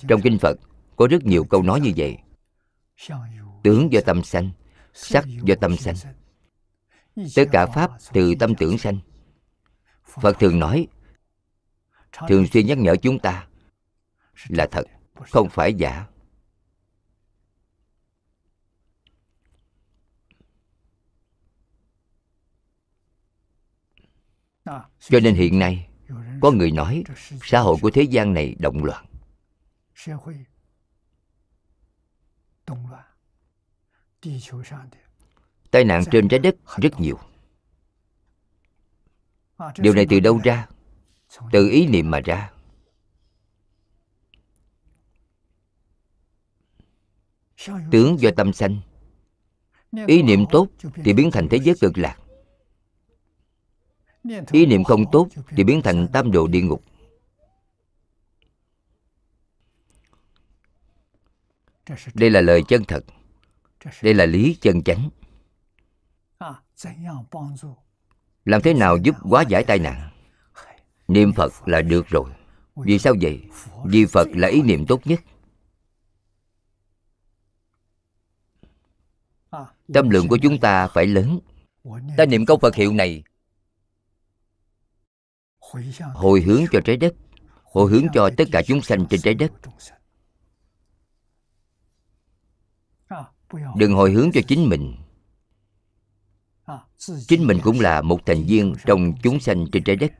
[0.08, 0.58] Trong kinh phật,
[0.96, 2.18] có rất nhiều câu nói như vậy.
[3.62, 4.50] Tướng do tâm sanh,
[4.92, 5.94] sắc do tâm sanh.
[7.34, 8.98] Tất cả pháp từ tâm tưởng sanh.
[10.04, 10.86] Phật thường nói,
[12.28, 13.46] thường xuyên nhắc nhở chúng ta
[14.48, 14.84] là thật,
[15.14, 16.06] không phải giả.
[25.00, 25.88] Cho nên hiện nay
[26.40, 27.04] có người nói
[27.42, 29.06] xã hội của thế gian này động loạn.
[35.70, 37.18] Tai nạn trên trái đất rất nhiều.
[39.78, 40.68] điều này từ đâu ra?
[41.52, 42.50] từ ý niệm mà ra.
[47.90, 48.80] tướng do tâm sanh.
[50.06, 52.18] ý niệm tốt thì biến thành thế giới cực lạc
[54.52, 56.82] ý niệm không tốt thì biến thành tam độ địa ngục.
[62.14, 63.04] Đây là lời chân thật.
[64.02, 65.10] Đây là lý chân chánh.
[68.44, 70.10] Làm thế nào giúp hóa giải tai nạn?
[71.08, 72.30] Niệm phật là được rồi.
[72.76, 73.44] Vì sao vậy?
[73.84, 75.20] Vì phật là ý niệm tốt nhất.
[79.94, 81.40] Tâm lượng của chúng ta phải lớn.
[82.16, 83.22] Ta niệm câu phật hiệu này
[86.14, 87.14] hồi hướng cho trái đất.
[87.64, 89.52] Hồi hướng cho tất cả chúng sanh trên trái đất.
[93.76, 94.96] Đừng hồi hướng cho chính mình.
[97.28, 100.12] Chính mình cũng là một thành viên trong chúng sanh trên trái đất.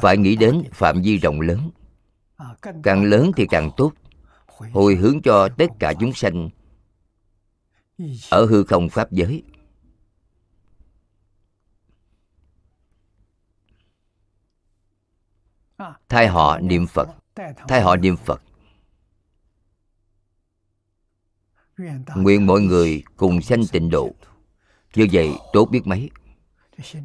[0.00, 1.70] Phải nghĩ đến phạm vi rộng lớn.
[2.82, 3.92] Càng lớn thì càng tốt.
[4.72, 6.50] Hồi hướng cho tất cả chúng sanh
[8.30, 9.42] ở hư không pháp giới.
[16.08, 17.08] Thay họ niệm phật.
[17.68, 18.42] Thay họ niệm phật.
[22.16, 24.10] Nguyện mọi người cùng sanh tịnh độ.
[24.94, 26.10] Như vậy tốt biết mấy.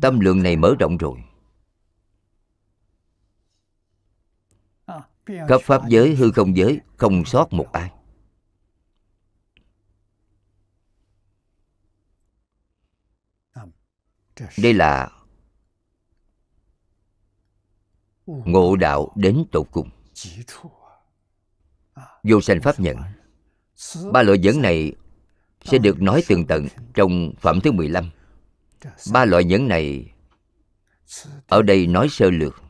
[0.02, 1.24] Tâm lượng này mở rộng rồi.
[5.26, 7.92] Khắp pháp giới hư không giới, không sót một ai.
[14.58, 15.10] Đây là
[18.26, 19.90] ngộ đạo đến tột cùng.
[22.24, 22.98] Vô sanh pháp nhận.
[24.12, 24.94] Ba loại nhẫn này
[25.64, 28.10] sẽ được nói tường tận trong phẩm thứ 15
[29.12, 30.14] ba loại nhẫn này
[31.48, 32.62] ở đây nói sơ lược.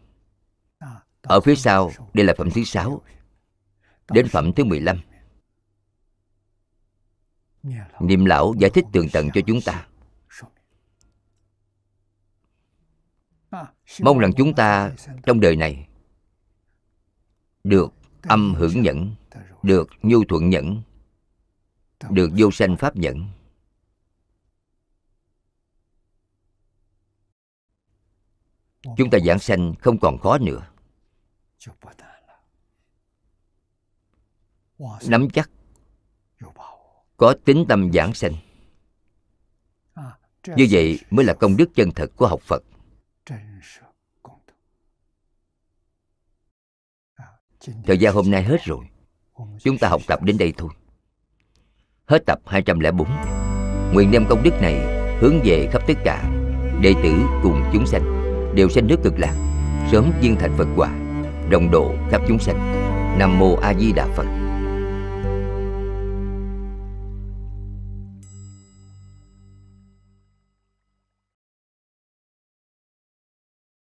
[1.22, 3.02] Ở phía sau, đây là phẩm thứ sáu,
[4.10, 5.02] đến phẩm thứ 15
[8.00, 9.88] niệm lão giải thích tường tận cho chúng ta.
[14.02, 14.92] Mong rằng chúng ta
[15.24, 15.88] trong đời này
[17.64, 19.16] được âm hưởng nhẫn,
[19.64, 20.82] được nhu thuận nhẫn,
[22.10, 23.28] được vô sanh pháp nhẫn.
[28.98, 30.68] Chúng ta giảng sanh không còn khó nữa.
[35.08, 35.50] Nắm chắc
[37.18, 38.34] có tính tâm giảng sanh.
[40.48, 42.64] Như vậy mới là công đức chân thật của học phật
[47.86, 48.86] thời gian hôm nay hết rồi.
[49.60, 50.70] chúng ta học tập đến đây thôi.
[52.06, 53.08] hết tập 204
[53.94, 54.74] nguyện đem công đức này
[55.20, 56.32] hướng về khắp tất cả
[56.82, 58.04] đệ tử cùng chúng sanh
[58.56, 59.36] đều sanh nước cực lạc
[59.92, 60.90] sớm viên thành phật quả
[61.50, 62.58] đồng độ khắp chúng sanh.
[63.20, 64.45] Nam mô a di đà phật